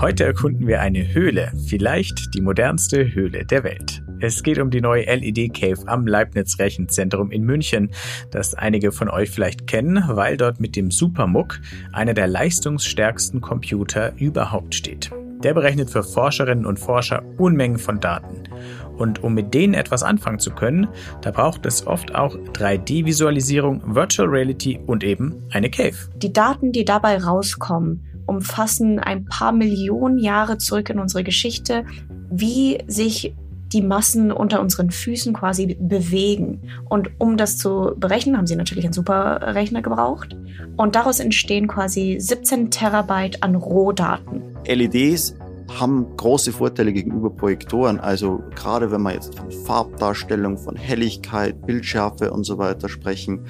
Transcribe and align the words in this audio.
Heute 0.00 0.22
erkunden 0.22 0.68
wir 0.68 0.80
eine 0.80 1.12
Höhle, 1.12 1.50
vielleicht 1.66 2.32
die 2.32 2.40
modernste 2.40 3.12
Höhle 3.14 3.44
der 3.44 3.64
Welt. 3.64 4.00
Es 4.20 4.44
geht 4.44 4.60
um 4.60 4.70
die 4.70 4.80
neue 4.80 5.02
LED 5.02 5.52
Cave 5.52 5.88
am 5.88 6.06
Leibniz 6.06 6.56
Rechenzentrum 6.60 7.32
in 7.32 7.42
München, 7.42 7.90
das 8.30 8.54
einige 8.54 8.92
von 8.92 9.08
euch 9.08 9.28
vielleicht 9.28 9.66
kennen, 9.66 10.04
weil 10.06 10.36
dort 10.36 10.60
mit 10.60 10.76
dem 10.76 10.92
Supermuck 10.92 11.58
einer 11.92 12.14
der 12.14 12.28
leistungsstärksten 12.28 13.40
Computer 13.40 14.12
überhaupt 14.18 14.76
steht. 14.76 15.10
Der 15.42 15.52
berechnet 15.54 15.90
für 15.90 16.04
Forscherinnen 16.04 16.64
und 16.64 16.78
Forscher 16.78 17.24
Unmengen 17.36 17.78
von 17.78 17.98
Daten. 17.98 18.44
Und 18.96 19.24
um 19.24 19.34
mit 19.34 19.52
denen 19.52 19.74
etwas 19.74 20.04
anfangen 20.04 20.38
zu 20.38 20.52
können, 20.52 20.86
da 21.22 21.32
braucht 21.32 21.66
es 21.66 21.84
oft 21.86 22.14
auch 22.14 22.36
3D-Visualisierung, 22.36 23.82
Virtual 23.96 24.28
Reality 24.28 24.78
und 24.86 25.02
eben 25.02 25.42
eine 25.50 25.70
Cave. 25.70 25.96
Die 26.16 26.32
Daten, 26.32 26.70
die 26.70 26.84
dabei 26.84 27.18
rauskommen, 27.18 28.07
umfassen 28.28 28.98
ein 28.98 29.24
paar 29.24 29.52
Millionen 29.52 30.18
Jahre 30.18 30.58
zurück 30.58 30.90
in 30.90 30.98
unsere 30.98 31.24
Geschichte, 31.24 31.84
wie 32.30 32.78
sich 32.86 33.34
die 33.72 33.82
Massen 33.82 34.32
unter 34.32 34.60
unseren 34.60 34.90
Füßen 34.90 35.34
quasi 35.34 35.76
bewegen. 35.78 36.62
Und 36.88 37.10
um 37.18 37.36
das 37.36 37.58
zu 37.58 37.92
berechnen, 37.96 38.36
haben 38.36 38.46
sie 38.46 38.56
natürlich 38.56 38.84
einen 38.84 38.94
Superrechner 38.94 39.82
gebraucht. 39.82 40.36
Und 40.76 40.94
daraus 40.94 41.20
entstehen 41.20 41.66
quasi 41.66 42.16
17 42.18 42.70
Terabyte 42.70 43.42
an 43.42 43.54
Rohdaten. 43.54 44.42
LEDs 44.66 45.34
haben 45.78 46.06
große 46.16 46.52
Vorteile 46.52 46.92
gegenüber 46.92 47.30
Projektoren. 47.30 48.00
Also 48.00 48.42
gerade 48.54 48.90
wenn 48.90 49.02
wir 49.02 49.12
jetzt 49.12 49.38
von 49.38 49.50
Farbdarstellung, 49.50 50.56
von 50.56 50.76
Helligkeit, 50.76 51.66
Bildschärfe 51.66 52.30
und 52.30 52.44
so 52.44 52.56
weiter 52.56 52.88
sprechen. 52.88 53.44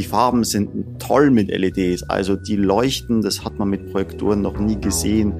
Die 0.00 0.06
Farben 0.06 0.44
sind 0.44 0.98
toll 0.98 1.30
mit 1.30 1.48
LEDs. 1.48 2.04
Also 2.04 2.34
die 2.34 2.56
leuchten, 2.56 3.20
das 3.20 3.44
hat 3.44 3.58
man 3.58 3.68
mit 3.68 3.92
Projektoren 3.92 4.40
noch 4.40 4.58
nie 4.58 4.80
gesehen. 4.80 5.34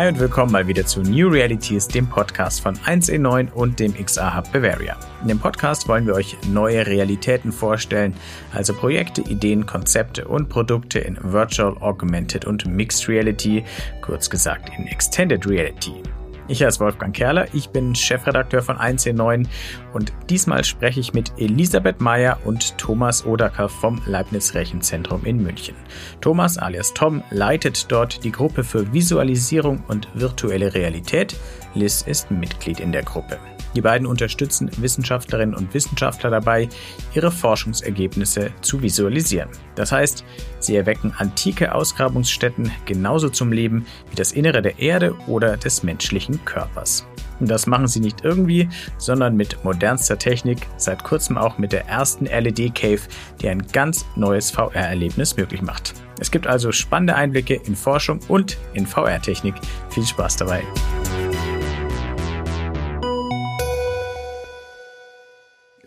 Hi 0.00 0.08
und 0.08 0.18
willkommen 0.18 0.50
mal 0.50 0.66
wieder 0.66 0.86
zu 0.86 1.02
New 1.02 1.28
Realities, 1.28 1.86
dem 1.86 2.08
Podcast 2.08 2.62
von 2.62 2.74
1E9 2.74 3.52
und 3.52 3.78
dem 3.78 3.92
XR 3.92 4.34
Hub 4.34 4.50
Bavaria. 4.50 4.96
In 5.20 5.28
dem 5.28 5.38
Podcast 5.38 5.88
wollen 5.88 6.06
wir 6.06 6.14
euch 6.14 6.38
neue 6.48 6.86
Realitäten 6.86 7.52
vorstellen, 7.52 8.14
also 8.54 8.72
Projekte, 8.72 9.20
Ideen, 9.20 9.66
Konzepte 9.66 10.26
und 10.26 10.48
Produkte 10.48 11.00
in 11.00 11.18
Virtual, 11.20 11.76
Augmented 11.80 12.46
und 12.46 12.64
Mixed 12.64 13.10
Reality, 13.10 13.62
kurz 14.00 14.30
gesagt 14.30 14.70
in 14.78 14.86
Extended 14.86 15.46
Reality. 15.46 16.02
Ich 16.50 16.64
heiße 16.64 16.80
Wolfgang 16.80 17.14
Kerler, 17.14 17.46
ich 17.54 17.68
bin 17.68 17.94
Chefredakteur 17.94 18.60
von 18.60 18.76
1C9 18.76 19.46
und 19.92 20.12
diesmal 20.28 20.64
spreche 20.64 20.98
ich 20.98 21.14
mit 21.14 21.32
Elisabeth 21.38 22.00
Meyer 22.00 22.38
und 22.44 22.76
Thomas 22.76 23.24
Odacker 23.24 23.68
vom 23.68 24.02
Leibniz 24.04 24.52
Rechenzentrum 24.54 25.24
in 25.24 25.40
München. 25.40 25.76
Thomas 26.20 26.58
alias 26.58 26.92
Tom 26.92 27.22
leitet 27.30 27.92
dort 27.92 28.24
die 28.24 28.32
Gruppe 28.32 28.64
für 28.64 28.92
Visualisierung 28.92 29.84
und 29.86 30.08
virtuelle 30.14 30.74
Realität. 30.74 31.36
Liz 31.74 32.02
ist 32.02 32.32
Mitglied 32.32 32.80
in 32.80 32.90
der 32.90 33.04
Gruppe. 33.04 33.38
Die 33.74 33.80
beiden 33.80 34.06
unterstützen 34.06 34.70
Wissenschaftlerinnen 34.78 35.54
und 35.54 35.72
Wissenschaftler 35.74 36.30
dabei, 36.30 36.68
ihre 37.14 37.30
Forschungsergebnisse 37.30 38.50
zu 38.60 38.82
visualisieren. 38.82 39.48
Das 39.74 39.92
heißt, 39.92 40.24
sie 40.58 40.76
erwecken 40.76 41.14
antike 41.16 41.74
Ausgrabungsstätten 41.74 42.70
genauso 42.84 43.28
zum 43.28 43.52
Leben 43.52 43.86
wie 44.10 44.16
das 44.16 44.32
Innere 44.32 44.62
der 44.62 44.78
Erde 44.78 45.14
oder 45.26 45.56
des 45.56 45.82
menschlichen 45.82 46.44
Körpers. 46.44 47.06
Und 47.38 47.50
das 47.50 47.66
machen 47.66 47.88
sie 47.88 48.00
nicht 48.00 48.22
irgendwie, 48.22 48.68
sondern 48.98 49.34
mit 49.34 49.64
modernster 49.64 50.18
Technik, 50.18 50.66
seit 50.76 51.02
kurzem 51.02 51.38
auch 51.38 51.56
mit 51.56 51.72
der 51.72 51.86
ersten 51.86 52.26
LED-Cave, 52.26 53.00
die 53.40 53.48
ein 53.48 53.66
ganz 53.72 54.04
neues 54.14 54.50
VR-Erlebnis 54.50 55.36
möglich 55.36 55.62
macht. 55.62 55.94
Es 56.20 56.30
gibt 56.30 56.46
also 56.46 56.70
spannende 56.70 57.16
Einblicke 57.16 57.54
in 57.54 57.74
Forschung 57.74 58.20
und 58.28 58.58
in 58.74 58.86
VR-Technik. 58.86 59.54
Viel 59.88 60.04
Spaß 60.04 60.36
dabei! 60.36 60.62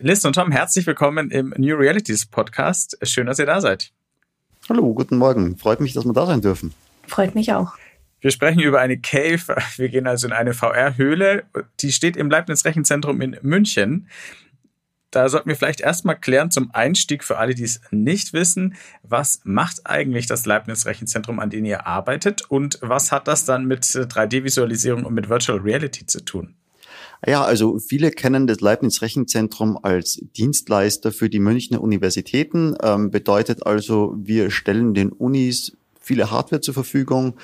Liz 0.06 0.22
und 0.26 0.34
Tom, 0.34 0.52
herzlich 0.52 0.86
willkommen 0.86 1.30
im 1.30 1.54
New 1.56 1.76
Realities 1.76 2.26
Podcast. 2.26 2.98
Schön, 3.04 3.26
dass 3.26 3.38
ihr 3.38 3.46
da 3.46 3.62
seid. 3.62 3.90
Hallo, 4.68 4.92
guten 4.92 5.16
Morgen. 5.16 5.56
Freut 5.56 5.80
mich, 5.80 5.94
dass 5.94 6.04
wir 6.04 6.12
da 6.12 6.26
sein 6.26 6.42
dürfen. 6.42 6.74
Freut 7.06 7.34
mich 7.34 7.54
auch. 7.54 7.72
Wir 8.20 8.30
sprechen 8.30 8.60
über 8.60 8.80
eine 8.80 8.98
Cave. 8.98 9.56
Wir 9.78 9.88
gehen 9.88 10.06
also 10.06 10.26
in 10.26 10.34
eine 10.34 10.52
VR-Höhle. 10.52 11.44
Die 11.80 11.90
steht 11.90 12.18
im 12.18 12.28
Leibniz 12.28 12.66
Rechenzentrum 12.66 13.22
in 13.22 13.38
München. 13.40 14.10
Da 15.10 15.30
sollten 15.30 15.48
wir 15.48 15.56
vielleicht 15.56 15.80
erstmal 15.80 16.20
klären 16.20 16.50
zum 16.50 16.70
Einstieg 16.74 17.24
für 17.24 17.38
alle, 17.38 17.54
die 17.54 17.64
es 17.64 17.80
nicht 17.90 18.34
wissen. 18.34 18.74
Was 19.04 19.40
macht 19.44 19.86
eigentlich 19.86 20.26
das 20.26 20.44
Leibniz 20.44 20.84
Rechenzentrum, 20.84 21.40
an 21.40 21.48
dem 21.48 21.64
ihr 21.64 21.86
arbeitet? 21.86 22.42
Und 22.50 22.78
was 22.82 23.10
hat 23.10 23.26
das 23.26 23.46
dann 23.46 23.64
mit 23.64 23.84
3D-Visualisierung 23.84 25.04
und 25.04 25.14
mit 25.14 25.30
Virtual 25.30 25.60
Reality 25.60 26.04
zu 26.04 26.22
tun? 26.22 26.56
Ja, 27.26 27.42
also 27.42 27.78
viele 27.78 28.10
kennen 28.10 28.46
das 28.46 28.60
Leibniz 28.60 29.00
Rechenzentrum 29.00 29.78
als 29.82 30.20
Dienstleister 30.36 31.10
für 31.10 31.30
die 31.30 31.38
Münchner 31.38 31.80
Universitäten. 31.80 32.76
Ähm, 32.82 33.10
bedeutet 33.10 33.66
also, 33.66 34.14
wir 34.18 34.50
stellen 34.50 34.92
den 34.92 35.10
Unis 35.10 35.76
viele 36.00 36.30
Hardware 36.30 36.60
zur 36.60 36.74
Verfügung. 36.74 37.34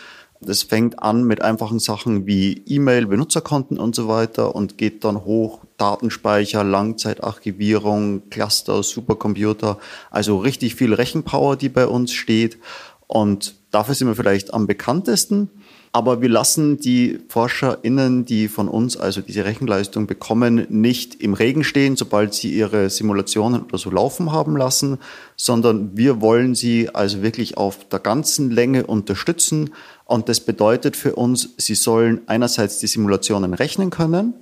Das 0.42 0.62
fängt 0.62 1.02
an 1.02 1.24
mit 1.24 1.42
einfachen 1.42 1.78
Sachen 1.78 2.26
wie 2.26 2.62
E-Mail, 2.66 3.06
Benutzerkonten 3.06 3.78
und 3.78 3.94
so 3.94 4.08
weiter 4.08 4.54
und 4.54 4.78
geht 4.78 5.04
dann 5.04 5.24
hoch 5.24 5.60
Datenspeicher, 5.76 6.64
Langzeitarchivierung, 6.64 8.28
Cluster, 8.30 8.82
Supercomputer, 8.82 9.78
also 10.10 10.38
richtig 10.38 10.76
viel 10.76 10.94
Rechenpower, 10.94 11.56
die 11.56 11.68
bei 11.68 11.86
uns 11.86 12.12
steht. 12.12 12.58
Und 13.06 13.54
dafür 13.70 13.94
sind 13.94 14.08
wir 14.08 14.14
vielleicht 14.14 14.54
am 14.54 14.66
bekanntesten. 14.66 15.50
Aber 15.92 16.22
wir 16.22 16.28
lassen 16.28 16.78
die 16.78 17.18
ForscherInnen, 17.28 18.24
die 18.24 18.46
von 18.46 18.68
uns 18.68 18.96
also 18.96 19.20
diese 19.20 19.44
Rechenleistung 19.44 20.06
bekommen, 20.06 20.66
nicht 20.68 21.20
im 21.20 21.34
Regen 21.34 21.64
stehen, 21.64 21.96
sobald 21.96 22.32
sie 22.32 22.52
ihre 22.52 22.90
Simulationen 22.90 23.62
oder 23.62 23.76
so 23.76 23.90
laufen 23.90 24.30
haben 24.30 24.56
lassen, 24.56 24.98
sondern 25.36 25.96
wir 25.96 26.20
wollen 26.20 26.54
sie 26.54 26.94
also 26.94 27.22
wirklich 27.22 27.56
auf 27.56 27.88
der 27.88 27.98
ganzen 27.98 28.52
Länge 28.52 28.86
unterstützen. 28.86 29.70
Und 30.04 30.28
das 30.28 30.38
bedeutet 30.38 30.96
für 30.96 31.16
uns, 31.16 31.50
sie 31.56 31.74
sollen 31.74 32.20
einerseits 32.26 32.78
die 32.78 32.86
Simulationen 32.86 33.54
rechnen 33.54 33.90
können, 33.90 34.34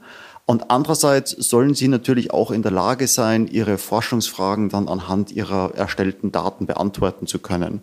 und 0.49 0.71
andererseits 0.71 1.33
sollen 1.33 1.75
sie 1.75 1.89
natürlich 1.89 2.31
auch 2.31 2.51
in 2.51 2.63
der 2.63 2.73
Lage 2.73 3.07
sein, 3.07 3.49
ihre 3.49 3.77
Forschungsfragen 3.77 4.71
dann 4.71 4.89
anhand 4.89 5.31
ihrer 5.31 5.75
erstellten 5.75 6.33
Daten 6.33 6.65
beantworten 6.65 7.27
zu 7.27 7.39
können. 7.39 7.83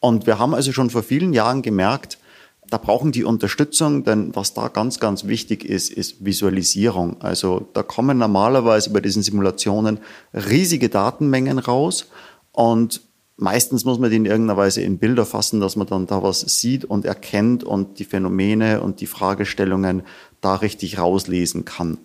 Und 0.00 0.26
wir 0.26 0.40
haben 0.40 0.52
also 0.52 0.72
schon 0.72 0.90
vor 0.90 1.04
vielen 1.04 1.32
Jahren 1.32 1.62
gemerkt, 1.62 2.18
da 2.70 2.78
brauchen 2.78 3.12
die 3.12 3.24
Unterstützung, 3.24 4.04
denn 4.04 4.34
was 4.34 4.54
da 4.54 4.68
ganz, 4.68 5.00
ganz 5.00 5.26
wichtig 5.26 5.64
ist, 5.64 5.90
ist 5.90 6.24
Visualisierung. 6.24 7.20
Also 7.20 7.68
da 7.72 7.82
kommen 7.82 8.18
normalerweise 8.18 8.90
bei 8.90 9.00
diesen 9.00 9.22
Simulationen 9.22 9.98
riesige 10.32 10.88
Datenmengen 10.88 11.58
raus 11.58 12.06
und 12.52 13.02
meistens 13.36 13.84
muss 13.84 13.98
man 13.98 14.10
die 14.10 14.16
in 14.16 14.26
irgendeiner 14.26 14.56
Weise 14.56 14.82
in 14.82 14.98
Bilder 14.98 15.26
fassen, 15.26 15.60
dass 15.60 15.74
man 15.74 15.88
dann 15.88 16.06
da 16.06 16.22
was 16.22 16.40
sieht 16.40 16.84
und 16.84 17.04
erkennt 17.04 17.64
und 17.64 17.98
die 17.98 18.04
Phänomene 18.04 18.80
und 18.82 19.00
die 19.00 19.06
Fragestellungen 19.06 20.02
da 20.40 20.54
richtig 20.54 20.98
rauslesen 20.98 21.64
kann. 21.64 21.98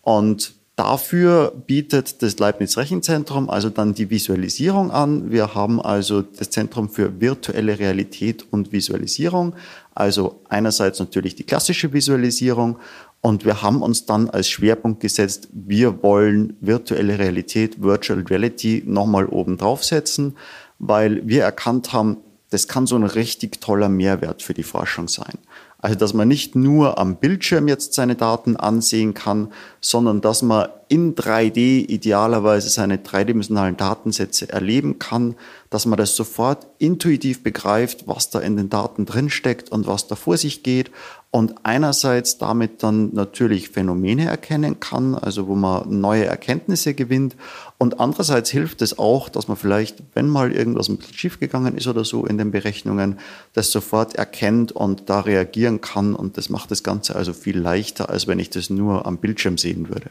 Und 0.00 0.54
Dafür 0.78 1.52
bietet 1.66 2.22
das 2.22 2.38
Leibniz 2.38 2.76
Rechenzentrum 2.76 3.50
also 3.50 3.68
dann 3.68 3.94
die 3.94 4.10
Visualisierung 4.10 4.92
an. 4.92 5.32
Wir 5.32 5.56
haben 5.56 5.82
also 5.82 6.22
das 6.22 6.50
Zentrum 6.50 6.88
für 6.88 7.20
virtuelle 7.20 7.80
Realität 7.80 8.46
und 8.52 8.70
Visualisierung. 8.70 9.56
Also 9.98 10.42
einerseits 10.48 11.00
natürlich 11.00 11.34
die 11.34 11.42
klassische 11.42 11.92
Visualisierung 11.92 12.78
und 13.20 13.44
wir 13.44 13.62
haben 13.62 13.82
uns 13.82 14.06
dann 14.06 14.30
als 14.30 14.48
Schwerpunkt 14.48 15.00
gesetzt, 15.00 15.48
wir 15.50 16.04
wollen 16.04 16.56
virtuelle 16.60 17.18
Realität, 17.18 17.82
Virtual 17.82 18.20
Reality 18.20 18.84
nochmal 18.86 19.26
oben 19.26 19.56
draufsetzen, 19.56 20.36
weil 20.78 21.26
wir 21.26 21.42
erkannt 21.42 21.92
haben, 21.92 22.18
das 22.50 22.68
kann 22.68 22.86
so 22.86 22.94
ein 22.94 23.02
richtig 23.02 23.60
toller 23.60 23.88
Mehrwert 23.88 24.40
für 24.40 24.54
die 24.54 24.62
Forschung 24.62 25.08
sein. 25.08 25.36
Also, 25.80 25.96
dass 25.96 26.12
man 26.12 26.26
nicht 26.26 26.56
nur 26.56 26.98
am 26.98 27.16
Bildschirm 27.16 27.68
jetzt 27.68 27.94
seine 27.94 28.16
Daten 28.16 28.56
ansehen 28.56 29.14
kann, 29.14 29.52
sondern 29.80 30.20
dass 30.20 30.42
man 30.42 30.68
in 30.88 31.14
3D 31.14 31.88
idealerweise 31.88 32.68
seine 32.68 32.98
dreidimensionalen 32.98 33.76
Datensätze 33.76 34.48
erleben 34.48 34.98
kann, 34.98 35.36
dass 35.70 35.86
man 35.86 35.96
das 35.96 36.16
sofort 36.16 36.66
intuitiv 36.78 37.44
begreift, 37.44 38.08
was 38.08 38.30
da 38.30 38.40
in 38.40 38.56
den 38.56 38.70
Daten 38.70 39.06
drinsteckt 39.06 39.70
und 39.70 39.86
was 39.86 40.08
da 40.08 40.16
vor 40.16 40.36
sich 40.36 40.64
geht 40.64 40.90
und 41.30 41.54
einerseits 41.64 42.38
damit 42.38 42.82
dann 42.82 43.12
natürlich 43.12 43.68
Phänomene 43.68 44.26
erkennen 44.26 44.80
kann, 44.80 45.14
also 45.14 45.46
wo 45.46 45.54
man 45.54 46.00
neue 46.00 46.24
Erkenntnisse 46.24 46.94
gewinnt 46.94 47.36
und 47.76 48.00
andererseits 48.00 48.50
hilft 48.50 48.80
es 48.80 48.98
auch, 48.98 49.28
dass 49.28 49.46
man 49.46 49.56
vielleicht, 49.56 50.02
wenn 50.14 50.28
mal 50.28 50.52
irgendwas 50.52 50.88
ein 50.88 50.96
bisschen 50.96 51.14
schiefgegangen 51.14 51.76
ist 51.76 51.86
oder 51.86 52.04
so 52.04 52.24
in 52.24 52.38
den 52.38 52.50
Berechnungen, 52.50 53.18
das 53.52 53.70
sofort 53.70 54.14
erkennt 54.14 54.72
und 54.72 55.10
da 55.10 55.20
reagieren 55.20 55.80
kann 55.82 56.14
und 56.14 56.38
das 56.38 56.48
macht 56.48 56.70
das 56.70 56.82
Ganze 56.82 57.14
also 57.14 57.34
viel 57.34 57.58
leichter, 57.58 58.08
als 58.08 58.26
wenn 58.26 58.38
ich 58.38 58.48
das 58.48 58.70
nur 58.70 59.06
am 59.06 59.18
Bildschirm 59.18 59.58
sehen 59.58 59.88
würde. 59.88 60.10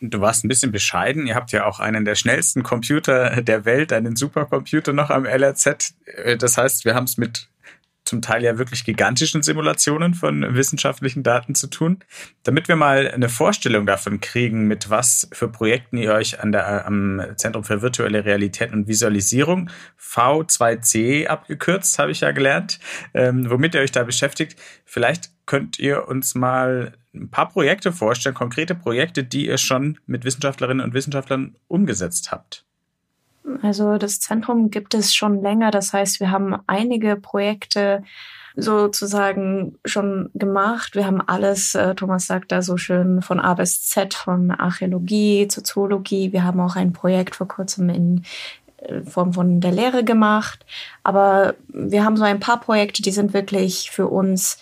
Du 0.00 0.20
warst 0.20 0.44
ein 0.44 0.48
bisschen 0.48 0.72
bescheiden. 0.72 1.26
Ihr 1.26 1.34
habt 1.34 1.52
ja 1.52 1.64
auch 1.64 1.80
einen 1.80 2.04
der 2.04 2.14
schnellsten 2.14 2.62
Computer 2.62 3.40
der 3.40 3.64
Welt, 3.64 3.92
einen 3.92 4.16
Supercomputer 4.16 4.92
noch 4.92 5.08
am 5.08 5.24
LRZ. 5.24 5.94
Äh, 6.04 6.36
das 6.36 6.58
heißt, 6.58 6.84
wir 6.84 6.94
haben 6.94 7.04
es 7.04 7.16
mit 7.16 7.48
zum 8.04 8.20
Teil 8.20 8.42
ja 8.42 8.58
wirklich 8.58 8.84
gigantischen 8.84 9.42
Simulationen 9.42 10.14
von 10.14 10.54
wissenschaftlichen 10.54 11.22
Daten 11.22 11.54
zu 11.54 11.68
tun. 11.68 12.00
Damit 12.42 12.68
wir 12.68 12.76
mal 12.76 13.10
eine 13.10 13.28
Vorstellung 13.28 13.86
davon 13.86 14.20
kriegen, 14.20 14.66
mit 14.66 14.90
was 14.90 15.28
für 15.32 15.48
Projekten 15.48 15.96
ihr 15.96 16.12
euch 16.12 16.40
an 16.40 16.52
der, 16.52 16.86
am 16.86 17.22
Zentrum 17.36 17.64
für 17.64 17.82
virtuelle 17.82 18.24
Realität 18.24 18.72
und 18.72 18.88
Visualisierung, 18.88 19.70
V2C 19.98 21.26
abgekürzt, 21.26 21.98
habe 21.98 22.12
ich 22.12 22.20
ja 22.20 22.32
gelernt, 22.32 22.78
ähm, 23.14 23.48
womit 23.48 23.74
ihr 23.74 23.80
euch 23.80 23.92
da 23.92 24.02
beschäftigt. 24.02 24.60
Vielleicht 24.84 25.30
könnt 25.46 25.78
ihr 25.78 26.08
uns 26.08 26.34
mal 26.34 26.92
ein 27.14 27.30
paar 27.30 27.48
Projekte 27.48 27.92
vorstellen, 27.92 28.34
konkrete 28.34 28.74
Projekte, 28.74 29.24
die 29.24 29.46
ihr 29.46 29.58
schon 29.58 29.98
mit 30.06 30.24
Wissenschaftlerinnen 30.24 30.84
und 30.84 30.94
Wissenschaftlern 30.94 31.56
umgesetzt 31.68 32.32
habt. 32.32 32.64
Also 33.62 33.98
das 33.98 34.20
Zentrum 34.20 34.70
gibt 34.70 34.94
es 34.94 35.14
schon 35.14 35.42
länger. 35.42 35.70
Das 35.70 35.92
heißt, 35.92 36.20
wir 36.20 36.30
haben 36.30 36.56
einige 36.66 37.16
Projekte 37.16 38.02
sozusagen 38.56 39.78
schon 39.84 40.30
gemacht. 40.34 40.94
Wir 40.94 41.06
haben 41.06 41.20
alles, 41.20 41.74
äh, 41.74 41.94
Thomas 41.94 42.26
sagt 42.26 42.52
da 42.52 42.62
so 42.62 42.76
schön, 42.76 43.20
von 43.20 43.40
A 43.40 43.54
bis 43.54 43.82
Z, 43.86 44.14
von 44.14 44.50
Archäologie 44.50 45.48
zur 45.48 45.64
Zoologie. 45.64 46.32
Wir 46.32 46.44
haben 46.44 46.60
auch 46.60 46.76
ein 46.76 46.92
Projekt 46.92 47.36
vor 47.36 47.48
kurzem 47.48 47.90
in 47.90 48.22
äh, 48.78 49.02
Form 49.02 49.32
von 49.32 49.60
der 49.60 49.72
Lehre 49.72 50.04
gemacht. 50.04 50.64
Aber 51.02 51.54
wir 51.68 52.04
haben 52.04 52.16
so 52.16 52.24
ein 52.24 52.40
paar 52.40 52.60
Projekte, 52.60 53.02
die 53.02 53.10
sind 53.10 53.34
wirklich 53.34 53.90
für 53.90 54.06
uns 54.06 54.58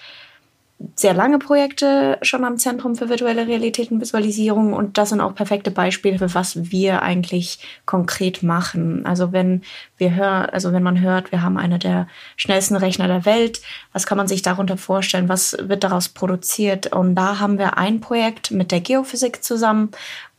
sehr 0.94 1.14
lange 1.14 1.38
Projekte 1.38 2.18
schon 2.22 2.44
am 2.44 2.58
Zentrum 2.58 2.96
für 2.96 3.08
virtuelle 3.08 3.46
Realität 3.46 3.90
und 3.90 4.00
Visualisierung 4.00 4.72
und 4.72 4.98
das 4.98 5.10
sind 5.10 5.20
auch 5.20 5.34
perfekte 5.34 5.70
Beispiele 5.70 6.18
für 6.18 6.34
was 6.34 6.70
wir 6.70 7.02
eigentlich 7.02 7.58
konkret 7.86 8.42
machen. 8.42 9.06
Also 9.06 9.32
wenn 9.32 9.62
wir 9.96 10.14
hören, 10.14 10.46
also 10.46 10.72
wenn 10.72 10.82
man 10.82 11.00
hört, 11.00 11.32
wir 11.32 11.42
haben 11.42 11.58
eine 11.58 11.78
der 11.78 12.08
schnellsten 12.36 12.76
Rechner 12.76 13.08
der 13.08 13.24
Welt, 13.24 13.60
was 13.92 14.06
kann 14.06 14.18
man 14.18 14.28
sich 14.28 14.42
darunter 14.42 14.76
vorstellen? 14.76 15.28
Was 15.28 15.56
wird 15.60 15.84
daraus 15.84 16.08
produziert? 16.08 16.92
Und 16.92 17.14
da 17.14 17.38
haben 17.38 17.58
wir 17.58 17.78
ein 17.78 18.00
Projekt 18.00 18.50
mit 18.50 18.72
der 18.72 18.80
Geophysik 18.80 19.42
zusammen, 19.44 19.90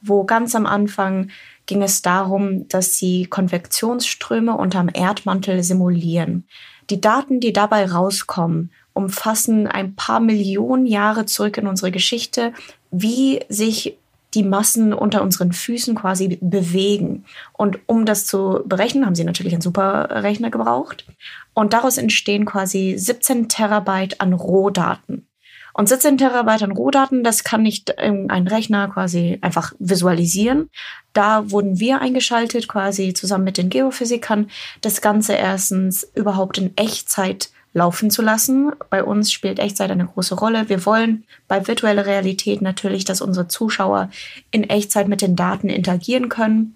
wo 0.02 0.24
ganz 0.24 0.56
am 0.56 0.66
Anfang 0.66 1.30
ging 1.66 1.82
es 1.82 2.02
darum, 2.02 2.68
dass 2.68 2.98
sie 2.98 3.26
Konvektionsströme 3.26 4.56
unterm 4.56 4.90
Erdmantel 4.94 5.64
simulieren. 5.64 6.46
Die 6.90 7.00
Daten, 7.00 7.40
die 7.40 7.54
dabei 7.54 7.90
rauskommen, 7.90 8.72
umfassen 8.94 9.68
ein 9.68 9.96
paar 9.96 10.20
Millionen 10.20 10.86
Jahre 10.86 11.26
zurück 11.26 11.58
in 11.58 11.68
unsere 11.68 11.92
Geschichte, 11.92 12.54
wie 12.92 13.42
sich 13.50 13.98
die 14.34 14.44
Massen 14.44 14.94
unter 14.94 15.22
unseren 15.22 15.54
Füßen 15.54 15.96
quasi 15.96 16.40
bewegen. 16.42 17.26
Und 17.54 17.80
um 17.86 18.06
das 18.06 18.26
zu 18.26 18.62
berechnen, 18.66 19.06
haben 19.06 19.16
sie 19.16 19.24
natürlich 19.24 19.54
einen 19.54 19.62
Superrechner 19.62 20.50
gebraucht. 20.50 21.06
Und 21.54 21.74
daraus 21.74 21.98
entstehen 21.98 22.46
quasi 22.46 22.96
17 22.98 23.48
Terabyte 23.48 24.22
an 24.22 24.34
Rohdaten. 24.34 25.28
Und 25.76 25.90
17 25.90 26.20
Terabyte 26.20 26.64
an 26.64 26.72
Rohdaten, 26.72 27.24
das 27.24 27.44
kann 27.44 27.64
nicht 27.64 27.98
ein 27.98 28.48
Rechner 28.48 28.90
quasi 28.90 29.40
einfach 29.42 29.74
visualisieren. 29.80 30.70
Da 31.14 31.50
wurden 31.50 31.80
wir 31.80 32.00
eingeschaltet, 32.00 32.68
quasi 32.68 33.14
zusammen 33.14 33.44
mit 33.44 33.58
den 33.58 33.70
Geophysikern, 33.70 34.50
das 34.82 35.02
Ganze 35.02 35.34
erstens 35.34 36.08
überhaupt 36.14 36.60
in 36.60 36.78
Echtzeit 36.78 37.50
laufen 37.74 38.12
zu 38.12 38.22
lassen. 38.22 38.72
Bei 38.90 39.04
uns 39.04 39.32
spielt 39.32 39.60
Echtzeit 39.60 39.92
eine 39.92 40.06
große 40.06 40.36
Rolle. 40.36 40.70
Wir 40.70 40.86
wollen 40.86 41.26
bei 41.48 41.68
virtueller 41.68 42.06
Realität 42.06 42.62
natürlich, 42.62 43.04
dass 43.06 43.22
unsere 43.22 43.48
Zuschauer 43.48 44.10
in 44.52 44.70
Echtzeit 44.70 45.08
mit 45.08 45.22
den 45.22 45.36
Daten 45.36 45.70
interagieren 45.70 46.30
können. 46.30 46.76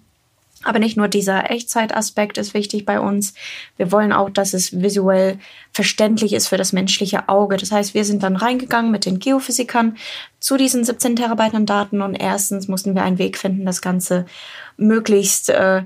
Aber 0.64 0.80
nicht 0.80 0.96
nur 0.96 1.06
dieser 1.06 1.52
Echtzeitaspekt 1.52 2.36
ist 2.36 2.52
wichtig 2.52 2.84
bei 2.84 2.98
uns. 2.98 3.34
Wir 3.76 3.92
wollen 3.92 4.12
auch, 4.12 4.28
dass 4.28 4.54
es 4.54 4.80
visuell 4.80 5.38
verständlich 5.72 6.32
ist 6.32 6.48
für 6.48 6.56
das 6.56 6.72
menschliche 6.72 7.28
Auge. 7.28 7.56
Das 7.56 7.70
heißt, 7.70 7.94
wir 7.94 8.04
sind 8.04 8.24
dann 8.24 8.34
reingegangen 8.34 8.90
mit 8.90 9.06
den 9.06 9.20
Geophysikern 9.20 9.96
zu 10.40 10.56
diesen 10.56 10.82
17 10.82 11.14
Terabyte 11.14 11.54
an 11.54 11.66
Daten 11.66 12.02
und 12.02 12.16
erstens 12.16 12.66
mussten 12.66 12.96
wir 12.96 13.04
einen 13.04 13.18
Weg 13.18 13.38
finden, 13.38 13.66
das 13.66 13.82
Ganze 13.82 14.26
möglichst 14.76 15.48
äh, 15.48 15.84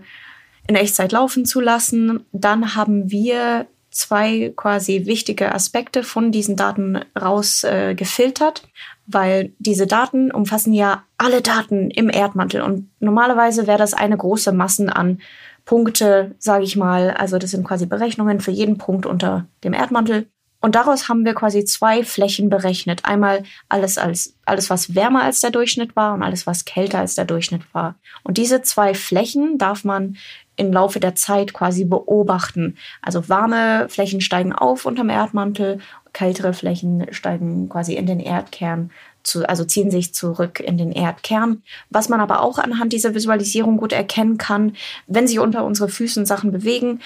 in 0.66 0.74
Echtzeit 0.74 1.12
laufen 1.12 1.44
zu 1.44 1.60
lassen. 1.60 2.24
Dann 2.32 2.74
haben 2.74 3.10
wir 3.10 3.66
zwei 3.92 4.52
quasi 4.56 5.06
wichtige 5.06 5.54
Aspekte 5.54 6.02
von 6.02 6.32
diesen 6.32 6.56
Daten 6.56 7.00
rausgefiltert, 7.20 8.62
äh, 8.64 8.68
weil 9.06 9.52
diese 9.58 9.86
Daten 9.86 10.30
umfassen 10.30 10.72
ja 10.72 11.04
alle 11.18 11.42
Daten 11.42 11.90
im 11.90 12.08
Erdmantel 12.10 12.62
und 12.62 12.90
normalerweise 13.00 13.66
wäre 13.66 13.78
das 13.78 13.94
eine 13.94 14.16
große 14.16 14.52
Massen 14.52 14.90
an 14.90 15.20
Punkte, 15.64 16.34
sage 16.38 16.64
ich 16.64 16.76
mal. 16.76 17.10
Also 17.12 17.38
das 17.38 17.52
sind 17.52 17.64
quasi 17.64 17.86
Berechnungen 17.86 18.40
für 18.40 18.50
jeden 18.50 18.78
Punkt 18.78 19.06
unter 19.06 19.46
dem 19.62 19.74
Erdmantel. 19.74 20.26
Und 20.62 20.76
daraus 20.76 21.08
haben 21.08 21.24
wir 21.24 21.34
quasi 21.34 21.64
zwei 21.64 22.04
Flächen 22.04 22.48
berechnet. 22.48 23.04
Einmal 23.04 23.42
alles 23.68 23.98
als, 23.98 24.36
alles, 24.46 24.70
was 24.70 24.94
wärmer 24.94 25.22
als 25.22 25.40
der 25.40 25.50
Durchschnitt 25.50 25.96
war 25.96 26.14
und 26.14 26.22
alles, 26.22 26.46
was 26.46 26.64
kälter 26.64 27.00
als 27.00 27.16
der 27.16 27.24
Durchschnitt 27.24 27.62
war. 27.72 27.96
Und 28.22 28.38
diese 28.38 28.62
zwei 28.62 28.94
Flächen 28.94 29.58
darf 29.58 29.82
man 29.82 30.16
im 30.56 30.72
Laufe 30.72 31.00
der 31.00 31.14
Zeit 31.14 31.52
quasi 31.52 31.84
beobachten. 31.84 32.76
Also 33.00 33.28
warme 33.28 33.88
Flächen 33.88 34.20
steigen 34.20 34.52
auf 34.52 34.84
unterm 34.84 35.08
Erdmantel, 35.08 35.78
kältere 36.12 36.52
Flächen 36.52 37.06
steigen 37.10 37.68
quasi 37.68 37.94
in 37.94 38.06
den 38.06 38.20
Erdkern, 38.20 38.90
zu, 39.22 39.48
also 39.48 39.64
ziehen 39.64 39.90
sich 39.90 40.14
zurück 40.14 40.60
in 40.60 40.76
den 40.76 40.92
Erdkern. 40.92 41.62
Was 41.90 42.08
man 42.08 42.20
aber 42.20 42.42
auch 42.42 42.58
anhand 42.58 42.92
dieser 42.92 43.14
Visualisierung 43.14 43.76
gut 43.76 43.92
erkennen 43.92 44.36
kann, 44.36 44.74
wenn 45.06 45.26
sich 45.26 45.38
unter 45.38 45.64
unsere 45.64 45.88
Füßen 45.88 46.26
Sachen 46.26 46.52
bewegen, 46.52 47.00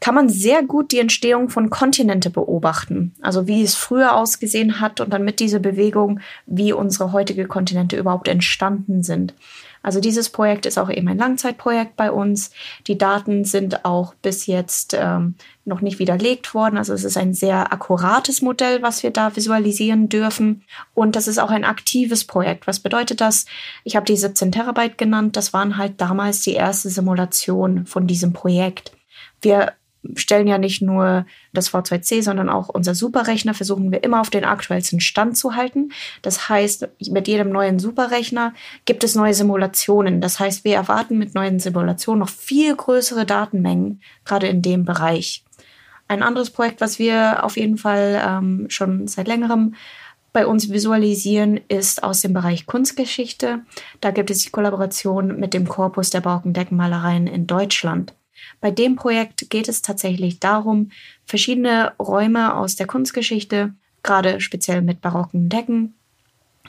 kann 0.00 0.14
man 0.14 0.28
sehr 0.28 0.62
gut 0.62 0.92
die 0.92 1.00
Entstehung 1.00 1.48
von 1.48 1.70
Kontinente 1.70 2.30
beobachten. 2.30 3.14
Also 3.20 3.48
wie 3.48 3.62
es 3.62 3.74
früher 3.74 4.14
ausgesehen 4.14 4.80
hat 4.80 5.00
und 5.00 5.12
dann 5.12 5.24
mit 5.24 5.40
dieser 5.40 5.58
Bewegung, 5.58 6.20
wie 6.46 6.72
unsere 6.72 7.12
heutige 7.12 7.46
Kontinente 7.46 7.96
überhaupt 7.96 8.28
entstanden 8.28 9.02
sind. 9.02 9.34
Also 9.88 10.00
dieses 10.00 10.28
Projekt 10.28 10.66
ist 10.66 10.76
auch 10.76 10.90
eben 10.90 11.08
ein 11.08 11.16
Langzeitprojekt 11.16 11.96
bei 11.96 12.12
uns. 12.12 12.50
Die 12.88 12.98
Daten 12.98 13.46
sind 13.46 13.86
auch 13.86 14.12
bis 14.20 14.44
jetzt 14.44 14.92
ähm, 14.92 15.36
noch 15.64 15.80
nicht 15.80 15.98
widerlegt 15.98 16.52
worden. 16.52 16.76
Also 16.76 16.92
es 16.92 17.04
ist 17.04 17.16
ein 17.16 17.32
sehr 17.32 17.72
akkurates 17.72 18.42
Modell, 18.42 18.82
was 18.82 19.02
wir 19.02 19.12
da 19.12 19.34
visualisieren 19.34 20.10
dürfen. 20.10 20.62
Und 20.92 21.16
das 21.16 21.26
ist 21.26 21.38
auch 21.38 21.48
ein 21.48 21.64
aktives 21.64 22.26
Projekt. 22.26 22.66
Was 22.66 22.80
bedeutet 22.80 23.22
das? 23.22 23.46
Ich 23.82 23.96
habe 23.96 24.04
die 24.04 24.18
17 24.18 24.52
Terabyte 24.52 24.98
genannt. 24.98 25.38
Das 25.38 25.54
waren 25.54 25.78
halt 25.78 26.02
damals 26.02 26.42
die 26.42 26.52
erste 26.52 26.90
Simulation 26.90 27.86
von 27.86 28.06
diesem 28.06 28.34
Projekt. 28.34 28.92
Wir 29.40 29.72
stellen 30.14 30.46
ja 30.46 30.58
nicht 30.58 30.82
nur 30.82 31.26
das 31.52 31.72
V2C, 31.72 32.22
sondern 32.22 32.48
auch 32.48 32.68
unser 32.68 32.94
Superrechner 32.94 33.54
versuchen 33.54 33.90
wir 33.90 34.04
immer 34.04 34.20
auf 34.20 34.30
den 34.30 34.44
aktuellsten 34.44 35.00
Stand 35.00 35.36
zu 35.36 35.56
halten. 35.56 35.90
Das 36.22 36.48
heißt, 36.48 36.88
mit 37.10 37.28
jedem 37.28 37.50
neuen 37.50 37.78
Superrechner 37.78 38.54
gibt 38.84 39.04
es 39.04 39.14
neue 39.14 39.34
Simulationen. 39.34 40.20
Das 40.20 40.38
heißt, 40.38 40.64
wir 40.64 40.76
erwarten 40.76 41.18
mit 41.18 41.34
neuen 41.34 41.58
Simulationen 41.58 42.20
noch 42.20 42.28
viel 42.28 42.74
größere 42.74 43.26
Datenmengen, 43.26 44.00
gerade 44.24 44.46
in 44.48 44.62
dem 44.62 44.84
Bereich. 44.84 45.44
Ein 46.06 46.22
anderes 46.22 46.50
Projekt, 46.50 46.80
was 46.80 46.98
wir 46.98 47.44
auf 47.44 47.56
jeden 47.56 47.76
Fall 47.76 48.22
ähm, 48.26 48.66
schon 48.70 49.08
seit 49.08 49.28
längerem 49.28 49.74
bei 50.32 50.46
uns 50.46 50.70
visualisieren, 50.70 51.60
ist 51.68 52.02
aus 52.02 52.20
dem 52.20 52.32
Bereich 52.32 52.66
Kunstgeschichte. 52.66 53.60
Da 54.00 54.10
gibt 54.10 54.30
es 54.30 54.38
die 54.38 54.50
Kollaboration 54.50 55.38
mit 55.38 55.52
dem 55.52 55.68
Korpus 55.68 56.10
der 56.10 56.20
barocken 56.20 56.54
in 56.54 57.46
Deutschland. 57.46 58.14
Bei 58.60 58.70
dem 58.70 58.96
Projekt 58.96 59.50
geht 59.50 59.68
es 59.68 59.82
tatsächlich 59.82 60.40
darum, 60.40 60.90
verschiedene 61.24 61.92
Räume 61.98 62.54
aus 62.54 62.76
der 62.76 62.86
Kunstgeschichte, 62.86 63.74
gerade 64.02 64.40
speziell 64.40 64.82
mit 64.82 65.00
barocken 65.00 65.48
Decken, 65.48 65.94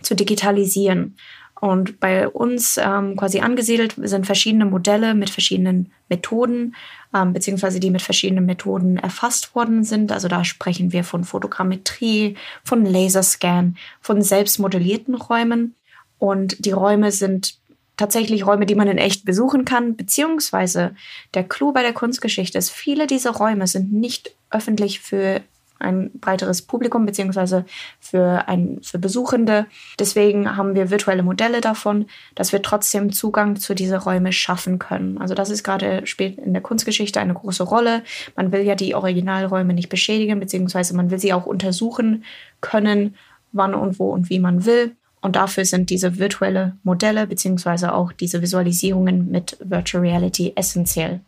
zu 0.01 0.15
digitalisieren. 0.15 1.15
Und 1.59 1.99
bei 1.99 2.27
uns 2.27 2.77
ähm, 2.77 3.17
quasi 3.17 3.41
angesiedelt 3.41 3.95
sind 3.97 4.25
verschiedene 4.25 4.65
Modelle 4.65 5.13
mit 5.13 5.29
verschiedenen 5.29 5.91
Methoden, 6.07 6.75
ähm, 7.13 7.33
beziehungsweise 7.33 7.81
die 7.81 7.91
mit 7.91 8.01
verschiedenen 8.01 8.45
Methoden 8.45 8.97
erfasst 8.97 9.55
worden 9.55 9.83
sind. 9.83 10.13
Also 10.13 10.29
da 10.29 10.45
sprechen 10.45 10.93
wir 10.93 11.03
von 11.03 11.25
Fotogrammetrie, 11.25 12.37
von 12.63 12.85
Laserscan, 12.85 13.75
von 13.99 14.21
selbstmodellierten 14.21 15.15
Räumen. 15.15 15.75
Und 16.17 16.65
die 16.65 16.71
Räume 16.71 17.11
sind 17.11 17.58
tatsächlich 17.99 18.47
Räume, 18.47 18.65
die 18.65 18.75
man 18.75 18.87
in 18.87 18.97
echt 18.97 19.25
besuchen 19.25 19.65
kann, 19.65 19.95
beziehungsweise 19.95 20.95
der 21.33 21.43
Clou 21.43 21.73
bei 21.73 21.81
der 21.81 21.93
Kunstgeschichte 21.93 22.57
ist, 22.57 22.69
viele 22.69 23.07
dieser 23.07 23.31
Räume 23.31 23.67
sind 23.67 23.91
nicht 23.91 24.35
öffentlich 24.49 25.01
für 25.01 25.41
ein 25.79 26.11
breiteres 26.19 26.61
Publikum 26.61 27.05
beziehungsweise 27.05 27.65
für, 27.99 28.47
ein, 28.47 28.79
für 28.83 28.99
Besuchende. 28.99 29.65
Deswegen 29.97 30.57
haben 30.57 30.75
wir 30.75 30.91
virtuelle 30.91 31.23
Modelle 31.23 31.61
davon, 31.61 32.05
dass 32.35 32.51
wir 32.51 32.61
trotzdem 32.61 33.13
Zugang 33.13 33.55
zu 33.55 33.73
diesen 33.73 33.97
Räumen 33.97 34.33
schaffen 34.33 34.77
können. 34.77 35.17
Also 35.17 35.35
das 35.35 35.49
ist 35.49 35.63
gerade 35.63 36.05
spielt 36.05 36.37
in 36.37 36.53
der 36.53 36.61
Kunstgeschichte 36.61 37.19
eine 37.19 37.33
große 37.33 37.63
Rolle. 37.63 38.03
Man 38.35 38.51
will 38.51 38.61
ja 38.61 38.75
die 38.75 38.93
Originalräume 38.93 39.73
nicht 39.73 39.89
beschädigen, 39.89 40.39
beziehungsweise 40.39 40.95
man 40.95 41.11
will 41.11 41.19
sie 41.19 41.33
auch 41.33 41.45
untersuchen 41.45 42.25
können, 42.59 43.15
wann 43.53 43.73
und 43.73 43.99
wo 43.99 44.11
und 44.11 44.29
wie 44.29 44.39
man 44.39 44.65
will. 44.65 44.95
Und 45.21 45.35
dafür 45.35 45.65
sind 45.65 45.89
diese 45.89 46.17
virtuelle 46.17 46.77
Modelle 46.83 47.27
beziehungsweise 47.27 47.93
auch 47.93 48.13
diese 48.13 48.41
Visualisierungen 48.41 49.29
mit 49.29 49.57
Virtual 49.59 50.01
Reality 50.01 50.53
essentiell. 50.55 51.19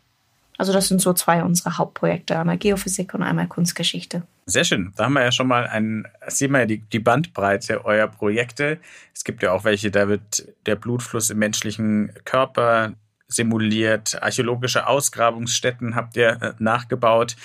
Also 0.57 0.73
das 0.73 0.89
sind 0.89 1.01
so 1.01 1.13
zwei 1.13 1.43
unserer 1.43 1.79
Hauptprojekte, 1.79 2.37
einmal 2.37 2.57
Geophysik 2.57 3.15
und 3.15 3.23
einmal 3.23 3.47
Kunstgeschichte. 3.47 4.21
Sehr 4.45 4.63
schön. 4.63 4.93
Da 4.95 5.05
haben 5.05 5.13
wir 5.13 5.23
ja 5.23 5.31
schon 5.31 5.47
mal 5.47 5.65
ein, 5.65 6.05
sehen 6.27 6.51
wir 6.51 6.59
ja 6.59 6.65
die, 6.67 6.77
die 6.77 6.99
Bandbreite 6.99 7.83
eurer 7.83 8.07
Projekte. 8.07 8.79
Es 9.13 9.23
gibt 9.23 9.41
ja 9.41 9.53
auch 9.53 9.63
welche, 9.63 9.89
da 9.89 10.07
wird 10.07 10.45
der 10.67 10.75
Blutfluss 10.75 11.31
im 11.31 11.39
menschlichen 11.39 12.11
Körper 12.25 12.93
simuliert, 13.33 14.21
archäologische 14.21 14.87
Ausgrabungsstätten 14.87 15.95
habt 15.95 16.17
ihr 16.17 16.41
äh, 16.41 16.53
nachgebaut. 16.59 17.35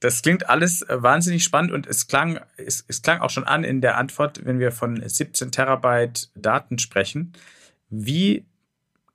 Das 0.00 0.22
klingt 0.22 0.48
alles 0.48 0.82
äh, 0.82 1.02
wahnsinnig 1.02 1.44
spannend 1.44 1.72
und 1.72 1.86
es 1.86 2.06
klang, 2.06 2.40
es, 2.56 2.84
es 2.88 3.02
klang 3.02 3.20
auch 3.20 3.30
schon 3.30 3.44
an 3.44 3.64
in 3.64 3.80
der 3.80 3.96
Antwort, 3.96 4.44
wenn 4.44 4.58
wir 4.58 4.72
von 4.72 5.06
17 5.06 5.50
Terabyte 5.50 6.30
Daten 6.34 6.78
sprechen. 6.78 7.32
Wie 7.90 8.46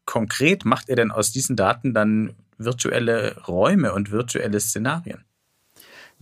konkret 0.05 0.65
macht 0.65 0.89
ihr 0.89 0.95
denn 0.95 1.11
aus 1.11 1.31
diesen 1.31 1.55
Daten 1.55 1.93
dann 1.93 2.35
virtuelle 2.57 3.41
Räume 3.47 3.93
und 3.93 4.11
virtuelle 4.11 4.59
Szenarien? 4.59 5.23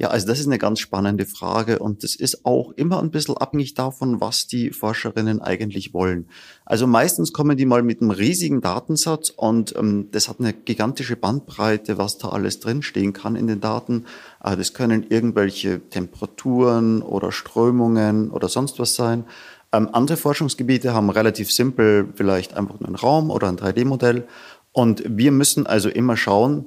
Ja, 0.02 0.08
also 0.08 0.26
das 0.26 0.40
ist 0.40 0.48
eine 0.48 0.58
ganz 0.58 0.80
spannende 0.80 1.28
Frage 1.28 1.78
und 1.78 2.02
das 2.02 2.16
ist 2.16 2.44
auch 2.44 2.72
immer 2.72 3.04
ein 3.04 3.12
bisschen 3.12 3.38
abhängig 3.38 3.76
davon, 3.76 4.20
was 4.20 4.48
die 4.48 4.72
Forscherinnen 4.72 5.44
eigentlich 5.44 5.94
wollen. 5.94 6.26
Also 6.66 6.88
meistens 6.88 7.34
kommen 7.34 7.56
die 7.56 7.68
mal 7.68 7.84
mit 7.84 8.02
einem 8.02 8.10
riesigen 8.10 8.62
Datensatz 8.62 9.30
und 9.30 9.76
ähm, 9.78 10.08
das 10.12 10.28
hat 10.28 10.40
eine 10.40 10.54
gigantische 10.54 11.18
Bandbreite, 11.18 12.00
was 12.00 12.18
da 12.18 12.30
alles 12.30 12.60
drinstehen 12.60 13.14
kann 13.14 13.36
in 13.36 13.46
den 13.46 13.62
Daten. 13.62 14.06
Äh, 14.44 14.58
das 14.58 14.74
können 14.74 15.06
irgendwelche 15.08 15.88
Temperaturen 15.88 17.04
oder 17.04 17.32
Strömungen 17.32 18.32
oder 18.32 18.50
sonst 18.50 18.80
was 18.80 18.96
sein. 18.96 19.26
Ähm, 19.72 19.88
andere 19.94 20.18
Forschungsgebiete 20.18 20.96
haben 20.96 21.12
relativ 21.12 21.52
simpel 21.52 22.08
vielleicht 22.16 22.56
einfach 22.56 22.80
nur 22.80 22.88
einen 22.88 22.96
Raum 22.96 23.30
oder 23.30 23.50
ein 23.50 23.58
3D-Modell 23.58 24.28
und 24.72 25.04
wir 25.06 25.32
müssen 25.32 25.68
also 25.68 25.90
immer 25.90 26.18
schauen, 26.18 26.66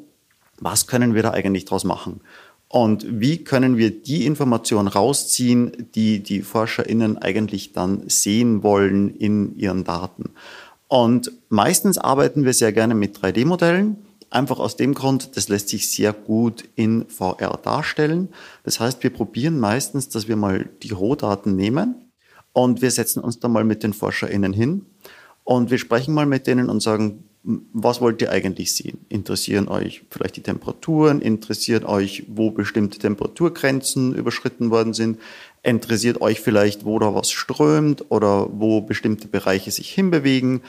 was 0.61 0.87
können 0.87 1.15
wir 1.15 1.23
da 1.25 1.33
eigentlich 1.33 1.65
draus 1.65 1.83
machen? 1.83 2.21
Und 2.75 3.07
wie 3.09 3.45
können 3.45 3.77
wir 3.77 3.93
die 3.93 4.27
Information 4.27 4.89
rausziehen, 4.89 5.87
die 5.95 6.25
die 6.25 6.43
ForscherInnen 6.43 7.17
eigentlich 7.19 7.73
dann 7.73 8.09
sehen 8.09 8.65
wollen 8.65 9.15
in 9.15 9.57
ihren 9.57 9.85
Daten? 9.85 10.31
Und 10.89 11.31
meistens 11.51 11.99
arbeiten 11.99 12.45
wir 12.45 12.53
sehr 12.53 12.73
gerne 12.73 12.97
mit 12.97 13.17
3D-Modellen. 13.17 13.99
Einfach 14.29 14.59
aus 14.59 14.75
dem 14.75 14.93
Grund, 14.93 15.37
das 15.37 15.49
lässt 15.49 15.69
sich 15.69 15.89
sehr 15.89 16.13
gut 16.13 16.65
in 16.75 17.07
VR 17.09 17.61
darstellen. 17.63 18.31
Das 18.65 18.81
heißt, 18.81 19.05
wir 19.05 19.11
probieren 19.11 19.61
meistens, 19.61 20.09
dass 20.09 20.27
wir 20.27 20.35
mal 20.35 20.69
die 20.83 20.91
Rohdaten 20.91 21.55
nehmen 21.55 22.11
und 22.53 22.83
wir 22.83 22.91
setzen 22.91 23.23
uns 23.23 23.39
dann 23.39 23.53
mal 23.53 23.63
mit 23.63 23.85
den 23.85 23.93
ForscherInnen 23.93 24.53
hin 24.53 24.85
und 25.45 25.71
wir 25.71 25.79
sprechen 25.79 26.13
mal 26.13 26.27
mit 26.27 26.49
denen 26.49 26.69
und 26.69 26.81
sagen, 26.81 27.23
was 27.45 28.01
wollt 28.01 28.23
ihr 28.23 28.31
eigentlich 28.31 28.75
sehen? 28.75 29.05
Interessieren 29.11 29.69
euch 29.69 30.03
vielleicht 30.11 30.37
die 30.37 30.43
Temperaturen? 30.43 31.21
Interessiert 31.21 31.85
euch, 31.85 32.25
wo 32.27 32.51
bestimmte 32.51 32.99
Temperaturgrenzen 32.99 34.15
überschritten 34.15 34.71
worden 34.71 34.95
sind? 34.95 35.19
Interessiert 35.63 36.23
euch 36.23 36.41
vielleicht, 36.41 36.87
wo 36.87 36.99
da 36.99 37.15
was 37.15 37.31
strömt 37.31 38.07
oder 38.11 38.49
wo 38.51 38.81
bestimmte 38.81 39.29
Bereiche 39.29 39.71
sich 39.71 39.91
hinbewegen? 39.91 40.63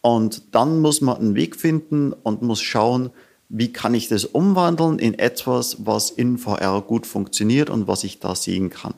Und 0.00 0.54
dann 0.54 0.80
muss 0.80 1.02
man 1.02 1.18
einen 1.18 1.34
Weg 1.34 1.54
finden 1.54 2.14
und 2.14 2.40
muss 2.40 2.62
schauen, 2.62 3.10
wie 3.50 3.70
kann 3.70 3.92
ich 3.92 4.08
das 4.08 4.24
umwandeln 4.24 4.98
in 4.98 5.18
etwas, 5.18 5.84
was 5.84 6.10
in 6.10 6.38
VR 6.38 6.80
gut 6.80 7.06
funktioniert 7.06 7.68
und 7.68 7.86
was 7.86 8.04
ich 8.04 8.20
da 8.20 8.34
sehen 8.34 8.70
kann. 8.70 8.94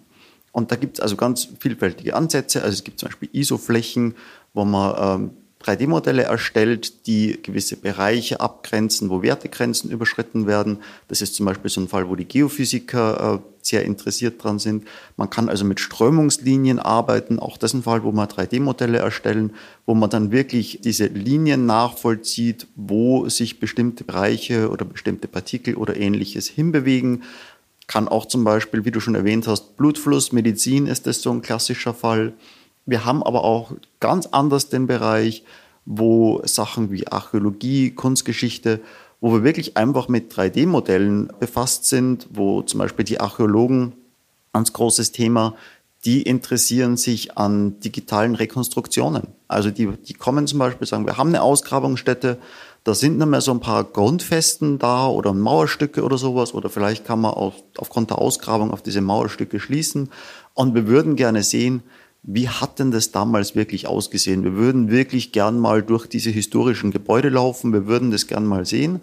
Und 0.53 0.71
da 0.71 0.77
gibt 0.77 0.99
es 0.99 1.01
also 1.01 1.17
ganz 1.17 1.49
vielfältige 1.59 2.15
Ansätze. 2.15 2.63
Also 2.63 2.75
es 2.75 2.85
gibt 2.85 3.01
zum 3.01 3.09
Beispiel 3.09 3.29
ISO-Flächen, 3.33 4.15
wo 4.53 4.65
man 4.65 5.21
ähm, 5.21 5.31
3D-Modelle 5.65 6.25
erstellt, 6.25 7.07
die 7.07 7.39
gewisse 7.43 7.77
Bereiche 7.77 8.41
abgrenzen, 8.41 9.09
wo 9.09 9.23
Wertegrenzen 9.23 9.91
überschritten 9.91 10.47
werden. 10.47 10.79
Das 11.09 11.23
ist 11.23 11.35
zum 11.35 11.47
Beispiel 11.47 11.71
so 11.71 11.81
ein 11.81 11.89
Fall, 11.89 12.09
wo 12.09 12.17
die 12.17 12.27
Geophysiker 12.27 13.41
äh, 13.41 13.49
sehr 13.63 13.85
interessiert 13.85 14.43
dran 14.43 14.59
sind. 14.59 14.85
Man 15.17 15.31
kann 15.31 15.49
also 15.49 15.65
mit 15.65 15.81
Strömungslinien 15.81 16.79
arbeiten. 16.79 17.39
Auch 17.39 17.57
das 17.57 17.71
ist 17.71 17.79
ein 17.79 17.83
Fall, 17.83 18.05
wo 18.05 18.13
man 18.13 18.29
3D-Modelle 18.29 18.99
erstellen, 18.99 19.55
wo 19.87 19.95
man 19.95 20.11
dann 20.11 20.31
wirklich 20.31 20.81
diese 20.83 21.07
Linien 21.07 21.65
nachvollzieht, 21.65 22.67
wo 22.77 23.29
sich 23.29 23.59
bestimmte 23.59 24.05
Bereiche 24.05 24.71
oder 24.71 24.85
bestimmte 24.85 25.29
Partikel 25.29 25.77
oder 25.77 25.97
ähnliches 25.97 26.47
hinbewegen. 26.47 27.23
Kann 27.87 28.09
auch 28.09 28.27
zum 28.27 28.45
Beispiel, 28.45 28.85
wie 28.85 28.91
du 28.91 29.01
schon 29.01 29.15
erwähnt 29.15 29.47
hast, 29.47 29.77
Blutfluss, 29.77 30.33
Medizin 30.33 30.87
ist 30.87 31.07
das 31.07 31.23
so 31.23 31.31
ein 31.31 31.43
klassischer 31.43 31.95
Fall. 31.95 32.35
Wir 32.87 33.05
haben 33.05 33.23
aber 33.23 33.45
auch 33.45 33.73
ganz 34.01 34.27
anders 34.27 34.69
den 34.69 34.87
Bereich, 34.87 35.45
wo 35.87 36.41
Sachen 36.45 36.91
wie 36.91 37.07
Archäologie, 37.07 37.91
Kunstgeschichte, 37.91 38.81
wo 39.21 39.33
wir 39.33 39.45
wirklich 39.45 39.77
einfach 39.77 40.09
mit 40.09 40.33
3D-Modellen 40.33 41.33
befasst 41.41 41.87
sind, 41.87 42.27
wo 42.31 42.63
zum 42.63 42.79
Beispiel 42.79 43.05
die 43.05 43.21
Archäologen, 43.21 43.93
ganz 44.53 44.73
großes 44.73 45.13
Thema, 45.13 45.55
die 46.05 46.23
interessieren 46.23 46.97
sich 46.97 47.39
an 47.39 47.81
digitalen 47.81 48.35
Rekonstruktionen. 48.35 49.29
Also 49.49 49.71
die, 49.71 49.87
die 49.87 50.13
kommen 50.13 50.47
zum 50.47 50.59
Beispiel, 50.59 50.87
sagen, 50.87 51.07
wir 51.07 51.17
haben 51.17 51.31
eine 51.31 51.43
Ausgrabungsstätte, 51.43 52.39
da 52.85 52.95
sind 52.95 53.17
noch 53.17 53.27
mehr 53.27 53.41
so 53.41 53.51
ein 53.53 53.61
paar 53.61 53.83
Grundfesten 53.85 54.79
da 54.79 55.07
oder 55.07 55.33
Mauerstücke 55.33 56.03
oder 56.03 56.19
sowas 56.19 56.53
oder 56.53 56.69
vielleicht 56.69 57.07
kann 57.07 57.23
man 57.23 57.33
auch 57.33 57.55
aufgrund 57.79 58.11
der 58.11 58.19
Ausgrabung 58.19 58.71
auf 58.71 58.83
diese 58.83 59.01
Mauerstücke 59.01 59.59
schließen. 59.59 60.11
Und 60.53 60.75
wir 60.75 60.87
würden 60.87 61.17
gerne 61.17 61.43
sehen, 61.43 61.83
wie 62.27 62.49
hat 62.49 62.79
denn 62.79 62.91
das 62.91 63.13
damals 63.13 63.55
wirklich 63.55 63.87
ausgesehen? 63.87 64.45
Wir 64.45 64.55
würden 64.55 64.91
wirklich 64.91 65.33
gern 65.33 65.59
mal 65.59 65.83
durch 65.83 66.07
diese 66.07 66.31
historischen 66.31 66.91
Gebäude 66.91 67.29
laufen, 67.29 67.73
wir 67.73 67.87
würden 67.87 68.11
das 68.11 68.27
gern 68.27 68.47
mal 68.47 68.65
sehen. 68.65 69.03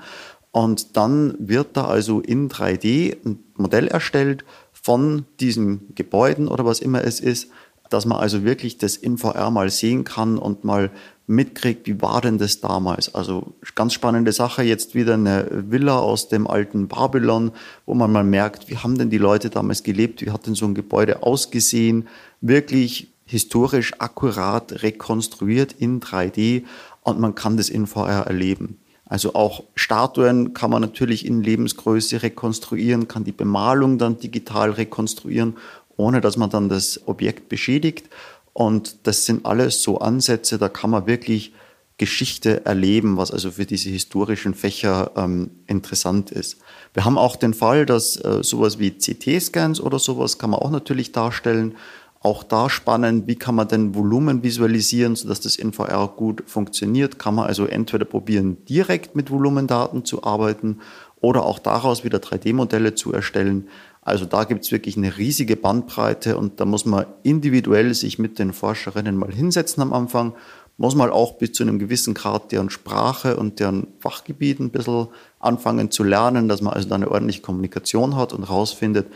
Und 0.51 0.97
dann 0.97 1.35
wird 1.39 1.77
da 1.77 1.85
also 1.85 2.19
in 2.19 2.49
3D 2.49 3.15
ein 3.25 3.39
Modell 3.55 3.87
erstellt 3.87 4.43
von 4.73 5.25
diesen 5.39 5.93
Gebäuden 5.95 6.47
oder 6.47 6.65
was 6.65 6.79
immer 6.79 7.03
es 7.03 7.19
ist, 7.19 7.49
dass 7.89 8.05
man 8.05 8.19
also 8.19 8.43
wirklich 8.43 8.77
das 8.77 8.95
in 8.97 9.17
VR 9.17 9.51
mal 9.51 9.69
sehen 9.69 10.03
kann 10.03 10.37
und 10.37 10.63
mal 10.63 10.91
mitkriegt, 11.27 11.87
wie 11.87 12.01
war 12.01 12.21
denn 12.21 12.37
das 12.37 12.59
damals? 12.59 13.13
Also 13.13 13.53
ganz 13.75 13.93
spannende 13.93 14.31
Sache, 14.31 14.63
jetzt 14.63 14.95
wieder 14.95 15.13
eine 15.13 15.47
Villa 15.49 15.97
aus 15.99 16.27
dem 16.27 16.47
alten 16.47 16.87
Babylon, 16.87 17.51
wo 17.85 17.93
man 17.93 18.11
mal 18.11 18.23
merkt, 18.23 18.69
wie 18.69 18.77
haben 18.77 18.97
denn 18.97 19.09
die 19.09 19.17
Leute 19.17 19.49
damals 19.49 19.83
gelebt, 19.83 20.21
wie 20.21 20.31
hat 20.31 20.47
denn 20.47 20.55
so 20.55 20.65
ein 20.65 20.73
Gebäude 20.73 21.23
ausgesehen? 21.23 22.07
Wirklich 22.41 23.12
historisch 23.25 23.93
akkurat 24.00 24.83
rekonstruiert 24.83 25.74
in 25.74 26.01
3D 26.01 26.63
und 27.01 27.19
man 27.19 27.36
kann 27.36 27.55
das 27.55 27.69
in 27.69 27.88
VR 27.88 28.27
erleben. 28.27 28.77
Also 29.05 29.36
auch 29.36 29.63
Statuen 29.75 30.53
kann 30.53 30.71
man 30.71 30.81
natürlich 30.81 31.25
in 31.25 31.43
Lebensgröße 31.43 32.24
rekonstruieren, 32.24 33.07
kann 33.07 33.24
die 33.24 33.31
Bemalung 33.31 33.98
dann 33.98 34.17
digital 34.17 34.71
rekonstruieren, 34.71 35.57
ohne 35.98 36.21
dass 36.21 36.38
man 36.38 36.50
dann 36.50 36.69
das 36.69 37.07
Objekt 37.07 37.50
beschädigt. 37.50 38.10
Und 38.53 39.05
das 39.07 39.25
sind 39.25 39.45
alles 39.45 39.83
so 39.83 40.00
Ansätze, 40.00 40.57
da 40.57 40.69
kann 40.69 40.89
man 40.89 41.07
wirklich 41.07 41.53
Geschichte 41.98 42.65
erleben, 42.65 43.17
was 43.17 43.31
also 43.31 43.51
für 43.51 43.65
diese 43.65 43.89
historischen 43.89 44.55
Fächer 44.55 45.12
ähm, 45.15 45.51
interessant 45.67 46.31
ist. 46.31 46.57
Wir 46.93 47.05
haben 47.05 47.17
auch 47.17 47.36
den 47.36 47.53
Fall, 47.53 47.86
dass 47.86 48.15
äh, 48.15 48.39
sowas 48.43 48.79
wie 48.79 48.91
CT-Scans 48.91 49.79
oder 49.79 50.00
sowas 50.00 50.39
kann 50.39 50.50
man 50.50 50.62
auch 50.62 50.71
natürlich 50.71 51.12
darstellen. 51.12 51.75
Auch 52.23 52.43
da 52.43 52.69
spannend, 52.69 53.25
wie 53.25 53.35
kann 53.35 53.55
man 53.55 53.67
denn 53.67 53.95
Volumen 53.95 54.43
visualisieren, 54.43 55.15
sodass 55.15 55.41
das 55.41 55.55
in 55.55 55.73
VR 55.73 56.07
gut 56.15 56.43
funktioniert. 56.45 57.17
Kann 57.17 57.33
man 57.33 57.47
also 57.47 57.65
entweder 57.65 58.05
probieren, 58.05 58.57
direkt 58.65 59.15
mit 59.15 59.31
Volumendaten 59.31 60.05
zu 60.05 60.23
arbeiten 60.23 60.81
oder 61.19 61.43
auch 61.43 61.57
daraus 61.57 62.03
wieder 62.03 62.19
3D-Modelle 62.19 62.93
zu 62.93 63.11
erstellen. 63.11 63.67
Also 64.03 64.25
da 64.25 64.43
gibt 64.43 64.65
es 64.65 64.71
wirklich 64.71 64.97
eine 64.97 65.17
riesige 65.17 65.55
Bandbreite 65.55 66.37
und 66.37 66.59
da 66.59 66.65
muss 66.65 66.85
man 66.85 67.05
individuell 67.23 67.93
sich 67.95 68.19
mit 68.19 68.37
den 68.37 68.53
Forscherinnen 68.53 69.15
mal 69.15 69.31
hinsetzen 69.31 69.81
am 69.81 69.93
Anfang, 69.93 70.33
muss 70.77 70.95
man 70.95 71.11
auch 71.11 71.33
bis 71.33 71.53
zu 71.53 71.63
einem 71.63 71.77
gewissen 71.77 72.15
Grad 72.15 72.51
deren 72.51 72.71
Sprache 72.71 73.37
und 73.37 73.59
deren 73.59 73.87
Fachgebiet 73.99 74.59
ein 74.59 74.71
bisschen 74.71 75.07
anfangen 75.39 75.91
zu 75.91 76.03
lernen, 76.03 76.47
dass 76.47 76.61
man 76.61 76.73
also 76.73 76.89
da 76.89 76.95
eine 76.95 77.11
ordentliche 77.11 77.41
Kommunikation 77.41 78.15
hat 78.15 78.33
und 78.33 78.43
rausfindet, 78.43 79.07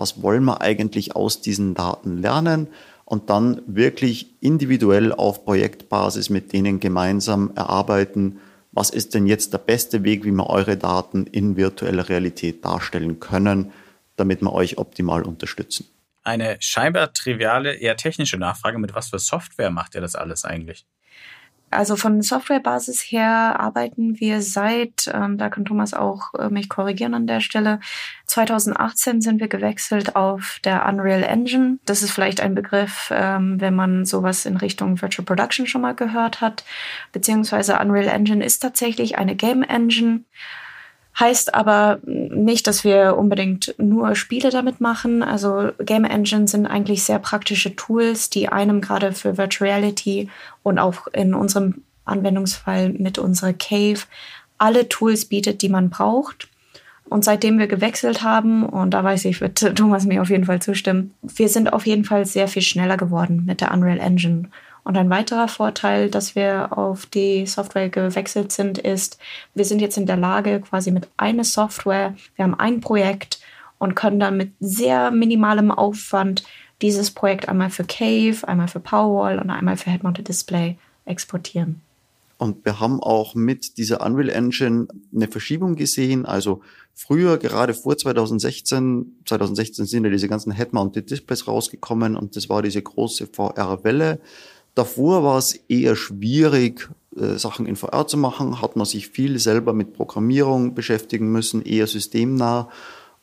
was 0.00 0.22
wollen 0.22 0.44
wir 0.44 0.62
eigentlich 0.62 1.14
aus 1.14 1.42
diesen 1.42 1.74
Daten 1.74 2.22
lernen 2.22 2.68
und 3.04 3.28
dann 3.28 3.60
wirklich 3.66 4.34
individuell 4.40 5.12
auf 5.12 5.44
Projektbasis 5.44 6.30
mit 6.30 6.54
denen 6.54 6.80
gemeinsam 6.80 7.52
erarbeiten, 7.54 8.40
was 8.72 8.88
ist 8.88 9.12
denn 9.14 9.26
jetzt 9.26 9.52
der 9.52 9.58
beste 9.58 10.02
Weg, 10.02 10.24
wie 10.24 10.30
wir 10.30 10.48
eure 10.48 10.78
Daten 10.78 11.26
in 11.26 11.58
virtueller 11.58 12.08
Realität 12.08 12.64
darstellen 12.64 13.20
können, 13.20 13.72
damit 14.16 14.40
wir 14.40 14.54
euch 14.54 14.78
optimal 14.78 15.22
unterstützen. 15.22 15.86
Eine 16.22 16.56
scheinbar 16.60 17.12
triviale, 17.12 17.74
eher 17.74 17.98
technische 17.98 18.38
Nachfrage, 18.38 18.78
mit 18.78 18.94
was 18.94 19.10
für 19.10 19.18
Software 19.18 19.70
macht 19.70 19.94
ihr 19.94 20.00
das 20.00 20.14
alles 20.14 20.46
eigentlich? 20.46 20.86
Also 21.70 21.94
von 21.94 22.20
Softwarebasis 22.20 23.00
her 23.00 23.60
arbeiten 23.60 24.18
wir 24.18 24.42
seit, 24.42 25.08
ähm, 25.12 25.38
da 25.38 25.48
kann 25.48 25.64
Thomas 25.64 25.94
auch 25.94 26.34
äh, 26.34 26.48
mich 26.48 26.68
korrigieren 26.68 27.14
an 27.14 27.28
der 27.28 27.40
Stelle, 27.40 27.78
2018 28.26 29.20
sind 29.20 29.40
wir 29.40 29.48
gewechselt 29.48 30.16
auf 30.16 30.58
der 30.64 30.86
Unreal 30.86 31.22
Engine. 31.22 31.78
Das 31.84 32.02
ist 32.02 32.10
vielleicht 32.10 32.40
ein 32.40 32.54
Begriff, 32.54 33.12
ähm, 33.14 33.60
wenn 33.60 33.74
man 33.74 34.04
sowas 34.04 34.46
in 34.46 34.56
Richtung 34.56 35.00
Virtual 35.00 35.24
Production 35.24 35.66
schon 35.66 35.82
mal 35.82 35.94
gehört 35.94 36.40
hat. 36.40 36.64
Beziehungsweise 37.12 37.78
Unreal 37.78 38.08
Engine 38.08 38.44
ist 38.44 38.58
tatsächlich 38.58 39.18
eine 39.18 39.36
Game 39.36 39.62
Engine. 39.62 40.24
Heißt 41.20 41.54
aber 41.54 41.98
nicht, 42.06 42.66
dass 42.66 42.82
wir 42.82 43.18
unbedingt 43.18 43.74
nur 43.76 44.14
Spiele 44.14 44.48
damit 44.48 44.80
machen. 44.80 45.22
Also 45.22 45.70
Game 45.78 46.04
Engines 46.04 46.52
sind 46.52 46.66
eigentlich 46.66 47.04
sehr 47.04 47.18
praktische 47.18 47.76
Tools, 47.76 48.30
die 48.30 48.48
einem 48.48 48.80
gerade 48.80 49.12
für 49.12 49.36
Virtual 49.36 49.70
Reality 49.70 50.30
und 50.62 50.78
auch 50.78 51.08
in 51.08 51.34
unserem 51.34 51.82
Anwendungsfall 52.06 52.88
mit 52.94 53.18
unserer 53.18 53.52
Cave 53.52 54.00
alle 54.56 54.88
Tools 54.88 55.26
bietet, 55.26 55.60
die 55.60 55.68
man 55.68 55.90
braucht. 55.90 56.48
Und 57.04 57.24
seitdem 57.24 57.58
wir 57.58 57.66
gewechselt 57.66 58.22
haben, 58.22 58.64
und 58.64 58.92
da 58.92 59.04
weiß 59.04 59.26
ich, 59.26 59.42
wird 59.42 59.58
Thomas 59.76 60.06
mir 60.06 60.22
auf 60.22 60.30
jeden 60.30 60.46
Fall 60.46 60.62
zustimmen, 60.62 61.12
wir 61.22 61.50
sind 61.50 61.72
auf 61.72 61.86
jeden 61.86 62.04
Fall 62.04 62.24
sehr 62.24 62.48
viel 62.48 62.62
schneller 62.62 62.96
geworden 62.96 63.44
mit 63.44 63.60
der 63.60 63.72
Unreal 63.72 63.98
Engine. 63.98 64.48
Und 64.82 64.96
ein 64.96 65.10
weiterer 65.10 65.48
Vorteil, 65.48 66.10
dass 66.10 66.34
wir 66.34 66.76
auf 66.76 67.06
die 67.06 67.46
Software 67.46 67.88
gewechselt 67.88 68.52
sind, 68.52 68.78
ist, 68.78 69.18
wir 69.54 69.64
sind 69.64 69.80
jetzt 69.80 69.98
in 69.98 70.06
der 70.06 70.16
Lage, 70.16 70.60
quasi 70.60 70.90
mit 70.90 71.08
einer 71.16 71.44
Software, 71.44 72.14
wir 72.36 72.44
haben 72.44 72.58
ein 72.58 72.80
Projekt 72.80 73.40
und 73.78 73.94
können 73.94 74.20
dann 74.20 74.36
mit 74.36 74.52
sehr 74.60 75.10
minimalem 75.10 75.70
Aufwand 75.70 76.44
dieses 76.82 77.10
Projekt 77.10 77.48
einmal 77.48 77.70
für 77.70 77.84
Cave, 77.84 78.36
einmal 78.46 78.68
für 78.68 78.80
Powerwall 78.80 79.38
und 79.38 79.50
einmal 79.50 79.76
für 79.76 79.90
Head-Mounted 79.90 80.28
Display 80.28 80.78
exportieren. 81.04 81.82
Und 82.38 82.64
wir 82.64 82.80
haben 82.80 83.02
auch 83.02 83.34
mit 83.34 83.76
dieser 83.76 84.00
Unreal 84.00 84.30
Engine 84.30 84.88
eine 85.14 85.28
Verschiebung 85.28 85.76
gesehen. 85.76 86.24
Also 86.24 86.62
früher, 86.94 87.36
gerade 87.36 87.74
vor 87.74 87.98
2016, 87.98 89.20
2016 89.26 89.84
sind 89.84 90.04
ja 90.04 90.10
diese 90.10 90.26
ganzen 90.26 90.52
Head-Mounted 90.52 91.10
Displays 91.10 91.46
rausgekommen 91.46 92.16
und 92.16 92.36
das 92.36 92.48
war 92.48 92.62
diese 92.62 92.80
große 92.80 93.26
VR-Welle. 93.26 94.20
Davor 94.80 95.22
war 95.22 95.36
es 95.36 95.52
eher 95.68 95.94
schwierig, 95.94 96.88
äh, 97.14 97.36
Sachen 97.36 97.66
in 97.66 97.76
VR 97.76 98.06
zu 98.06 98.16
machen, 98.16 98.62
hat 98.62 98.76
man 98.76 98.86
sich 98.86 99.08
viel 99.08 99.38
selber 99.38 99.74
mit 99.74 99.92
Programmierung 99.92 100.74
beschäftigen 100.74 101.30
müssen, 101.30 101.60
eher 101.60 101.86
systemnah. 101.86 102.70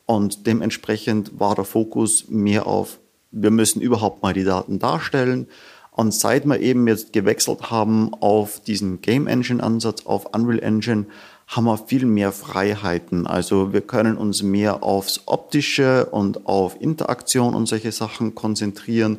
Und 0.06 0.46
dementsprechend 0.46 1.40
war 1.40 1.56
der 1.56 1.64
Fokus 1.64 2.26
mehr 2.28 2.68
auf, 2.68 3.00
wir 3.32 3.50
müssen 3.50 3.82
überhaupt 3.82 4.22
mal 4.22 4.34
die 4.34 4.44
Daten 4.44 4.78
darstellen. 4.78 5.48
Und 5.90 6.14
seit 6.14 6.46
wir 6.46 6.60
eben 6.60 6.86
jetzt 6.86 7.12
gewechselt 7.12 7.72
haben 7.72 8.14
auf 8.20 8.60
diesen 8.60 9.00
Game 9.00 9.26
Engine 9.26 9.60
Ansatz, 9.60 10.06
auf 10.06 10.26
Unreal 10.26 10.60
Engine, 10.60 11.06
haben 11.48 11.64
wir 11.64 11.76
viel 11.76 12.06
mehr 12.06 12.30
Freiheiten. 12.30 13.26
Also 13.26 13.72
wir 13.72 13.80
können 13.80 14.16
uns 14.16 14.44
mehr 14.44 14.84
aufs 14.84 15.22
Optische 15.26 16.06
und 16.06 16.46
auf 16.46 16.80
Interaktion 16.80 17.56
und 17.56 17.66
solche 17.66 17.90
Sachen 17.90 18.36
konzentrieren 18.36 19.18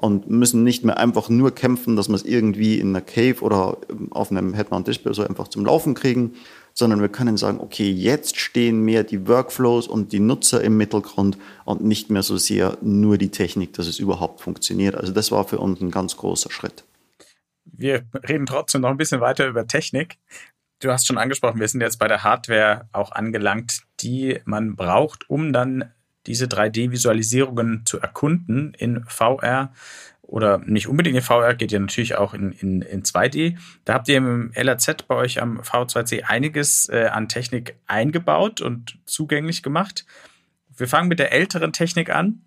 und 0.00 0.30
müssen 0.30 0.64
nicht 0.64 0.84
mehr 0.84 0.98
einfach 0.98 1.28
nur 1.28 1.54
kämpfen, 1.54 1.96
dass 1.96 2.08
wir 2.08 2.14
es 2.14 2.24
irgendwie 2.24 2.78
in 2.78 2.88
einer 2.90 3.02
Cave 3.02 3.40
oder 3.40 3.76
auf 4.10 4.30
einem 4.30 4.54
Head-Mount-Display 4.54 5.12
so 5.12 5.26
einfach 5.26 5.48
zum 5.48 5.64
Laufen 5.64 5.94
kriegen, 5.94 6.34
sondern 6.72 7.00
wir 7.00 7.08
können 7.08 7.36
sagen, 7.36 7.60
okay, 7.60 7.90
jetzt 7.90 8.38
stehen 8.38 8.80
mehr 8.80 9.04
die 9.04 9.28
Workflows 9.28 9.86
und 9.88 10.12
die 10.12 10.20
Nutzer 10.20 10.62
im 10.62 10.76
Mittelgrund 10.76 11.36
und 11.64 11.84
nicht 11.84 12.10
mehr 12.10 12.22
so 12.22 12.38
sehr 12.38 12.78
nur 12.80 13.18
die 13.18 13.30
Technik, 13.30 13.74
dass 13.74 13.86
es 13.86 13.98
überhaupt 13.98 14.40
funktioniert. 14.40 14.94
Also 14.94 15.12
das 15.12 15.30
war 15.30 15.46
für 15.46 15.58
uns 15.58 15.80
ein 15.80 15.90
ganz 15.90 16.16
großer 16.16 16.50
Schritt. 16.50 16.84
Wir 17.64 18.04
reden 18.26 18.46
trotzdem 18.46 18.80
noch 18.80 18.90
ein 18.90 18.96
bisschen 18.96 19.20
weiter 19.20 19.46
über 19.46 19.66
Technik. 19.66 20.16
Du 20.80 20.90
hast 20.90 21.06
schon 21.06 21.18
angesprochen, 21.18 21.60
wir 21.60 21.68
sind 21.68 21.82
jetzt 21.82 21.98
bei 21.98 22.08
der 22.08 22.24
Hardware 22.24 22.88
auch 22.92 23.12
angelangt, 23.12 23.82
die 24.00 24.40
man 24.46 24.76
braucht, 24.76 25.28
um 25.28 25.52
dann 25.52 25.92
diese 26.30 26.46
3D-Visualisierungen 26.46 27.84
zu 27.84 28.00
erkunden 28.00 28.72
in 28.74 29.04
VR 29.06 29.72
oder 30.22 30.58
nicht 30.58 30.86
unbedingt 30.86 31.16
in 31.16 31.22
VR, 31.22 31.54
geht 31.54 31.72
ja 31.72 31.80
natürlich 31.80 32.14
auch 32.14 32.34
in, 32.34 32.52
in, 32.52 32.82
in 32.82 33.02
2D. 33.02 33.56
Da 33.84 33.94
habt 33.94 34.08
ihr 34.08 34.18
im 34.18 34.52
LAZ 34.54 35.02
bei 35.08 35.16
euch 35.16 35.42
am 35.42 35.60
V2C 35.60 36.22
einiges 36.22 36.88
äh, 36.88 37.06
an 37.06 37.28
Technik 37.28 37.74
eingebaut 37.88 38.60
und 38.60 38.96
zugänglich 39.06 39.64
gemacht. 39.64 40.06
Wir 40.76 40.86
fangen 40.86 41.08
mit 41.08 41.18
der 41.18 41.32
älteren 41.32 41.72
Technik 41.72 42.10
an. 42.10 42.42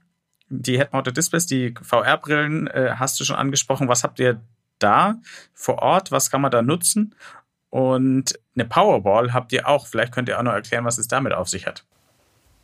Die 0.47 0.77
Head-Mounted 0.77 1.17
Displays, 1.17 1.45
die 1.45 1.73
VR-Brillen 1.81 2.67
äh, 2.67 2.93
hast 2.95 3.19
du 3.19 3.25
schon 3.25 3.35
angesprochen. 3.35 3.89
Was 3.89 4.05
habt 4.05 4.17
ihr 4.21 4.39
da 4.79 5.15
vor 5.53 5.79
Ort? 5.79 6.09
Was 6.09 6.31
kann 6.31 6.39
man 6.39 6.51
da 6.51 6.61
nutzen? 6.61 7.15
Und 7.69 8.39
eine 8.55 8.63
Powerball 8.65 9.33
habt 9.33 9.51
ihr 9.51 9.67
auch. 9.67 9.87
Vielleicht 9.87 10.13
könnt 10.13 10.29
ihr 10.29 10.39
auch 10.39 10.43
noch 10.43 10.53
erklären, 10.53 10.85
was 10.85 10.97
es 10.97 11.09
damit 11.09 11.33
auf 11.33 11.49
sich 11.49 11.67
hat. 11.67 11.83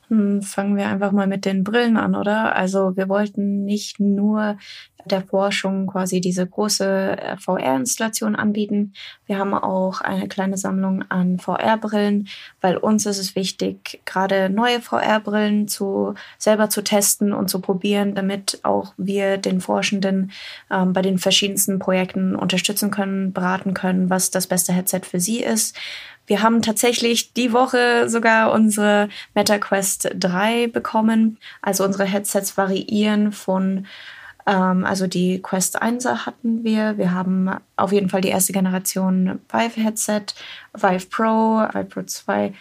Hm, 0.09 0.41
fangen 0.41 0.75
wir 0.75 0.87
einfach 0.87 1.11
mal 1.11 1.27
mit 1.27 1.45
den 1.45 1.63
Brillen 1.63 1.95
an, 1.95 2.15
oder? 2.15 2.55
Also 2.55 2.97
wir 2.97 3.09
wollten 3.09 3.63
nicht 3.63 3.99
nur 3.99 4.57
der 5.05 5.21
Forschung 5.21 5.87
quasi 5.87 6.19
diese 6.19 6.45
große 6.45 7.17
äh, 7.17 7.37
VR-Installation 7.37 8.35
anbieten. 8.35 8.93
Wir 9.25 9.37
haben 9.37 9.53
auch 9.53 10.01
eine 10.01 10.27
kleine 10.27 10.57
Sammlung 10.57 11.03
an 11.09 11.39
VR-Brillen, 11.39 12.27
weil 12.59 12.77
uns 12.77 13.05
ist 13.05 13.19
es 13.19 13.35
wichtig, 13.35 14.01
gerade 14.05 14.49
neue 14.49 14.81
VR-Brillen 14.81 15.67
zu 15.67 16.15
selber 16.37 16.69
zu 16.69 16.83
testen 16.83 17.31
und 17.31 17.49
zu 17.49 17.61
probieren, 17.61 18.15
damit 18.15 18.59
auch 18.63 18.93
wir 18.97 19.37
den 19.37 19.61
Forschenden 19.61 20.31
ähm, 20.71 20.93
bei 20.93 21.01
den 21.01 21.17
verschiedensten 21.17 21.79
Projekten 21.79 22.35
unterstützen 22.35 22.91
können, 22.91 23.31
beraten 23.31 23.73
können, 23.73 24.09
was 24.09 24.31
das 24.31 24.47
beste 24.47 24.73
Headset 24.73 25.01
für 25.03 25.19
sie 25.19 25.41
ist. 25.41 25.77
Wir 26.29 26.43
haben 26.43 26.61
tatsächlich 26.61 27.33
die 27.33 27.53
Woche 27.53 28.07
sogar 28.07 28.51
unsere 28.51 29.09
MetaQuest 29.33 30.11
3 30.13 30.67
bekommen. 30.67 31.39
Also 31.63 31.83
unsere 31.83 32.05
Headsets 32.05 32.55
variieren 32.55 33.31
von, 33.31 33.87
ähm, 34.45 34.85
also 34.85 35.07
die 35.07 35.41
Quest 35.41 35.81
1er 35.81 36.27
hatten 36.27 36.63
wir. 36.63 36.99
Wir 36.99 37.15
haben 37.15 37.49
auf 37.77 37.91
jeden 37.91 38.09
Fall 38.09 38.21
die 38.21 38.27
erste 38.27 38.53
Generation 38.53 39.39
Vive 39.51 39.81
Headset, 39.81 40.25
Vive 40.75 41.07
Pro, 41.07 41.67
Vive 41.73 41.85
Pro 41.85 42.03
2 42.03 42.53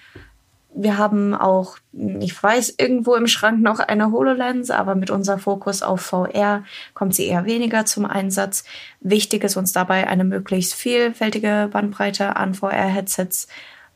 wir 0.74 0.98
haben 0.98 1.34
auch, 1.34 1.78
ich 1.92 2.40
weiß, 2.40 2.74
irgendwo 2.78 3.14
im 3.14 3.26
Schrank 3.26 3.60
noch 3.60 3.80
eine 3.80 4.12
HoloLens, 4.12 4.70
aber 4.70 4.94
mit 4.94 5.10
unserem 5.10 5.40
Fokus 5.40 5.82
auf 5.82 6.02
VR 6.02 6.62
kommt 6.94 7.14
sie 7.14 7.26
eher 7.26 7.46
weniger 7.46 7.86
zum 7.86 8.04
Einsatz. 8.04 8.64
Wichtig 9.00 9.44
ist 9.44 9.56
uns 9.56 9.72
dabei, 9.72 10.06
eine 10.06 10.24
möglichst 10.24 10.74
vielfältige 10.74 11.68
Bandbreite 11.72 12.36
an 12.36 12.54
VR-Headsets 12.54 13.48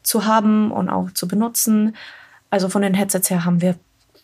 zu 0.03 0.25
haben 0.25 0.73
und 0.73 0.89
auch 0.89 1.11
zu 1.13 1.29
benutzen. 1.29 1.95
Also 2.51 2.69
von 2.69 2.83
den 2.83 2.95
Headsets 2.95 3.31
her 3.31 3.45
haben 3.45 3.61
wir 3.61 3.77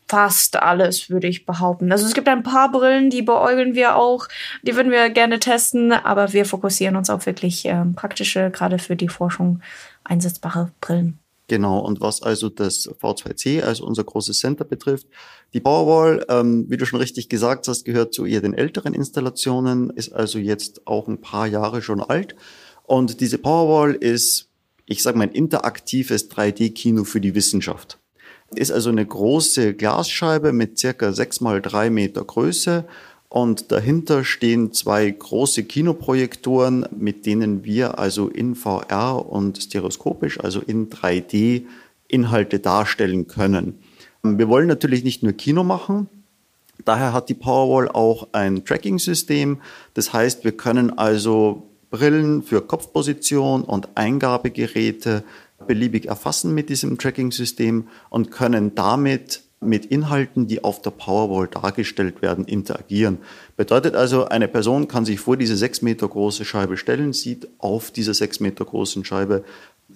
fast 0.08 0.56
alles, 0.56 1.11
würde 1.11 1.28
ich 1.28 1.44
behaupten. 1.44 1.92
Also 1.92 2.06
es 2.06 2.14
gibt 2.14 2.28
ein 2.28 2.42
paar 2.42 2.72
Brillen, 2.72 3.11
die 3.11 3.22
beäugeln 3.22 3.74
wir 3.74 3.96
auch, 3.96 4.26
die 4.62 4.74
würden 4.74 4.90
wir 4.90 5.11
gerne 5.11 5.38
testen, 5.38 5.92
aber 5.92 6.32
wir 6.32 6.46
fokussieren 6.46 6.96
uns 6.96 7.11
auf 7.11 7.26
wirklich 7.26 7.66
ähm, 7.66 7.94
praktische, 7.94 8.50
gerade 8.50 8.78
für 8.78 8.96
die 8.96 9.08
Forschung 9.08 9.61
einsetzbare 10.04 10.72
Brillen. 10.80 11.18
Genau, 11.48 11.78
und 11.78 12.02
was 12.02 12.22
also 12.22 12.50
das 12.50 12.88
V2C, 12.88 13.62
also 13.62 13.87
unser 13.87 14.04
großes 14.04 14.38
Center 14.38 14.64
betrifft, 14.64 15.06
die 15.54 15.61
Powerwall, 15.61 16.26
ähm, 16.28 16.66
wie 16.68 16.76
du 16.76 16.84
schon 16.84 17.00
richtig 17.00 17.30
gesagt 17.30 17.68
hast, 17.68 17.84
gehört 17.84 18.12
zu 18.12 18.26
eher 18.26 18.42
den 18.42 18.52
älteren 18.52 18.92
Installationen, 18.92 19.88
ist 19.88 20.12
also 20.12 20.38
jetzt 20.38 20.87
auch 20.87 21.08
ein 21.08 21.22
paar 21.22 21.46
Jahre 21.46 21.80
schon 21.80 22.02
alt. 22.02 22.37
Und 22.84 23.22
diese 23.22 23.38
Powerwall 23.38 23.94
ist, 23.94 24.50
ich 24.84 25.02
sage 25.02 25.16
mal, 25.16 25.24
ein 25.24 25.32
interaktives 25.32 26.30
3D-Kino 26.30 27.04
für 27.04 27.20
die 27.20 27.34
Wissenschaft. 27.34 27.98
Ist 28.54 28.72
also 28.72 28.90
eine 28.90 29.06
große 29.06 29.72
Glasscheibe 29.72 30.52
mit 30.52 30.78
circa 30.78 31.12
sechs 31.12 31.40
mal 31.40 31.62
drei 31.62 31.88
Meter 31.88 32.24
Größe 32.24 32.87
und 33.28 33.72
dahinter 33.72 34.24
stehen 34.24 34.72
zwei 34.72 35.10
große 35.10 35.64
Kinoprojektoren, 35.64 36.86
mit 36.96 37.26
denen 37.26 37.64
wir 37.64 37.98
also 37.98 38.28
in 38.28 38.54
VR 38.54 39.26
und 39.26 39.58
stereoskopisch, 39.58 40.40
also 40.40 40.60
in 40.60 40.88
3D, 40.88 41.64
Inhalte 42.08 42.58
darstellen 42.58 43.26
können. 43.26 43.80
Wir 44.22 44.48
wollen 44.48 44.66
natürlich 44.66 45.04
nicht 45.04 45.22
nur 45.22 45.34
Kino 45.34 45.62
machen. 45.62 46.08
Daher 46.84 47.12
hat 47.12 47.28
die 47.28 47.34
Powerwall 47.34 47.88
auch 47.88 48.28
ein 48.32 48.64
Tracking-System. 48.64 49.60
Das 49.92 50.12
heißt, 50.12 50.44
wir 50.44 50.52
können 50.52 50.96
also 50.96 51.68
Brillen 51.90 52.42
für 52.42 52.62
Kopfposition 52.62 53.62
und 53.62 53.90
Eingabegeräte 53.94 55.22
beliebig 55.66 56.06
erfassen 56.06 56.54
mit 56.54 56.70
diesem 56.70 56.98
Tracking-System 56.98 57.88
und 58.08 58.30
können 58.30 58.74
damit 58.74 59.42
mit 59.60 59.86
Inhalten, 59.86 60.46
die 60.46 60.62
auf 60.62 60.82
der 60.82 60.90
Powerwall 60.90 61.48
dargestellt 61.48 62.22
werden, 62.22 62.44
interagieren. 62.44 63.18
Bedeutet 63.56 63.96
also, 63.96 64.26
eine 64.26 64.48
Person 64.48 64.88
kann 64.88 65.04
sich 65.04 65.18
vor 65.20 65.36
diese 65.36 65.56
sechs 65.56 65.82
Meter 65.82 66.08
große 66.08 66.44
Scheibe 66.44 66.76
stellen, 66.76 67.12
sieht 67.12 67.48
auf 67.58 67.90
dieser 67.90 68.14
sechs 68.14 68.40
Meter 68.40 68.64
großen 68.64 69.04
Scheibe 69.04 69.44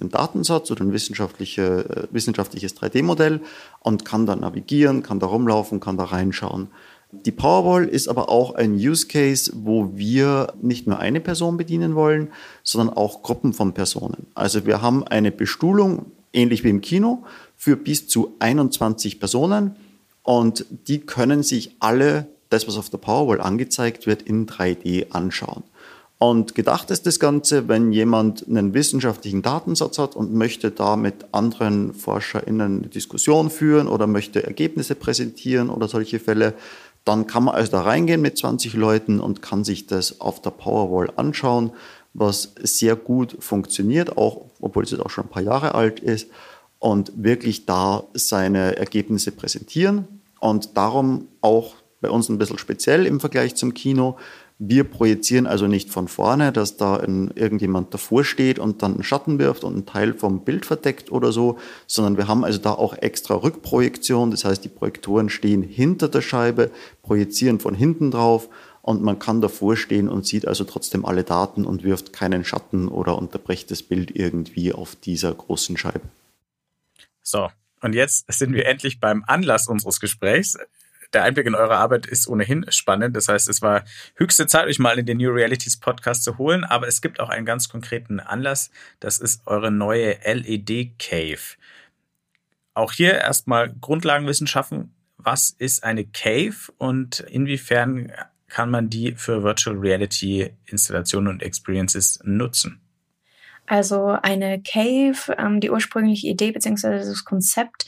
einen 0.00 0.10
Datensatz 0.10 0.70
oder 0.70 0.82
ein 0.82 0.92
wissenschaftliche, 0.92 2.08
äh, 2.10 2.14
wissenschaftliches 2.14 2.76
3D-Modell 2.76 3.40
und 3.80 4.04
kann 4.04 4.26
da 4.26 4.34
navigieren, 4.36 5.02
kann 5.02 5.20
da 5.20 5.26
rumlaufen, 5.26 5.80
kann 5.80 5.96
da 5.96 6.04
reinschauen. 6.04 6.68
Die 7.12 7.30
Powerwall 7.30 7.84
ist 7.84 8.08
aber 8.08 8.30
auch 8.30 8.54
ein 8.54 8.72
Use 8.72 9.06
Case, 9.06 9.52
wo 9.54 9.90
wir 9.94 10.54
nicht 10.62 10.86
nur 10.86 10.98
eine 10.98 11.20
Person 11.20 11.58
bedienen 11.58 11.94
wollen, 11.94 12.32
sondern 12.62 12.96
auch 12.96 13.22
Gruppen 13.22 13.52
von 13.52 13.74
Personen. 13.74 14.28
Also 14.34 14.64
wir 14.64 14.80
haben 14.80 15.06
eine 15.06 15.30
Bestuhlung, 15.30 16.06
ähnlich 16.32 16.64
wie 16.64 16.70
im 16.70 16.80
Kino, 16.80 17.24
für 17.62 17.76
bis 17.76 18.08
zu 18.08 18.34
21 18.40 19.20
Personen 19.20 19.76
und 20.24 20.66
die 20.88 20.98
können 20.98 21.44
sich 21.44 21.76
alle 21.78 22.26
das, 22.48 22.66
was 22.66 22.76
auf 22.76 22.90
der 22.90 22.98
Powerwall 22.98 23.40
angezeigt 23.40 24.04
wird, 24.04 24.22
in 24.22 24.48
3D 24.48 25.12
anschauen. 25.12 25.62
Und 26.18 26.56
gedacht 26.56 26.90
ist 26.90 27.06
das 27.06 27.20
Ganze, 27.20 27.68
wenn 27.68 27.92
jemand 27.92 28.48
einen 28.48 28.74
wissenschaftlichen 28.74 29.42
Datensatz 29.42 30.00
hat 30.00 30.16
und 30.16 30.34
möchte 30.34 30.72
da 30.72 30.96
mit 30.96 31.26
anderen 31.30 31.94
ForscherInnen 31.94 32.78
eine 32.80 32.88
Diskussion 32.88 33.48
führen 33.48 33.86
oder 33.86 34.08
möchte 34.08 34.42
Ergebnisse 34.42 34.96
präsentieren 34.96 35.70
oder 35.70 35.86
solche 35.86 36.18
Fälle, 36.18 36.54
dann 37.04 37.28
kann 37.28 37.44
man 37.44 37.54
also 37.54 37.70
da 37.70 37.82
reingehen 37.82 38.22
mit 38.22 38.36
20 38.36 38.74
Leuten 38.74 39.20
und 39.20 39.40
kann 39.40 39.62
sich 39.62 39.86
das 39.86 40.20
auf 40.20 40.42
der 40.42 40.50
Powerwall 40.50 41.12
anschauen, 41.14 41.70
was 42.12 42.54
sehr 42.60 42.96
gut 42.96 43.36
funktioniert, 43.38 44.18
auch 44.18 44.46
obwohl 44.60 44.82
es 44.82 44.90
jetzt 44.90 45.00
auch 45.00 45.10
schon 45.10 45.26
ein 45.26 45.30
paar 45.30 45.44
Jahre 45.44 45.76
alt 45.76 46.00
ist 46.00 46.26
und 46.82 47.12
wirklich 47.14 47.64
da 47.64 48.02
seine 48.12 48.76
Ergebnisse 48.76 49.30
präsentieren 49.30 50.08
und 50.40 50.76
darum 50.76 51.28
auch 51.40 51.76
bei 52.00 52.10
uns 52.10 52.28
ein 52.28 52.38
bisschen 52.38 52.58
speziell 52.58 53.06
im 53.06 53.20
Vergleich 53.20 53.54
zum 53.54 53.72
Kino. 53.72 54.16
Wir 54.58 54.82
projizieren 54.82 55.46
also 55.46 55.68
nicht 55.68 55.90
von 55.90 56.08
vorne, 56.08 56.50
dass 56.50 56.76
da 56.76 56.96
ein, 56.96 57.30
irgendjemand 57.36 57.94
davor 57.94 58.24
steht 58.24 58.58
und 58.58 58.82
dann 58.82 58.94
einen 58.94 59.04
Schatten 59.04 59.38
wirft 59.38 59.62
und 59.62 59.74
einen 59.74 59.86
Teil 59.86 60.12
vom 60.14 60.40
Bild 60.40 60.66
verdeckt 60.66 61.12
oder 61.12 61.30
so, 61.30 61.56
sondern 61.86 62.16
wir 62.16 62.26
haben 62.26 62.42
also 62.42 62.58
da 62.58 62.72
auch 62.72 62.94
extra 62.94 63.36
Rückprojektion. 63.36 64.32
Das 64.32 64.44
heißt, 64.44 64.64
die 64.64 64.68
Projektoren 64.68 65.28
stehen 65.28 65.62
hinter 65.62 66.08
der 66.08 66.20
Scheibe, 66.20 66.72
projizieren 67.02 67.60
von 67.60 67.76
hinten 67.76 68.10
drauf 68.10 68.48
und 68.82 69.02
man 69.02 69.20
kann 69.20 69.40
davor 69.40 69.76
stehen 69.76 70.08
und 70.08 70.26
sieht 70.26 70.48
also 70.48 70.64
trotzdem 70.64 71.04
alle 71.04 71.22
Daten 71.22 71.64
und 71.64 71.84
wirft 71.84 72.12
keinen 72.12 72.44
Schatten 72.44 72.88
oder 72.88 73.16
unterbricht 73.16 73.70
das 73.70 73.84
Bild 73.84 74.16
irgendwie 74.16 74.72
auf 74.72 74.96
dieser 74.96 75.32
großen 75.32 75.76
Scheibe. 75.76 76.08
So, 77.22 77.50
und 77.80 77.94
jetzt 77.94 78.30
sind 78.32 78.54
wir 78.54 78.66
endlich 78.66 79.00
beim 79.00 79.24
Anlass 79.26 79.68
unseres 79.68 80.00
Gesprächs 80.00 80.58
der 81.12 81.24
Einblick 81.24 81.46
in 81.46 81.54
eure 81.54 81.76
Arbeit 81.76 82.06
ist 82.06 82.28
ohnehin 82.28 82.64
spannend. 82.70 83.16
Das 83.16 83.28
heißt, 83.28 83.48
es 83.48 83.62
war 83.62 83.84
höchste 84.14 84.46
Zeit, 84.46 84.66
euch 84.66 84.78
mal 84.78 84.98
in 84.98 85.06
den 85.06 85.18
New 85.18 85.30
Realities 85.30 85.78
Podcast 85.78 86.24
zu 86.24 86.38
holen. 86.38 86.64
Aber 86.64 86.88
es 86.88 87.02
gibt 87.02 87.20
auch 87.20 87.28
einen 87.28 87.46
ganz 87.46 87.68
konkreten 87.68 88.20
Anlass. 88.20 88.70
Das 89.00 89.18
ist 89.18 89.46
eure 89.46 89.70
neue 89.70 90.16
LED 90.24 90.98
Cave. 90.98 91.56
Auch 92.74 92.92
hier 92.92 93.14
erstmal 93.14 93.72
Grundlagenwissenschaften. 93.80 94.94
Was 95.18 95.50
ist 95.50 95.84
eine 95.84 96.04
Cave 96.06 96.72
und 96.78 97.20
inwiefern 97.20 98.12
kann 98.48 98.70
man 98.70 98.90
die 98.90 99.14
für 99.14 99.42
Virtual 99.42 99.76
Reality 99.76 100.50
Installationen 100.66 101.28
und 101.28 101.42
Experiences 101.42 102.20
nutzen? 102.24 102.81
Also 103.72 104.18
eine 104.20 104.60
Cave, 104.60 105.34
ähm, 105.38 105.58
die 105.58 105.70
ursprüngliche 105.70 106.26
Idee 106.26 106.52
bzw. 106.52 106.98
das 106.98 107.24
Konzept 107.24 107.86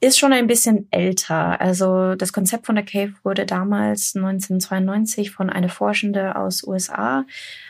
ist 0.00 0.18
schon 0.18 0.32
ein 0.32 0.48
bisschen 0.48 0.88
älter. 0.90 1.60
Also 1.60 2.16
das 2.16 2.32
Konzept 2.32 2.66
von 2.66 2.74
der 2.74 2.84
Cave 2.84 3.14
wurde 3.22 3.46
damals 3.46 4.16
1992 4.16 5.30
von 5.30 5.50
einer 5.50 5.68
Forschende 5.68 6.34
aus 6.34 6.64
USA 6.64 7.24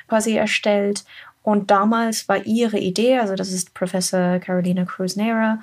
quasi 0.09 0.37
erstellt. 0.37 1.05
Und 1.43 1.71
damals 1.71 2.31
war 2.31 2.47
ihre 2.47 2.79
Idee, 2.79 3.19
also 3.19 3.35
das 3.35 3.53
ist 3.53 3.75
Professor 3.75 4.38
Carolina 4.38 4.87
Cruz-Nera, 4.87 5.61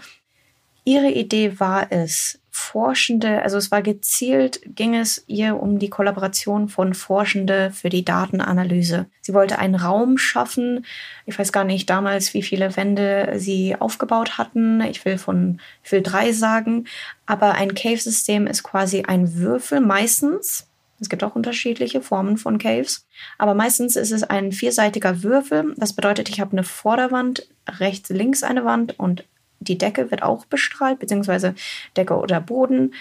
ihre 0.86 1.12
Idee 1.12 1.60
war 1.60 1.91
es, 1.91 2.39
Forschende, 2.58 3.41
also 3.41 3.58
es 3.58 3.69
war 3.69 3.82
gezielt, 3.82 4.62
ging 4.65 4.95
es 4.95 5.26
ihr 5.28 5.60
um 5.62 5.78
die 5.78 5.89
Kollaboration 5.89 6.69
von 6.69 6.93
Forschende 6.93 7.71
für 7.71 7.89
die 7.89 8.06
Datenanalyse. 8.06 9.08
Sie 9.19 9.34
wollte 9.34 9.60
einen 9.60 9.76
Raum 9.76 10.17
schaffen. 10.17 10.86
Ich 11.26 11.38
weiß 11.38 11.52
gar 11.52 11.65
nicht 11.65 11.89
damals, 11.89 12.34
wie 12.34 12.43
viele 12.43 12.78
Wände 12.78 13.34
sie 13.36 13.76
aufgebaut 13.78 14.38
hatten. 14.38 14.80
Ich 14.80 15.04
will 15.04 15.17
von, 15.17 15.60
ich 15.84 15.91
will 15.91 16.02
drei 16.02 16.32
sagen. 16.32 16.86
Aber 17.26 17.56
ein 17.56 17.76
Cave-System 17.76 18.48
ist 18.48 18.63
quasi 18.63 19.04
ein 19.04 19.36
Würfel 19.36 19.82
meistens. 19.82 20.65
Es 21.02 21.10
gibt 21.10 21.26
auch 21.26 21.36
unterschiedliche 21.36 22.02
Formen 22.02 22.38
von 22.38 22.58
Caves. 22.58 23.06
Aber 23.38 23.54
meistens 23.54 23.98
ist 23.98 24.12
es 24.12 24.24
ein 24.24 24.54
vierseitiger 24.54 25.24
Würfel. 25.24 25.74
Das 25.76 25.91
bedeutet, 25.91 26.30
ich 26.30 26.39
habe 26.39 26.54
eine 26.54 26.63
Vorderwand, 26.63 27.50
rechts, 27.67 28.10
links 28.12 28.43
eine 28.43 28.63
Wand 28.63 28.98
und 28.98 29.26
die 29.67 29.78
Decke 29.78 30.12
wird 30.12 30.23
auch 30.23 30.45
bestrahlt, 30.45 30.99
beziehungsweise 30.99 31.56
Decke 31.97 32.17
oder 32.17 32.39
Boden. 32.39 32.93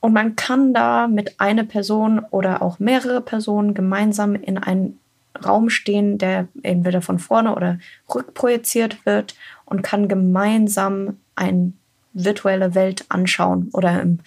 Und 0.00 0.12
man 0.12 0.36
kann 0.36 0.74
da 0.74 1.08
mit 1.08 1.40
einer 1.40 1.64
Person 1.64 2.20
oder 2.30 2.62
auch 2.62 2.78
mehrere 2.78 3.20
Personen 3.20 3.74
gemeinsam 3.74 4.34
in 4.34 4.58
einen 4.58 4.98
Raum 5.44 5.70
stehen, 5.70 6.18
der 6.18 6.46
entweder 6.62 7.02
von 7.02 7.18
vorne 7.18 7.54
oder 7.54 7.78
rückprojiziert 8.14 9.04
wird 9.06 9.34
und 9.64 9.82
kann 9.82 10.08
gemeinsam 10.08 11.16
eine 11.34 11.72
virtuelle 12.12 12.74
Welt 12.74 13.04
anschauen. 13.08 13.70
Oder 13.72 14.00
im 14.00 14.20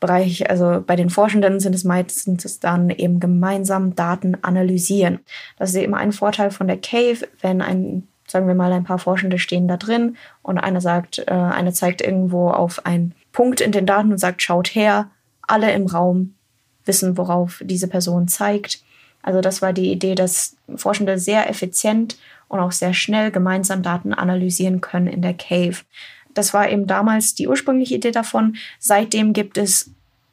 Bereich, 0.00 0.48
also 0.48 0.82
bei 0.86 0.96
den 0.96 1.10
Forschenden 1.10 1.60
sind 1.60 1.74
es 1.74 1.84
meistens 1.84 2.60
dann 2.60 2.90
eben 2.90 3.20
gemeinsam 3.20 3.94
Daten 3.94 4.36
analysieren. 4.42 5.20
Das 5.58 5.70
ist 5.70 5.76
eben 5.76 5.94
ein 5.94 6.12
Vorteil 6.12 6.50
von 6.50 6.68
der 6.68 6.78
Cave, 6.78 7.26
wenn 7.40 7.60
ein 7.60 8.06
sagen 8.26 8.46
wir 8.46 8.54
mal, 8.54 8.72
ein 8.72 8.84
paar 8.84 8.98
Forschende 8.98 9.38
stehen 9.38 9.68
da 9.68 9.76
drin 9.76 10.16
und 10.42 10.58
einer 10.58 10.80
sagt, 10.80 11.18
äh, 11.18 11.32
einer 11.32 11.72
zeigt 11.72 12.00
irgendwo 12.00 12.50
auf 12.50 12.86
einen 12.86 13.14
Punkt 13.32 13.60
in 13.60 13.72
den 13.72 13.86
Daten 13.86 14.12
und 14.12 14.18
sagt, 14.18 14.42
schaut 14.42 14.74
her, 14.74 15.10
alle 15.42 15.72
im 15.72 15.86
Raum 15.86 16.34
wissen, 16.84 17.16
worauf 17.16 17.62
diese 17.64 17.88
Person 17.88 18.28
zeigt. 18.28 18.82
Also 19.22 19.40
das 19.40 19.62
war 19.62 19.72
die 19.72 19.92
Idee, 19.92 20.14
dass 20.14 20.56
Forschende 20.74 21.18
sehr 21.18 21.48
effizient 21.48 22.18
und 22.48 22.60
auch 22.60 22.72
sehr 22.72 22.92
schnell 22.92 23.30
gemeinsam 23.30 23.82
Daten 23.82 24.12
analysieren 24.12 24.80
können 24.80 25.06
in 25.06 25.22
der 25.22 25.34
Cave. 25.34 25.76
Das 26.34 26.54
war 26.54 26.68
eben 26.70 26.86
damals 26.86 27.34
die 27.34 27.46
ursprüngliche 27.46 27.94
Idee 27.94 28.10
davon. 28.10 28.56
Seitdem 28.78 29.32
gibt 29.32 29.58
es 29.58 29.90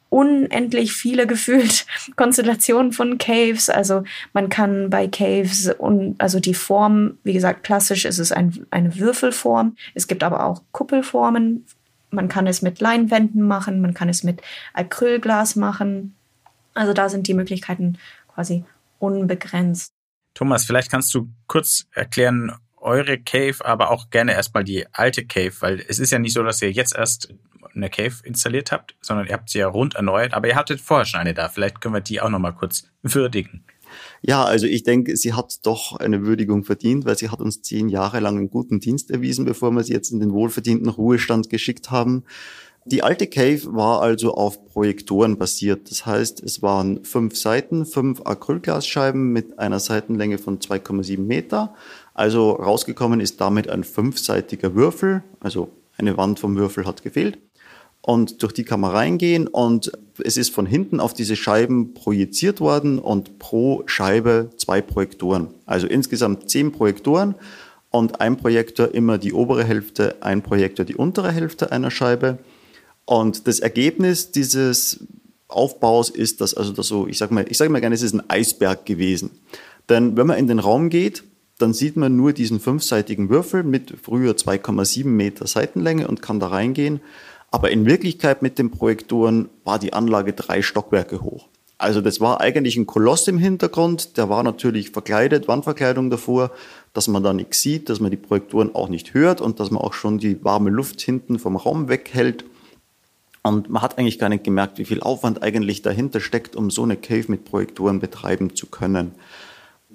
unendlich 0.09 0.93
viele 0.93 1.27
gefühlt 1.27 1.85
Konstellationen 2.15 2.91
von 2.91 3.17
Caves. 3.17 3.69
Also 3.69 4.03
man 4.33 4.49
kann 4.49 4.89
bei 4.89 5.07
Caves 5.07 5.69
und 5.69 6.19
also 6.19 6.39
die 6.39 6.53
Form, 6.53 7.17
wie 7.23 7.33
gesagt, 7.33 7.63
klassisch 7.63 8.05
ist 8.05 8.19
es 8.19 8.31
ein, 8.31 8.65
eine 8.71 8.97
Würfelform. 8.97 9.75
Es 9.93 10.07
gibt 10.07 10.23
aber 10.23 10.45
auch 10.45 10.61
Kuppelformen. 10.71 11.65
Man 12.11 12.27
kann 12.27 12.47
es 12.47 12.61
mit 12.61 12.79
Leinwänden 12.79 13.43
machen, 13.43 13.81
man 13.81 13.93
kann 13.93 14.09
es 14.09 14.23
mit 14.23 14.41
Acrylglas 14.73 15.55
machen. 15.55 16.15
Also 16.73 16.93
da 16.93 17.07
sind 17.07 17.27
die 17.27 17.35
Möglichkeiten 17.35 17.97
quasi 18.33 18.63
unbegrenzt. 18.97 19.91
Thomas, 20.33 20.65
vielleicht 20.65 20.89
kannst 20.89 21.13
du 21.13 21.29
kurz 21.47 21.85
erklären, 21.91 22.53
eure 22.77 23.19
Cave, 23.19 23.57
aber 23.65 23.91
auch 23.91 24.09
gerne 24.09 24.33
erstmal 24.33 24.63
die 24.63 24.85
alte 24.93 25.25
Cave, 25.25 25.53
weil 25.59 25.83
es 25.87 25.99
ist 25.99 26.11
ja 26.11 26.19
nicht 26.19 26.33
so, 26.33 26.43
dass 26.43 26.61
ihr 26.61 26.71
jetzt 26.71 26.95
erst 26.95 27.33
eine 27.73 27.89
Cave 27.89 28.15
installiert 28.23 28.71
habt, 28.71 28.95
sondern 29.01 29.27
ihr 29.27 29.33
habt 29.33 29.49
sie 29.49 29.59
ja 29.59 29.67
rund 29.67 29.95
erneuert, 29.95 30.33
aber 30.33 30.47
ihr 30.47 30.55
hattet 30.55 30.81
vorher 30.81 31.05
schon 31.05 31.19
eine 31.19 31.33
da. 31.33 31.49
Vielleicht 31.49 31.81
können 31.81 31.93
wir 31.93 32.01
die 32.01 32.21
auch 32.21 32.29
nochmal 32.29 32.53
kurz 32.53 32.83
würdigen. 33.01 33.63
Ja, 34.21 34.43
also 34.43 34.67
ich 34.67 34.83
denke, 34.83 35.15
sie 35.17 35.33
hat 35.33 35.65
doch 35.65 35.95
eine 35.97 36.25
Würdigung 36.25 36.63
verdient, 36.63 37.05
weil 37.05 37.17
sie 37.17 37.29
hat 37.29 37.39
uns 37.39 37.61
zehn 37.61 37.89
Jahre 37.89 38.19
lang 38.19 38.37
einen 38.37 38.49
guten 38.49 38.79
Dienst 38.79 39.11
erwiesen, 39.11 39.45
bevor 39.45 39.71
wir 39.71 39.83
sie 39.83 39.93
jetzt 39.93 40.11
in 40.11 40.19
den 40.19 40.31
wohlverdienten 40.31 40.89
Ruhestand 40.89 41.49
geschickt 41.49 41.91
haben. 41.91 42.23
Die 42.85 43.03
alte 43.03 43.27
Cave 43.27 43.61
war 43.73 44.01
also 44.01 44.33
auf 44.33 44.65
Projektoren 44.65 45.37
basiert. 45.37 45.91
Das 45.91 46.05
heißt, 46.05 46.41
es 46.41 46.61
waren 46.61 47.03
fünf 47.03 47.37
Seiten, 47.37 47.85
fünf 47.85 48.21
Acrylglasscheiben 48.21 49.31
mit 49.31 49.59
einer 49.59 49.79
Seitenlänge 49.79 50.37
von 50.37 50.59
2,7 50.59 51.19
Meter. 51.19 51.75
Also 52.13 52.51
rausgekommen 52.51 53.19
ist 53.19 53.41
damit 53.41 53.69
ein 53.69 53.83
fünfseitiger 53.83 54.75
Würfel. 54.75 55.23
Also 55.39 55.69
eine 55.97 56.17
Wand 56.17 56.39
vom 56.39 56.55
Würfel 56.55 56.85
hat 56.85 57.03
gefehlt 57.03 57.37
und 58.01 58.41
durch 58.41 58.53
die 58.53 58.63
kann 58.63 58.79
man 58.79 58.91
reingehen 58.91 59.47
und 59.47 59.91
es 60.23 60.37
ist 60.37 60.53
von 60.53 60.65
hinten 60.65 60.99
auf 60.99 61.13
diese 61.13 61.35
Scheiben 61.35 61.93
projiziert 61.93 62.61
worden 62.61 62.99
und 62.99 63.39
pro 63.39 63.83
Scheibe 63.85 64.49
zwei 64.57 64.81
Projektoren. 64.81 65.47
Also 65.65 65.87
insgesamt 65.87 66.49
zehn 66.49 66.71
Projektoren 66.71 67.35
und 67.89 68.21
ein 68.21 68.37
Projektor 68.37 68.93
immer 68.93 69.17
die 69.17 69.33
obere 69.33 69.63
Hälfte, 69.63 70.17
ein 70.21 70.41
Projektor 70.41 70.85
die 70.85 70.95
untere 70.95 71.31
Hälfte 71.31 71.71
einer 71.71 71.91
Scheibe. 71.91 72.39
Und 73.05 73.47
das 73.47 73.59
Ergebnis 73.59 74.31
dieses 74.31 74.99
Aufbaus 75.47 76.09
ist, 76.09 76.41
dass 76.41 76.53
also 76.53 76.71
das 76.71 76.87
so, 76.87 77.07
ich 77.07 77.17
sage 77.17 77.33
mal, 77.33 77.45
ich 77.49 77.59
mal 77.59 77.81
gerne, 77.81 77.95
es 77.95 78.03
ist 78.03 78.13
ein 78.13 78.29
Eisberg 78.29 78.85
gewesen. 78.85 79.31
Denn 79.89 80.15
wenn 80.15 80.27
man 80.27 80.37
in 80.37 80.47
den 80.47 80.59
Raum 80.59 80.89
geht, 80.89 81.23
dann 81.57 81.73
sieht 81.73 81.97
man 81.97 82.15
nur 82.15 82.31
diesen 82.31 82.59
fünfseitigen 82.59 83.29
Würfel 83.29 83.63
mit 83.63 83.95
früher 84.01 84.33
2,7 84.33 85.05
Meter 85.07 85.47
Seitenlänge 85.47 86.07
und 86.07 86.21
kann 86.21 86.39
da 86.39 86.47
reingehen. 86.47 87.01
Aber 87.51 87.71
in 87.71 87.85
Wirklichkeit 87.85 88.41
mit 88.41 88.59
den 88.59 88.71
Projektoren 88.71 89.49
war 89.63 89.79
die 89.79 89.93
Anlage 89.93 90.33
drei 90.33 90.61
Stockwerke 90.61 91.21
hoch. 91.21 91.47
Also 91.79 92.01
das 92.01 92.19
war 92.19 92.41
eigentlich 92.41 92.75
ein 92.75 92.85
Koloss 92.85 93.27
im 93.29 93.37
Hintergrund, 93.37 94.17
der 94.17 94.27
war 94.27 94.43
natürlich 94.43 94.91
verkleidet, 94.91 95.47
Wandverkleidung 95.47 96.09
davor, 96.09 96.51
dass 96.91 97.07
man 97.07 97.23
da 97.23 97.31
nichts 97.31 97.61
sieht, 97.61 97.87
dass 97.87 98.01
man 98.01 98.11
die 98.11 98.17
Projektoren 98.17 98.75
auch 98.75 98.89
nicht 98.89 99.13
hört 99.13 99.39
und 99.39 99.61
dass 99.61 99.71
man 99.71 99.81
auch 99.81 99.93
schon 99.93 100.17
die 100.17 100.43
warme 100.43 100.71
Luft 100.71 100.99
hinten 100.99 101.39
vom 101.39 101.55
Raum 101.55 101.87
weghält. 101.87 102.43
Und 103.43 103.69
man 103.69 103.81
hat 103.81 103.97
eigentlich 103.97 104.19
gar 104.19 104.27
nicht 104.27 104.43
gemerkt, 104.43 104.77
wie 104.77 104.83
viel 104.83 104.99
Aufwand 104.99 105.41
eigentlich 105.41 105.81
dahinter 105.81 106.19
steckt, 106.19 106.57
um 106.57 106.69
so 106.69 106.83
eine 106.83 106.97
Cave 106.97 107.25
mit 107.29 107.45
Projektoren 107.45 108.01
betreiben 108.01 108.57
zu 108.57 108.67
können. 108.67 109.13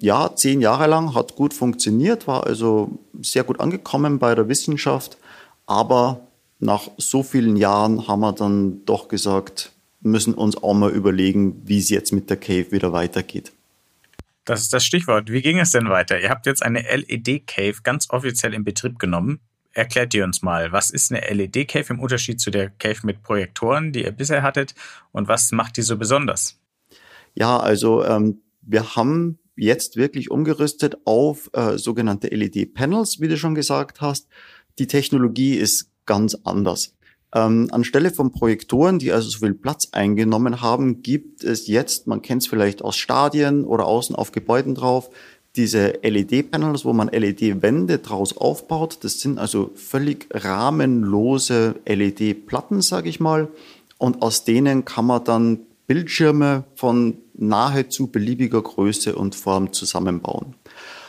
Ja, 0.00 0.34
zehn 0.34 0.62
Jahre 0.62 0.86
lang 0.86 1.14
hat 1.14 1.36
gut 1.36 1.52
funktioniert, 1.52 2.26
war 2.26 2.46
also 2.46 2.98
sehr 3.20 3.44
gut 3.44 3.60
angekommen 3.60 4.18
bei 4.18 4.34
der 4.34 4.48
Wissenschaft. 4.48 5.18
Aber 5.66 6.26
nach 6.64 6.88
so 6.96 7.22
vielen 7.22 7.56
Jahren 7.56 8.08
haben 8.08 8.20
wir 8.20 8.32
dann 8.32 8.84
doch 8.86 9.08
gesagt, 9.08 9.72
müssen 10.00 10.34
uns 10.34 10.56
auch 10.56 10.74
mal 10.74 10.90
überlegen, 10.90 11.60
wie 11.66 11.78
es 11.78 11.90
jetzt 11.90 12.12
mit 12.12 12.30
der 12.30 12.38
Cave 12.38 12.72
wieder 12.72 12.92
weitergeht. 12.92 13.52
Das 14.46 14.62
ist 14.62 14.72
das 14.72 14.84
Stichwort. 14.84 15.30
Wie 15.30 15.42
ging 15.42 15.58
es 15.58 15.70
denn 15.70 15.88
weiter? 15.88 16.20
Ihr 16.20 16.30
habt 16.30 16.46
jetzt 16.46 16.62
eine 16.62 16.80
LED-Cave 16.80 17.76
ganz 17.82 18.10
offiziell 18.10 18.54
in 18.54 18.64
Betrieb 18.64 18.98
genommen. 18.98 19.40
Erklärt 19.72 20.14
ihr 20.14 20.24
uns 20.24 20.42
mal, 20.42 20.72
was 20.72 20.90
ist 20.90 21.12
eine 21.12 21.20
LED-Cave 21.20 21.94
im 21.94 22.00
Unterschied 22.00 22.40
zu 22.40 22.50
der 22.50 22.70
Cave 22.70 23.00
mit 23.02 23.22
Projektoren, 23.22 23.92
die 23.92 24.04
ihr 24.04 24.12
bisher 24.12 24.42
hattet, 24.42 24.74
und 25.12 25.28
was 25.28 25.52
macht 25.52 25.76
die 25.76 25.82
so 25.82 25.96
besonders? 25.98 26.58
Ja, 27.34 27.58
also 27.58 28.04
ähm, 28.04 28.40
wir 28.62 28.96
haben 28.96 29.38
jetzt 29.56 29.96
wirklich 29.96 30.30
umgerüstet 30.30 30.96
auf 31.04 31.50
äh, 31.52 31.76
sogenannte 31.76 32.28
LED-Panels, 32.28 33.20
wie 33.20 33.28
du 33.28 33.36
schon 33.36 33.54
gesagt 33.54 34.00
hast. 34.00 34.28
Die 34.78 34.86
Technologie 34.86 35.56
ist 35.56 35.93
ganz 36.06 36.36
anders. 36.44 36.94
Ähm, 37.34 37.68
anstelle 37.72 38.12
von 38.12 38.30
Projektoren, 38.30 38.98
die 38.98 39.10
also 39.10 39.28
so 39.28 39.38
viel 39.40 39.54
Platz 39.54 39.88
eingenommen 39.92 40.60
haben, 40.60 41.02
gibt 41.02 41.42
es 41.42 41.66
jetzt, 41.66 42.06
man 42.06 42.22
kennt 42.22 42.42
es 42.42 42.48
vielleicht 42.48 42.82
aus 42.82 42.96
Stadien 42.96 43.64
oder 43.64 43.86
außen 43.86 44.14
auf 44.14 44.30
Gebäuden 44.30 44.74
drauf, 44.74 45.10
diese 45.56 45.98
LED-Panels, 46.02 46.84
wo 46.84 46.92
man 46.92 47.08
LED-Wände 47.08 47.98
draus 47.98 48.36
aufbaut. 48.36 48.98
Das 49.02 49.20
sind 49.20 49.38
also 49.38 49.70
völlig 49.74 50.28
rahmenlose 50.32 51.76
LED-Platten, 51.86 52.82
sage 52.82 53.08
ich 53.08 53.20
mal. 53.20 53.48
Und 53.98 54.22
aus 54.22 54.44
denen 54.44 54.84
kann 54.84 55.06
man 55.06 55.24
dann 55.24 55.58
Bildschirme 55.86 56.64
von 56.74 57.18
nahezu 57.34 58.08
beliebiger 58.08 58.62
Größe 58.62 59.14
und 59.14 59.34
Form 59.34 59.72
zusammenbauen. 59.72 60.54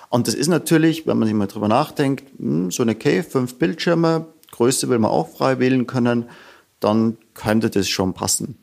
Und 0.10 0.28
das 0.28 0.36
ist 0.36 0.48
natürlich, 0.48 1.08
wenn 1.08 1.18
man 1.18 1.28
sich 1.28 1.36
mal 1.36 1.48
drüber 1.48 1.68
nachdenkt, 1.68 2.26
hm, 2.38 2.72
so 2.72 2.84
eine 2.84 2.96
Cave, 2.96 3.24
fünf 3.24 3.56
Bildschirme, 3.56 4.28
Größe 4.56 4.88
will 4.90 5.00
man 5.00 5.12
auch 5.12 5.30
frei 5.30 5.60
wählen 5.60 5.86
können, 5.86 6.30
dann 6.80 7.18
könnte 7.34 7.70
das 7.70 7.90
schon 7.90 8.14
passen. 8.14 8.58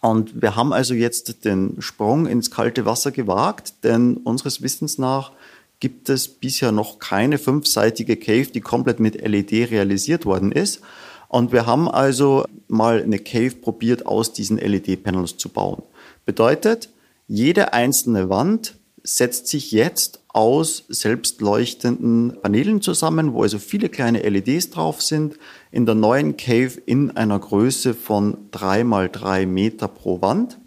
Und 0.00 0.40
wir 0.40 0.54
haben 0.54 0.72
also 0.72 0.94
jetzt 0.94 1.44
den 1.44 1.76
Sprung 1.80 2.26
ins 2.26 2.52
kalte 2.52 2.84
Wasser 2.86 3.10
gewagt, 3.10 3.74
denn 3.82 4.18
unseres 4.18 4.62
Wissens 4.62 4.98
nach 4.98 5.32
gibt 5.80 6.08
es 6.08 6.28
bisher 6.28 6.70
noch 6.70 7.00
keine 7.00 7.38
fünfseitige 7.38 8.16
Cave, 8.16 8.46
die 8.46 8.60
komplett 8.60 9.00
mit 9.00 9.20
LED 9.20 9.70
realisiert 9.72 10.26
worden 10.26 10.52
ist. 10.52 10.80
Und 11.28 11.50
wir 11.50 11.66
haben 11.66 11.88
also 11.88 12.44
mal 12.68 13.02
eine 13.02 13.18
Cave 13.18 13.50
probiert, 13.50 14.06
aus 14.06 14.32
diesen 14.32 14.58
LED-Panels 14.58 15.38
zu 15.38 15.48
bauen. 15.48 15.82
Bedeutet, 16.24 16.88
jede 17.26 17.72
einzelne 17.72 18.28
Wand 18.28 18.76
setzt 19.02 19.48
sich 19.48 19.72
jetzt 19.72 20.20
aus 20.36 20.84
selbstleuchtenden 20.90 22.36
Paneelen 22.42 22.82
zusammen, 22.82 23.32
wo 23.32 23.42
also 23.42 23.58
viele 23.58 23.88
kleine 23.88 24.20
LEDs 24.20 24.68
drauf 24.68 25.00
sind, 25.00 25.38
in 25.72 25.86
der 25.86 25.94
neuen 25.94 26.36
Cave 26.36 26.72
in 26.84 27.16
einer 27.16 27.38
Größe 27.38 27.94
von 27.94 28.36
drei 28.50 28.84
mal 28.84 29.08
drei 29.08 29.46
Meter 29.46 29.88
pro 29.88 30.20
Wand. 30.20 30.58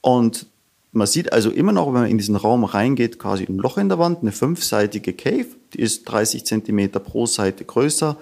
Und 0.00 0.46
man 0.92 1.06
sieht 1.06 1.34
also 1.34 1.50
immer 1.50 1.72
noch, 1.72 1.88
wenn 1.88 2.00
man 2.00 2.10
in 2.10 2.16
diesen 2.16 2.34
Raum 2.34 2.64
reingeht, 2.64 3.18
quasi 3.18 3.44
ein 3.44 3.58
Loch 3.58 3.76
in 3.76 3.90
der 3.90 3.98
Wand, 3.98 4.22
eine 4.22 4.32
fünfseitige 4.32 5.12
Cave, 5.12 5.48
die 5.74 5.80
ist 5.80 6.04
30 6.06 6.46
Zentimeter 6.46 6.98
pro 6.98 7.26
Seite 7.26 7.66
größer, 7.66 8.16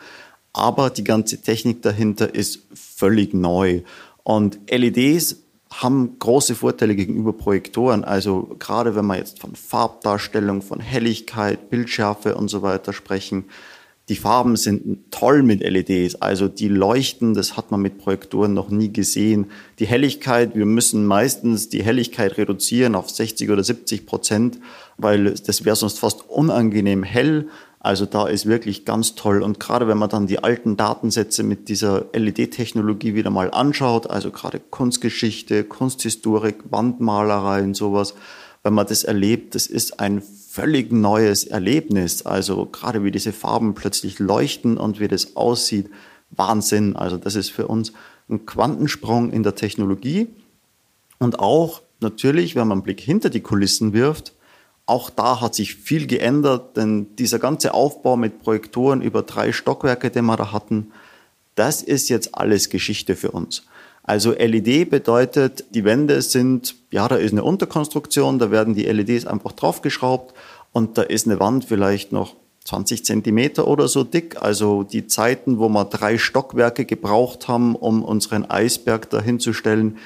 aber 0.53 0.90
die 0.90 1.05
ganze 1.05 1.40
Technik 1.40 1.83
dahinter 1.83 2.35
ist 2.35 2.61
völlig 2.75 3.35
neu. 3.35 3.83
Und 4.25 4.59
LEDs 4.68 5.37
haben 5.81 6.19
große 6.19 6.55
Vorteile 6.55 6.95
gegenüber 6.95 7.33
Projektoren. 7.33 8.05
Also 8.05 8.57
gerade 8.59 8.95
wenn 8.95 9.07
wir 9.07 9.17
jetzt 9.17 9.41
von 9.41 9.55
Farbdarstellung, 9.55 10.63
von 10.63 10.81
Helligkeit, 10.81 11.71
Bildschärfe 11.71 12.35
und 12.35 12.49
so 12.49 12.63
weiter 12.63 12.93
sprechen, 12.93 13.45
die 14.09 14.17
Farben 14.17 14.57
sind 14.57 15.11
toll 15.13 15.43
mit 15.45 15.61
LEDs, 15.61 16.17
also 16.17 16.49
die 16.49 16.69
leuchten, 16.69 17.35
das 17.35 17.57
hat 17.57 17.71
man 17.71 17.81
mit 17.81 17.99
Projektoren 17.99 18.53
noch 18.53 18.69
nie 18.69 18.93
gesehen. 18.93 19.47
Die 19.79 19.87
Helligkeit, 19.87 20.57
wir 20.57 20.67
müssen 20.67 21.07
meistens 21.07 21.69
die 21.69 21.85
Helligkeit 21.85 22.37
reduzieren 22.37 22.97
auf 22.97 23.09
60 23.09 23.49
oder 23.51 23.63
70 23.63 24.05
Prozent, 24.05 24.59
weil 24.99 25.33
das 25.33 25.65
wäre 25.65 25.77
sonst 25.77 26.01
fast 26.01 26.29
unangenehm 26.29 27.05
hell. 27.05 27.49
Also 27.85 28.07
da 28.07 28.29
ist 28.29 28.47
wirklich 28.47 28.85
ganz 28.85 29.16
toll. 29.16 29.42
Und 29.42 29.59
gerade 29.59 29.88
wenn 29.88 29.99
man 29.99 30.09
dann 30.09 30.29
die 30.29 30.38
alten 30.38 30.77
Datensätze 30.77 31.42
mit 31.42 31.68
dieser 31.68 32.05
LED-Technologie 32.12 33.16
wieder 33.16 33.31
mal 33.31 33.51
anschaut, 33.51 34.09
also 34.09 34.31
gerade 34.31 34.61
Kunstgeschichte, 34.61 35.64
Kunsthistorik, 35.64 36.62
Wandmalerei 36.71 37.64
und 37.64 37.75
sowas, 37.75 38.14
wenn 38.62 38.73
man 38.73 38.87
das 38.87 39.03
erlebt, 39.03 39.57
das 39.57 39.66
ist 39.66 39.99
ein 39.99 40.23
völlig 40.23 40.92
neues 40.92 41.42
Erlebnis. 41.42 42.25
Also 42.25 42.66
gerade 42.66 43.03
wie 43.03 43.11
diese 43.11 43.33
Farben 43.33 43.75
plötzlich 43.75 44.21
leuchten 44.21 44.77
und 44.77 45.01
wie 45.01 45.09
das 45.09 45.35
aussieht, 45.35 45.90
Wahnsinn. 46.31 46.95
Also 46.95 47.16
das 47.16 47.35
ist 47.35 47.51
für 47.51 47.66
uns 47.66 47.92
ein 48.31 48.47
Quantensprung 48.47 49.33
in 49.33 49.42
der 49.42 49.57
Technologie. 49.57 50.29
Und 51.18 51.40
auch 51.40 51.83
natürlich, 51.99 52.55
wenn 52.55 52.68
man 52.68 52.79
einen 52.79 52.85
Blick 52.85 53.01
hinter 53.01 53.29
die 53.29 53.40
Kulissen 53.40 53.92
wirft, 53.92 54.35
auch 54.87 55.11
da 55.11 55.40
hat 55.40 55.55
sich 55.55 55.77
viel 55.77 56.07
geändert, 56.07 56.77
denn 56.77 57.14
dieser 57.16 57.38
ganze 57.38 57.75
Aufbau 57.75 58.16
mit 58.16 58.40
Projektoren 58.40 59.01
über 59.01 59.23
drei 59.23 59.53
Stockwerke, 59.53 60.11
den 60.11 60.25
wir 60.27 60.37
da 60.37 60.53
hatten, 60.53 60.92
das 61.55 61.83
ist 61.83 62.09
jetzt 62.09 62.35
alles 62.35 62.71
Geschichte 62.71 63.14
für 63.14 63.31
uns. 63.31 63.64
Also 64.03 64.33
LED 64.33 64.90
bedeutet, 64.90 65.64
die 65.71 65.85
Wände 65.85 66.21
sind, 66.23 66.75
ja, 66.90 67.07
da 67.07 67.16
ist 67.16 67.33
eine 67.33 67.45
Unterkonstruktion, 67.45 68.38
da 68.38 68.51
werden 68.51 68.75
die 68.75 68.85
LEDs 68.85 69.27
einfach 69.27 69.53
draufgeschraubt 69.53 70.35
und 70.73 70.99
da 70.99 71.03
ist 71.03 71.27
eine 71.27 71.38
Wand 71.38 71.64
vielleicht 71.64 72.11
noch 72.11 72.35
20 72.64 73.05
Zentimeter 73.05 73.68
oder 73.68 73.87
so 73.88 74.03
dick. 74.03 74.42
Also 74.42 74.83
die 74.83 75.07
Zeiten, 75.07 75.59
wo 75.59 75.68
wir 75.68 75.85
drei 75.85 76.18
Stockwerke 76.18 76.85
gebraucht 76.85 77.47
haben, 77.47 77.77
um 77.77 78.05
unseren 78.05 78.49
Eisberg 78.49 79.09
dahinzustellen, 79.11 79.99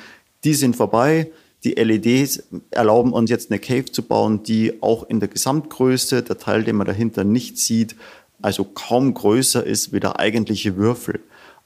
die 0.45 0.55
sind 0.55 0.77
vorbei. 0.77 1.31
Die 1.67 1.73
LEDs 1.73 2.45
erlauben 2.71 3.13
uns 3.13 3.29
jetzt 3.29 3.51
eine 3.51 3.59
Cave 3.59 3.87
zu 3.87 4.05
bauen, 4.05 4.45
die 4.45 4.81
auch 4.85 5.03
in 5.09 5.19
der 5.19 5.29
Gesamtgröße, 5.29 6.23
der 6.23 6.39
Teil, 6.39 6.63
den 6.63 6.77
man 6.77 6.87
dahinter 6.87 7.25
nicht 7.25 7.59
sieht, 7.59 7.97
also 8.41 8.63
kaum 8.63 9.15
größer 9.15 9.67
ist 9.67 9.93
wie 9.93 9.99
der 9.99 10.21
eigentliche 10.21 10.77
Würfel. 10.77 11.19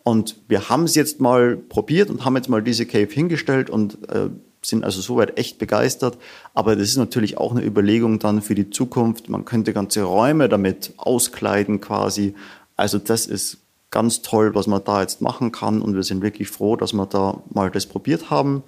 Und 0.02 0.36
wir 0.48 0.70
haben 0.70 0.84
es 0.84 0.94
jetzt 0.94 1.20
mal 1.20 1.58
probiert 1.58 2.08
und 2.08 2.24
haben 2.24 2.34
jetzt 2.34 2.48
mal 2.48 2.62
diese 2.62 2.86
Cave 2.86 3.12
hingestellt 3.12 3.68
und 3.68 4.08
äh, 4.08 4.30
sind 4.62 4.84
also 4.84 5.02
soweit 5.02 5.38
echt 5.38 5.58
begeistert. 5.58 6.16
Aber 6.54 6.76
das 6.76 6.88
ist 6.88 6.96
natürlich 6.96 7.36
auch 7.36 7.50
eine 7.50 7.62
Überlegung 7.62 8.18
dann 8.18 8.40
für 8.40 8.54
die 8.54 8.70
Zukunft. 8.70 9.28
Man 9.28 9.44
könnte 9.44 9.74
ganze 9.74 10.04
Räume 10.04 10.48
damit 10.48 10.94
auskleiden 10.96 11.82
quasi. 11.82 12.34
Also 12.74 12.96
das 12.96 13.26
ist 13.26 13.58
ganz 13.90 14.22
toll, 14.22 14.54
was 14.54 14.66
man 14.66 14.82
da 14.82 15.02
jetzt 15.02 15.20
machen 15.20 15.52
kann. 15.52 15.82
Und 15.82 15.94
wir 15.94 16.04
sind 16.04 16.22
wirklich 16.22 16.48
froh, 16.48 16.76
dass 16.76 16.94
wir 16.94 17.04
da 17.04 17.42
mal 17.52 17.70
das 17.70 17.84
probiert 17.84 18.30
haben. 18.30 18.62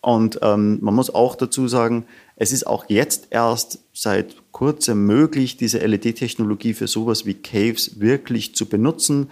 Und 0.00 0.38
ähm, 0.42 0.78
man 0.80 0.94
muss 0.94 1.12
auch 1.12 1.34
dazu 1.34 1.66
sagen, 1.66 2.06
es 2.36 2.52
ist 2.52 2.66
auch 2.66 2.84
jetzt 2.88 3.28
erst 3.30 3.80
seit 3.92 4.36
kurzem 4.52 5.06
möglich, 5.06 5.56
diese 5.56 5.78
LED-Technologie 5.78 6.74
für 6.74 6.86
sowas 6.86 7.26
wie 7.26 7.34
Caves 7.34 7.98
wirklich 7.98 8.54
zu 8.54 8.66
benutzen. 8.66 9.28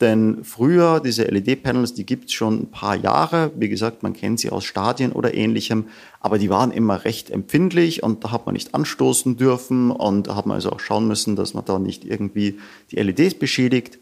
Denn 0.00 0.44
früher, 0.44 1.00
diese 1.00 1.24
LED-Panels, 1.24 1.94
die 1.94 2.06
gibt 2.06 2.26
es 2.26 2.32
schon 2.32 2.62
ein 2.62 2.70
paar 2.70 2.94
Jahre. 2.94 3.50
Wie 3.56 3.68
gesagt, 3.68 4.04
man 4.04 4.12
kennt 4.12 4.38
sie 4.38 4.50
aus 4.50 4.64
Stadien 4.64 5.10
oder 5.10 5.34
ähnlichem. 5.34 5.86
Aber 6.20 6.38
die 6.38 6.50
waren 6.50 6.70
immer 6.70 7.04
recht 7.04 7.30
empfindlich 7.30 8.02
und 8.04 8.24
da 8.24 8.30
hat 8.30 8.46
man 8.46 8.52
nicht 8.52 8.74
anstoßen 8.74 9.36
dürfen. 9.36 9.90
Und 9.90 10.28
da 10.28 10.36
hat 10.36 10.46
man 10.46 10.54
also 10.54 10.70
auch 10.70 10.80
schauen 10.80 11.08
müssen, 11.08 11.34
dass 11.34 11.54
man 11.54 11.64
da 11.64 11.80
nicht 11.80 12.04
irgendwie 12.04 12.58
die 12.92 12.96
LEDs 12.96 13.34
beschädigt. 13.34 13.98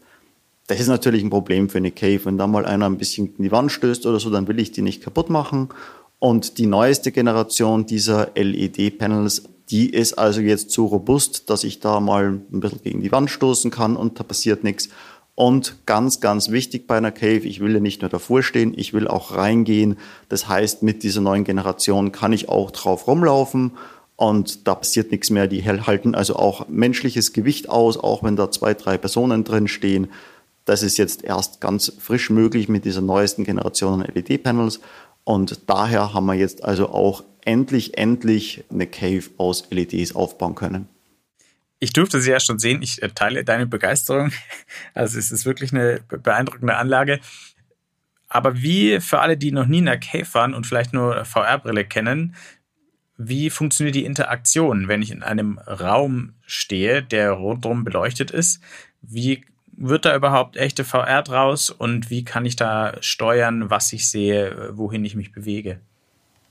Das 0.67 0.79
ist 0.79 0.87
natürlich 0.87 1.23
ein 1.23 1.29
Problem 1.31 1.69
für 1.69 1.79
eine 1.79 1.91
Cave. 1.91 2.25
Wenn 2.25 2.37
da 2.37 2.45
mal 2.45 2.65
einer 2.65 2.85
ein 2.85 2.97
bisschen 2.97 3.33
in 3.37 3.43
die 3.43 3.51
Wand 3.51 3.71
stößt 3.71 4.05
oder 4.05 4.19
so, 4.19 4.29
dann 4.29 4.47
will 4.47 4.59
ich 4.59 4.71
die 4.71 4.81
nicht 4.83 5.01
kaputt 5.01 5.29
machen. 5.31 5.69
Und 6.19 6.57
die 6.57 6.65
neueste 6.65 7.11
Generation 7.11 7.85
dieser 7.85 8.31
LED-Panels, 8.35 9.43
die 9.69 9.89
ist 9.89 10.13
also 10.13 10.41
jetzt 10.41 10.71
so 10.71 10.85
robust, 10.85 11.49
dass 11.49 11.63
ich 11.63 11.79
da 11.79 11.99
mal 11.99 12.39
ein 12.51 12.59
bisschen 12.59 12.81
gegen 12.81 13.01
die 13.01 13.11
Wand 13.11 13.29
stoßen 13.29 13.69
kann 13.69 13.95
und 13.95 14.19
da 14.19 14.23
passiert 14.23 14.63
nichts. 14.63 14.89
Und 15.35 15.85
ganz, 15.85 16.19
ganz 16.19 16.49
wichtig 16.49 16.87
bei 16.87 16.97
einer 16.97 17.11
Cave, 17.11 17.45
ich 17.45 17.59
will 17.59 17.73
ja 17.73 17.79
nicht 17.79 18.01
nur 18.01 18.09
davor 18.09 18.41
stehen, 18.41 18.73
ich 18.75 18.93
will 18.93 19.07
auch 19.07 19.35
reingehen. 19.35 19.97
Das 20.29 20.47
heißt, 20.47 20.81
mit 20.81 21.03
dieser 21.03 21.21
neuen 21.21 21.43
Generation 21.43 22.11
kann 22.11 22.33
ich 22.33 22.49
auch 22.49 22.71
drauf 22.71 23.05
rumlaufen 23.05 23.73
und 24.15 24.67
da 24.67 24.73
passiert 24.73 25.11
nichts 25.11 25.29
mehr. 25.29 25.47
Die 25.47 25.63
halten 25.63 26.15
also 26.15 26.37
auch 26.37 26.67
menschliches 26.67 27.33
Gewicht 27.33 27.69
aus, 27.69 27.97
auch 27.97 28.23
wenn 28.23 28.35
da 28.35 28.49
zwei, 28.49 28.73
drei 28.73 28.97
Personen 28.97 29.43
drin 29.43 29.67
stehen. 29.67 30.07
Das 30.65 30.81
ist 30.81 30.97
jetzt 30.97 31.23
erst 31.23 31.61
ganz 31.61 31.93
frisch 31.99 32.31
möglich 32.31 32.67
mit 32.67 32.83
dieser 32.83 33.01
neuesten 33.01 33.43
Generation 33.43 34.01
LED-Panels. 34.01 34.79
Und 35.27 35.69
daher 35.69 36.13
haben 36.13 36.27
wir 36.27 36.35
jetzt 36.35 36.63
also 36.63 36.87
auch 36.87 37.21
endlich, 37.43 37.97
endlich 37.97 38.63
eine 38.71 38.87
Cave 38.87 39.25
aus 39.35 39.69
LEDs 39.71 40.15
aufbauen 40.15 40.55
können. 40.55 40.87
Ich 41.79 41.91
durfte 41.91 42.21
sie 42.21 42.31
ja 42.31 42.39
schon 42.39 42.59
sehen. 42.59 42.81
Ich 42.81 43.03
äh, 43.03 43.09
teile 43.09 43.43
deine 43.43 43.67
Begeisterung. 43.67 44.31
Also 44.93 45.19
es 45.19 45.33
ist 45.33 45.45
wirklich 45.45 45.73
eine 45.73 45.99
beeindruckende 46.07 46.77
Anlage. 46.77 47.19
Aber 48.29 48.61
wie 48.61 49.01
für 49.01 49.19
alle, 49.19 49.35
die 49.35 49.51
noch 49.51 49.65
nie 49.65 49.79
in 49.79 49.87
der 49.87 49.99
Cave 49.99 50.33
waren 50.33 50.53
und 50.53 50.65
vielleicht 50.65 50.93
nur 50.93 51.25
VR-Brille 51.25 51.83
kennen, 51.83 52.33
wie 53.17 53.49
funktioniert 53.49 53.95
die 53.95 54.05
Interaktion, 54.05 54.87
wenn 54.87 55.01
ich 55.01 55.11
in 55.11 55.23
einem 55.23 55.57
Raum 55.57 56.35
stehe, 56.45 57.03
der 57.03 57.31
rundherum 57.31 57.83
beleuchtet 57.83 58.31
ist? 58.31 58.61
Wie 59.01 59.43
wird 59.77 60.05
da 60.05 60.15
überhaupt 60.15 60.57
echte 60.57 60.83
VR 60.83 61.21
draus 61.21 61.69
und 61.69 62.09
wie 62.09 62.25
kann 62.25 62.45
ich 62.45 62.55
da 62.55 62.95
steuern, 62.99 63.69
was 63.69 63.93
ich 63.93 64.09
sehe, 64.09 64.71
wohin 64.73 65.05
ich 65.05 65.15
mich 65.15 65.31
bewege? 65.31 65.79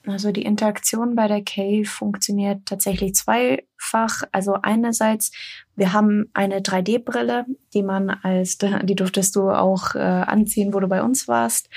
Also 0.07 0.31
die 0.31 0.43
Interaktion 0.43 1.17
bei 1.17 1.27
der 1.27 1.43
Cave 1.43 1.85
funktioniert 1.85 2.65
tatsächlich 2.65 3.15
zweifach. 3.17 4.23
Also 4.31 4.57
einerseits, 4.63 5.33
wir 5.75 5.93
haben 5.93 6.31
eine 6.33 6.61
3D-Brille, 6.61 7.45
die 7.75 7.83
man 7.83 8.11
als, 8.11 8.59
die 8.85 8.95
durftest 8.95 9.35
du 9.35 9.51
auch 9.51 9.97
äh, 9.97 9.99
anziehen, 9.99 10.73
wo 10.73 10.81
du 10.81 10.87
bei 10.87 11.03
uns 11.03 11.27
warst. 11.27 11.69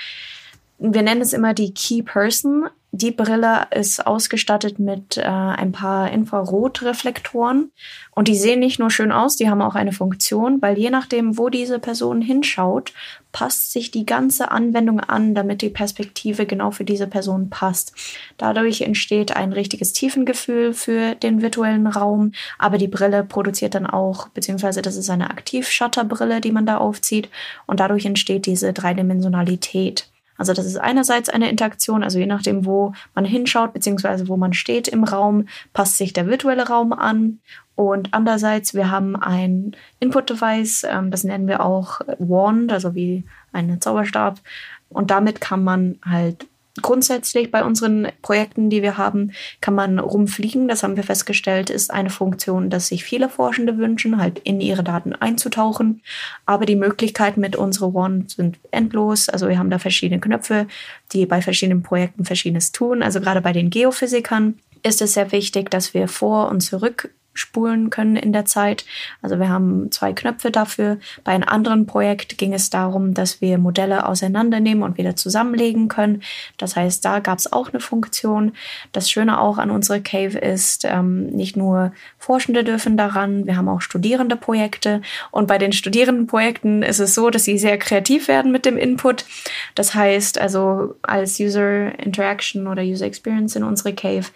Wir 0.82 1.02
nennen 1.02 1.20
es 1.20 1.34
immer 1.34 1.52
die 1.52 1.74
Key 1.74 2.02
Person. 2.02 2.70
Die 2.90 3.10
Brille 3.10 3.66
ist 3.70 4.06
ausgestattet 4.06 4.78
mit 4.78 5.18
äh, 5.18 5.24
ein 5.24 5.72
paar 5.72 6.10
Infrarotreflektoren 6.10 7.70
und 8.12 8.28
die 8.28 8.34
sehen 8.34 8.60
nicht 8.60 8.80
nur 8.80 8.90
schön 8.90 9.12
aus, 9.12 9.36
die 9.36 9.50
haben 9.50 9.60
auch 9.60 9.74
eine 9.74 9.92
Funktion, 9.92 10.62
weil 10.62 10.78
je 10.78 10.88
nachdem, 10.88 11.36
wo 11.36 11.50
diese 11.50 11.78
Person 11.80 12.22
hinschaut, 12.22 12.94
passt 13.30 13.72
sich 13.72 13.90
die 13.90 14.06
ganze 14.06 14.50
Anwendung 14.50 15.00
an, 15.00 15.34
damit 15.34 15.60
die 15.60 15.68
Perspektive 15.68 16.46
genau 16.46 16.70
für 16.70 16.84
diese 16.84 17.06
Person 17.06 17.50
passt. 17.50 17.92
Dadurch 18.38 18.80
entsteht 18.80 19.36
ein 19.36 19.52
richtiges 19.52 19.92
Tiefengefühl 19.92 20.72
für 20.72 21.14
den 21.14 21.42
virtuellen 21.42 21.88
Raum, 21.88 22.32
aber 22.58 22.78
die 22.78 22.88
Brille 22.88 23.22
produziert 23.22 23.74
dann 23.74 23.86
auch, 23.86 24.28
beziehungsweise 24.28 24.80
das 24.80 24.96
ist 24.96 25.10
eine 25.10 25.28
Aktiv-Shutter-Brille, 25.28 26.40
die 26.40 26.52
man 26.52 26.64
da 26.64 26.78
aufzieht 26.78 27.28
und 27.66 27.80
dadurch 27.80 28.06
entsteht 28.06 28.46
diese 28.46 28.72
Dreidimensionalität. 28.72 30.10
Also 30.40 30.54
das 30.54 30.64
ist 30.64 30.78
einerseits 30.78 31.28
eine 31.28 31.50
Interaktion, 31.50 32.02
also 32.02 32.18
je 32.18 32.24
nachdem, 32.24 32.64
wo 32.64 32.94
man 33.14 33.26
hinschaut, 33.26 33.74
beziehungsweise 33.74 34.26
wo 34.26 34.38
man 34.38 34.54
steht 34.54 34.88
im 34.88 35.04
Raum, 35.04 35.44
passt 35.74 35.98
sich 35.98 36.14
der 36.14 36.26
virtuelle 36.26 36.66
Raum 36.66 36.94
an. 36.94 37.40
Und 37.74 38.14
andererseits, 38.14 38.72
wir 38.72 38.90
haben 38.90 39.16
ein 39.16 39.76
Input-Device, 39.98 40.86
ähm, 40.90 41.10
das 41.10 41.24
nennen 41.24 41.46
wir 41.46 41.60
auch 41.60 42.00
Wand, 42.18 42.72
also 42.72 42.94
wie 42.94 43.24
ein 43.52 43.82
Zauberstab. 43.82 44.40
Und 44.88 45.10
damit 45.10 45.42
kann 45.42 45.62
man 45.62 45.98
halt 46.02 46.46
Grundsätzlich 46.80 47.50
bei 47.50 47.64
unseren 47.64 48.08
Projekten, 48.22 48.70
die 48.70 48.80
wir 48.80 48.96
haben, 48.96 49.32
kann 49.60 49.74
man 49.74 49.98
rumfliegen. 49.98 50.68
Das 50.68 50.84
haben 50.84 50.96
wir 50.96 51.02
festgestellt, 51.02 51.68
ist 51.68 51.90
eine 51.90 52.10
Funktion, 52.10 52.70
dass 52.70 52.86
sich 52.86 53.02
viele 53.02 53.28
Forschende 53.28 53.76
wünschen, 53.76 54.18
halt 54.18 54.38
in 54.40 54.60
ihre 54.60 54.84
Daten 54.84 55.12
einzutauchen. 55.12 56.00
Aber 56.46 56.66
die 56.66 56.76
Möglichkeiten 56.76 57.40
mit 57.40 57.56
unserer 57.56 57.92
One 57.94 58.26
sind 58.28 58.58
endlos. 58.70 59.28
Also 59.28 59.48
wir 59.48 59.58
haben 59.58 59.70
da 59.70 59.80
verschiedene 59.80 60.20
Knöpfe, 60.20 60.68
die 61.12 61.26
bei 61.26 61.42
verschiedenen 61.42 61.82
Projekten 61.82 62.24
verschiedenes 62.24 62.70
tun. 62.70 63.02
Also 63.02 63.20
gerade 63.20 63.40
bei 63.40 63.52
den 63.52 63.70
Geophysikern 63.70 64.54
ist 64.84 65.02
es 65.02 65.14
sehr 65.14 65.32
wichtig, 65.32 65.70
dass 65.70 65.92
wir 65.92 66.06
vor 66.06 66.48
und 66.50 66.60
zurück 66.60 67.10
spulen 67.32 67.90
können 67.90 68.16
in 68.16 68.32
der 68.32 68.44
Zeit. 68.44 68.84
Also 69.22 69.38
wir 69.38 69.48
haben 69.48 69.90
zwei 69.90 70.12
Knöpfe 70.12 70.50
dafür. 70.50 70.98
Bei 71.24 71.32
einem 71.32 71.48
anderen 71.48 71.86
Projekt 71.86 72.38
ging 72.38 72.52
es 72.52 72.70
darum, 72.70 73.14
dass 73.14 73.40
wir 73.40 73.58
Modelle 73.58 74.06
auseinandernehmen 74.06 74.82
und 74.82 74.98
wieder 74.98 75.16
zusammenlegen 75.16 75.88
können. 75.88 76.22
Das 76.58 76.76
heißt, 76.76 77.04
da 77.04 77.20
gab 77.20 77.38
es 77.38 77.52
auch 77.52 77.70
eine 77.70 77.80
Funktion. 77.80 78.52
Das 78.92 79.10
Schöne 79.10 79.40
auch 79.40 79.58
an 79.58 79.70
unserer 79.70 80.00
Cave 80.00 80.38
ist, 80.38 80.84
ähm, 80.84 81.26
nicht 81.26 81.56
nur 81.56 81.92
Forschende 82.18 82.64
dürfen 82.64 82.96
daran, 82.96 83.46
wir 83.46 83.56
haben 83.56 83.68
auch 83.68 83.80
studierende 83.80 84.36
Projekte. 84.36 85.00
Und 85.30 85.46
bei 85.46 85.58
den 85.58 85.72
studierenden 85.72 86.26
Projekten 86.26 86.82
ist 86.82 86.98
es 86.98 87.14
so, 87.14 87.30
dass 87.30 87.44
sie 87.44 87.58
sehr 87.58 87.78
kreativ 87.78 88.28
werden 88.28 88.52
mit 88.52 88.64
dem 88.64 88.76
Input. 88.76 89.24
Das 89.74 89.94
heißt 89.94 90.38
also 90.38 90.96
als 91.02 91.38
User 91.38 91.98
Interaction 91.98 92.66
oder 92.66 92.82
User 92.82 93.06
Experience 93.06 93.56
in 93.56 93.64
unsere 93.64 93.94
Cave 93.94 94.26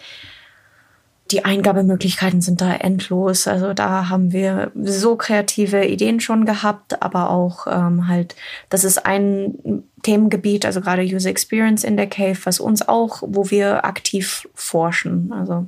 die 1.31 1.43
Eingabemöglichkeiten 1.43 2.41
sind 2.41 2.61
da 2.61 2.73
endlos. 2.75 3.47
Also 3.47 3.73
da 3.73 4.09
haben 4.09 4.31
wir 4.31 4.71
so 4.75 5.15
kreative 5.15 5.85
Ideen 5.85 6.19
schon 6.19 6.45
gehabt, 6.45 7.01
aber 7.01 7.31
auch 7.31 7.65
ähm, 7.67 8.07
halt, 8.07 8.35
das 8.69 8.83
ist 8.83 9.05
ein 9.05 9.83
Themengebiet, 10.03 10.65
also 10.65 10.81
gerade 10.81 11.01
User 11.01 11.29
Experience 11.29 11.83
in 11.83 11.97
der 11.97 12.07
Cave, 12.07 12.37
was 12.43 12.59
uns 12.59 12.87
auch, 12.87 13.23
wo 13.25 13.49
wir 13.49 13.85
aktiv 13.85 14.47
forschen. 14.53 15.33
Also 15.33 15.67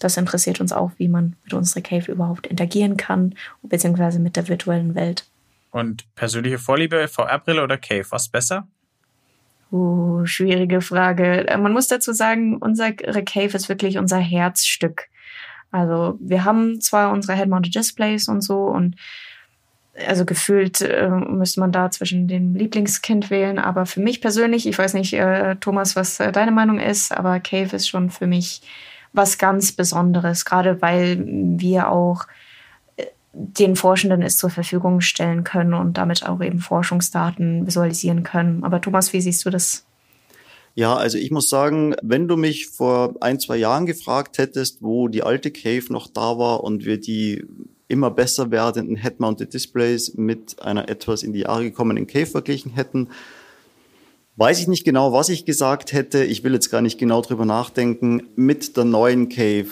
das 0.00 0.16
interessiert 0.16 0.60
uns 0.60 0.72
auch, 0.72 0.90
wie 0.98 1.08
man 1.08 1.36
mit 1.44 1.54
unserer 1.54 1.82
Cave 1.82 2.10
überhaupt 2.10 2.48
interagieren 2.48 2.96
kann, 2.96 3.34
beziehungsweise 3.62 4.18
mit 4.18 4.34
der 4.34 4.48
virtuellen 4.48 4.96
Welt. 4.96 5.24
Und 5.70 6.04
persönliche 6.16 6.58
Vorliebe, 6.58 7.06
VR-Brille 7.06 7.62
oder 7.62 7.76
Cave, 7.76 8.06
was 8.10 8.28
besser? 8.28 8.66
Uh, 9.72 10.24
schwierige 10.26 10.80
Frage. 10.80 11.48
Äh, 11.48 11.58
man 11.58 11.72
muss 11.72 11.88
dazu 11.88 12.12
sagen, 12.12 12.56
unsere 12.56 12.94
Cave 12.94 13.56
ist 13.56 13.68
wirklich 13.68 13.98
unser 13.98 14.18
Herzstück. 14.18 15.08
Also 15.72 16.16
wir 16.20 16.44
haben 16.44 16.80
zwar 16.80 17.12
unsere 17.12 17.36
Head-Mounted 17.36 17.74
Displays 17.74 18.28
und 18.28 18.42
so 18.42 18.66
und 18.66 18.96
also 20.06 20.24
gefühlt 20.24 20.80
äh, 20.82 21.08
müsste 21.08 21.60
man 21.60 21.72
da 21.72 21.90
zwischen 21.90 22.28
dem 22.28 22.54
Lieblingskind 22.54 23.30
wählen, 23.30 23.58
aber 23.58 23.86
für 23.86 24.00
mich 24.00 24.20
persönlich, 24.20 24.66
ich 24.66 24.78
weiß 24.78 24.94
nicht, 24.94 25.14
äh, 25.14 25.56
Thomas, 25.56 25.96
was 25.96 26.20
äh, 26.20 26.32
deine 26.32 26.52
Meinung 26.52 26.78
ist, 26.78 27.16
aber 27.16 27.40
Cave 27.40 27.74
ist 27.74 27.88
schon 27.88 28.10
für 28.10 28.26
mich 28.26 28.60
was 29.12 29.38
ganz 29.38 29.72
Besonderes, 29.72 30.44
gerade 30.44 30.82
weil 30.82 31.24
wir 31.26 31.88
auch 31.90 32.26
den 33.38 33.76
Forschenden 33.76 34.22
es 34.22 34.38
zur 34.38 34.50
Verfügung 34.50 35.00
stellen 35.00 35.44
können 35.44 35.74
und 35.74 35.98
damit 35.98 36.26
auch 36.26 36.40
eben 36.40 36.60
Forschungsdaten 36.60 37.66
visualisieren 37.66 38.22
können. 38.22 38.64
Aber 38.64 38.80
Thomas, 38.80 39.12
wie 39.12 39.20
siehst 39.20 39.44
du 39.44 39.50
das? 39.50 39.84
Ja, 40.74 40.94
also 40.94 41.18
ich 41.18 41.30
muss 41.30 41.48
sagen, 41.48 41.94
wenn 42.02 42.28
du 42.28 42.36
mich 42.36 42.68
vor 42.68 43.14
ein, 43.20 43.38
zwei 43.38 43.56
Jahren 43.56 43.86
gefragt 43.86 44.38
hättest, 44.38 44.82
wo 44.82 45.08
die 45.08 45.22
alte 45.22 45.50
Cave 45.50 45.84
noch 45.90 46.06
da 46.06 46.38
war 46.38 46.64
und 46.64 46.84
wir 46.84 47.00
die 47.00 47.44
immer 47.88 48.10
besser 48.10 48.50
werdenden 48.50 48.96
Head-Mounted 48.96 49.52
Displays 49.52 50.14
mit 50.16 50.60
einer 50.62 50.88
etwas 50.88 51.22
in 51.22 51.32
die 51.32 51.40
Jahre 51.40 51.64
gekommenen 51.64 52.06
Cave 52.06 52.26
verglichen 52.26 52.72
hätten, 52.72 53.08
weiß 54.36 54.60
ich 54.60 54.68
nicht 54.68 54.84
genau, 54.84 55.12
was 55.12 55.28
ich 55.28 55.44
gesagt 55.44 55.92
hätte. 55.92 56.24
Ich 56.24 56.44
will 56.44 56.52
jetzt 56.52 56.70
gar 56.70 56.82
nicht 56.82 56.98
genau 56.98 57.22
drüber 57.22 57.44
nachdenken. 57.44 58.28
Mit 58.36 58.76
der 58.76 58.84
neuen 58.84 59.28
Cave 59.28 59.68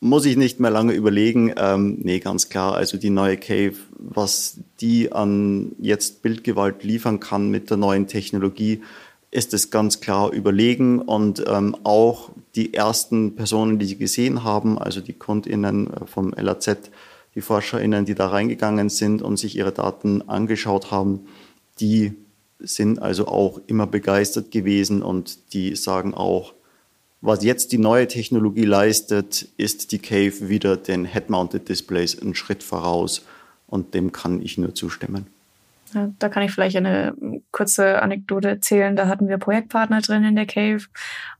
muss 0.00 0.26
ich 0.26 0.36
nicht 0.36 0.60
mehr 0.60 0.70
lange 0.70 0.92
überlegen. 0.92 1.52
Ähm, 1.56 1.98
nee, 2.02 2.20
ganz 2.20 2.48
klar. 2.48 2.74
Also 2.74 2.98
die 2.98 3.10
neue 3.10 3.36
Cave, 3.36 3.74
was 3.98 4.60
die 4.80 5.12
an 5.12 5.72
jetzt 5.80 6.22
Bildgewalt 6.22 6.84
liefern 6.84 7.20
kann 7.20 7.50
mit 7.50 7.70
der 7.70 7.76
neuen 7.76 8.06
Technologie, 8.06 8.82
ist 9.30 9.52
es 9.54 9.70
ganz 9.70 10.00
klar 10.00 10.32
überlegen. 10.32 11.00
Und 11.00 11.44
ähm, 11.46 11.76
auch 11.84 12.30
die 12.54 12.74
ersten 12.74 13.34
Personen, 13.34 13.78
die 13.78 13.86
sie 13.86 13.98
gesehen 13.98 14.44
haben, 14.44 14.78
also 14.78 15.00
die 15.00 15.12
KundInnen 15.12 15.92
äh, 15.92 16.06
vom 16.06 16.32
LAZ, 16.32 16.90
die 17.34 17.40
ForscherInnen, 17.40 18.04
die 18.04 18.14
da 18.14 18.28
reingegangen 18.28 18.88
sind 18.88 19.20
und 19.20 19.36
sich 19.36 19.56
ihre 19.56 19.72
Daten 19.72 20.28
angeschaut 20.28 20.90
haben, 20.90 21.26
die 21.80 22.14
sind 22.60 23.00
also 23.00 23.28
auch 23.28 23.60
immer 23.66 23.86
begeistert 23.86 24.50
gewesen 24.50 25.02
und 25.02 25.52
die 25.52 25.76
sagen 25.76 26.14
auch, 26.14 26.54
was 27.20 27.42
jetzt 27.42 27.72
die 27.72 27.78
neue 27.78 28.06
Technologie 28.06 28.64
leistet, 28.64 29.48
ist 29.56 29.92
die 29.92 29.98
Cave 29.98 30.48
wieder 30.48 30.76
den 30.76 31.04
Head-Mounted 31.04 31.68
Displays 31.68 32.20
einen 32.20 32.34
Schritt 32.34 32.62
voraus 32.62 33.26
und 33.66 33.94
dem 33.94 34.12
kann 34.12 34.40
ich 34.40 34.58
nur 34.58 34.74
zustimmen. 34.74 35.26
Ja, 35.94 36.10
da 36.18 36.28
kann 36.28 36.42
ich 36.42 36.52
vielleicht 36.52 36.76
eine 36.76 37.14
kurze 37.50 38.02
Anekdote 38.02 38.48
erzählen. 38.48 38.94
Da 38.94 39.08
hatten 39.08 39.28
wir 39.28 39.38
Projektpartner 39.38 40.00
drin 40.00 40.22
in 40.22 40.36
der 40.36 40.46
Cave 40.46 40.84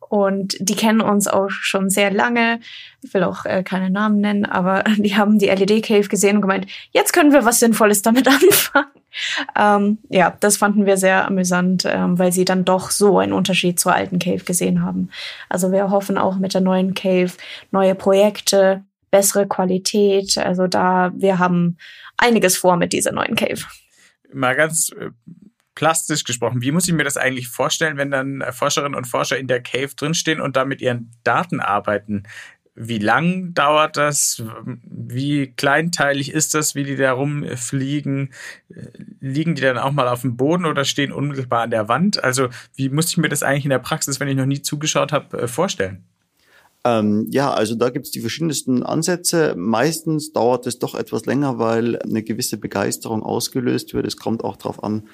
und 0.08 0.56
die 0.60 0.74
kennen 0.74 1.00
uns 1.00 1.28
auch 1.28 1.50
schon 1.50 1.90
sehr 1.90 2.10
lange. 2.10 2.60
Ich 3.02 3.12
will 3.14 3.22
auch 3.22 3.44
äh, 3.44 3.62
keine 3.62 3.90
Namen 3.90 4.20
nennen, 4.20 4.46
aber 4.46 4.84
die 4.96 5.16
haben 5.16 5.38
die 5.38 5.46
LED 5.46 5.84
Cave 5.84 6.08
gesehen 6.08 6.36
und 6.36 6.42
gemeint, 6.42 6.66
jetzt 6.92 7.12
können 7.12 7.32
wir 7.32 7.44
was 7.44 7.60
Sinnvolles 7.60 8.02
damit 8.02 8.26
anfangen. 8.28 8.86
Ähm, 9.56 9.98
ja, 10.08 10.36
das 10.40 10.56
fanden 10.56 10.86
wir 10.86 10.96
sehr 10.96 11.26
amüsant, 11.26 11.84
ähm, 11.86 12.18
weil 12.18 12.32
sie 12.32 12.44
dann 12.44 12.64
doch 12.64 12.90
so 12.90 13.18
einen 13.18 13.32
Unterschied 13.32 13.80
zur 13.80 13.94
alten 13.94 14.18
Cave 14.18 14.44
gesehen 14.44 14.82
haben. 14.82 15.10
Also 15.48 15.72
wir 15.72 15.90
hoffen 15.90 16.18
auch 16.18 16.36
mit 16.36 16.54
der 16.54 16.60
neuen 16.60 16.94
Cave 16.94 17.32
neue 17.70 17.94
Projekte, 17.94 18.84
bessere 19.10 19.46
Qualität. 19.46 20.36
Also 20.38 20.66
da, 20.66 21.12
wir 21.14 21.38
haben 21.38 21.78
einiges 22.16 22.56
vor 22.56 22.76
mit 22.76 22.92
dieser 22.92 23.12
neuen 23.12 23.34
Cave. 23.36 23.62
Mal 24.32 24.54
ganz 24.54 24.90
äh, 24.90 25.10
plastisch 25.78 26.24
gesprochen, 26.24 26.60
wie 26.60 26.72
muss 26.72 26.88
ich 26.88 26.94
mir 26.94 27.04
das 27.04 27.16
eigentlich 27.16 27.46
vorstellen, 27.46 27.98
wenn 27.98 28.10
dann 28.10 28.42
Forscherinnen 28.50 28.96
und 28.96 29.04
Forscher 29.04 29.38
in 29.38 29.46
der 29.46 29.62
Cave 29.62 29.94
drinstehen 29.94 30.40
und 30.40 30.56
da 30.56 30.64
mit 30.64 30.80
ihren 30.80 31.12
Daten 31.22 31.60
arbeiten? 31.60 32.24
Wie 32.74 32.98
lang 32.98 33.54
dauert 33.54 33.96
das? 33.96 34.42
Wie 34.82 35.52
kleinteilig 35.54 36.32
ist 36.32 36.54
das, 36.54 36.74
wie 36.74 36.82
die 36.82 36.96
da 36.96 37.12
rumfliegen? 37.12 38.32
Liegen 39.20 39.54
die 39.54 39.62
dann 39.62 39.78
auch 39.78 39.92
mal 39.92 40.08
auf 40.08 40.22
dem 40.22 40.36
Boden 40.36 40.66
oder 40.66 40.84
stehen 40.84 41.12
unmittelbar 41.12 41.62
an 41.62 41.70
der 41.70 41.86
Wand? 41.86 42.24
Also 42.24 42.48
wie 42.74 42.88
muss 42.88 43.10
ich 43.10 43.16
mir 43.16 43.28
das 43.28 43.44
eigentlich 43.44 43.64
in 43.64 43.70
der 43.70 43.78
Praxis, 43.78 44.18
wenn 44.18 44.26
ich 44.26 44.36
noch 44.36 44.46
nie 44.46 44.62
zugeschaut 44.62 45.12
habe, 45.12 45.42
äh, 45.42 45.46
vorstellen? 45.46 46.02
Ähm, 46.84 47.28
ja, 47.30 47.52
also 47.52 47.76
da 47.76 47.90
gibt 47.90 48.06
es 48.06 48.10
die 48.10 48.20
verschiedensten 48.20 48.82
Ansätze. 48.82 49.54
Meistens 49.56 50.32
dauert 50.32 50.66
es 50.66 50.80
doch 50.80 50.96
etwas 50.96 51.26
länger, 51.26 51.60
weil 51.60 52.00
eine 52.00 52.24
gewisse 52.24 52.58
Begeisterung 52.58 53.22
ausgelöst 53.22 53.94
wird. 53.94 54.08
Es 54.08 54.16
kommt 54.16 54.42
auch 54.42 54.56
darauf 54.56 54.82
an, 54.82 55.04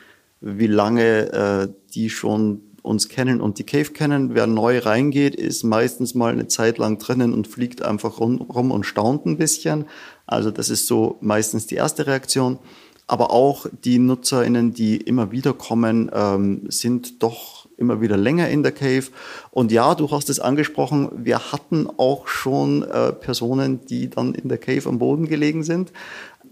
wie 0.44 0.66
lange 0.66 1.32
äh, 1.32 1.68
die 1.94 2.10
schon 2.10 2.60
uns 2.82 3.08
kennen 3.08 3.40
und 3.40 3.58
die 3.58 3.64
Cave 3.64 3.92
kennen. 3.92 4.34
Wer 4.34 4.46
neu 4.46 4.78
reingeht, 4.78 5.34
ist 5.34 5.64
meistens 5.64 6.14
mal 6.14 6.32
eine 6.32 6.48
Zeit 6.48 6.76
lang 6.76 6.98
drinnen 6.98 7.32
und 7.32 7.48
fliegt 7.48 7.82
einfach 7.82 8.20
rum, 8.20 8.70
und 8.70 8.84
staunt 8.84 9.24
ein 9.24 9.38
bisschen. 9.38 9.86
Also 10.26 10.50
das 10.50 10.68
ist 10.68 10.86
so 10.86 11.16
meistens 11.22 11.66
die 11.66 11.76
erste 11.76 12.06
Reaktion. 12.06 12.58
Aber 13.06 13.30
auch 13.30 13.66
die 13.84 13.98
NutzerInnen, 13.98 14.74
die 14.74 14.96
immer 14.96 15.30
wieder 15.30 15.54
kommen, 15.54 16.10
ähm, 16.14 16.64
sind 16.68 17.22
doch 17.22 17.66
immer 17.76 18.00
wieder 18.00 18.16
länger 18.16 18.48
in 18.48 18.62
der 18.62 18.72
Cave. 18.72 19.04
Und 19.50 19.72
ja, 19.72 19.94
du 19.94 20.10
hast 20.10 20.30
es 20.30 20.40
angesprochen, 20.40 21.10
wir 21.16 21.52
hatten 21.52 21.88
auch 21.96 22.28
schon 22.28 22.82
äh, 22.82 23.12
Personen, 23.12 23.84
die 23.86 24.08
dann 24.10 24.34
in 24.34 24.48
der 24.48 24.58
Cave 24.58 24.88
am 24.88 24.98
Boden 24.98 25.26
gelegen 25.26 25.64
sind 25.64 25.92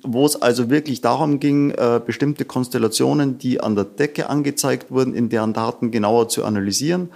wo 0.03 0.26
es 0.26 0.40
also 0.40 0.70
wirklich 0.70 1.00
darum 1.00 1.40
ging, 1.40 1.70
äh, 1.70 2.00
bestimmte 2.05 2.44
Konstellationen, 2.44 3.38
die 3.38 3.61
an 3.61 3.74
der 3.74 3.84
Decke 3.84 4.28
angezeigt 4.28 4.90
wurden, 4.90 5.14
in 5.14 5.28
deren 5.28 5.53
Daten 5.53 5.90
genauer 5.90 6.28
zu 6.28 6.44
analysieren. 6.44 7.11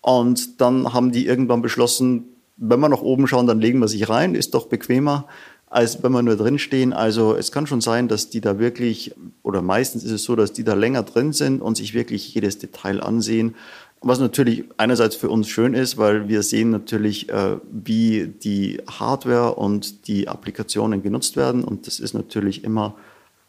Und 0.00 0.60
dann 0.60 0.92
haben 0.92 1.12
die 1.12 1.26
irgendwann 1.26 1.62
beschlossen, 1.62 2.24
wenn 2.56 2.80
wir 2.80 2.88
nach 2.88 3.02
oben 3.02 3.26
schauen, 3.26 3.46
dann 3.46 3.60
legen 3.60 3.78
wir 3.78 3.88
sich 3.88 4.08
rein, 4.08 4.34
ist 4.34 4.54
doch 4.54 4.66
bequemer, 4.66 5.26
als 5.66 6.02
wenn 6.02 6.12
wir 6.12 6.22
nur 6.22 6.36
drin 6.36 6.58
stehen. 6.58 6.92
Also 6.92 7.34
es 7.34 7.50
kann 7.50 7.66
schon 7.66 7.80
sein, 7.80 8.08
dass 8.08 8.28
die 8.28 8.40
da 8.40 8.58
wirklich, 8.58 9.14
oder 9.42 9.62
meistens 9.62 10.04
ist 10.04 10.12
es 10.12 10.24
so, 10.24 10.36
dass 10.36 10.52
die 10.52 10.64
da 10.64 10.74
länger 10.74 11.02
drin 11.02 11.32
sind 11.32 11.62
und 11.62 11.76
sich 11.76 11.94
wirklich 11.94 12.34
jedes 12.34 12.58
Detail 12.58 13.00
ansehen. 13.00 13.54
Was 14.02 14.18
natürlich 14.18 14.64
einerseits 14.76 15.14
für 15.14 15.30
uns 15.30 15.48
schön 15.48 15.74
ist, 15.74 15.96
weil 15.96 16.28
wir 16.28 16.42
sehen 16.42 16.70
natürlich, 16.70 17.28
äh, 17.28 17.56
wie 17.70 18.26
die 18.26 18.80
Hardware 18.88 19.54
und 19.54 20.08
die 20.08 20.28
Applikationen 20.28 21.02
genutzt 21.02 21.36
werden. 21.36 21.62
Und 21.62 21.86
das 21.86 22.00
ist 22.00 22.12
natürlich 22.12 22.64
immer 22.64 22.96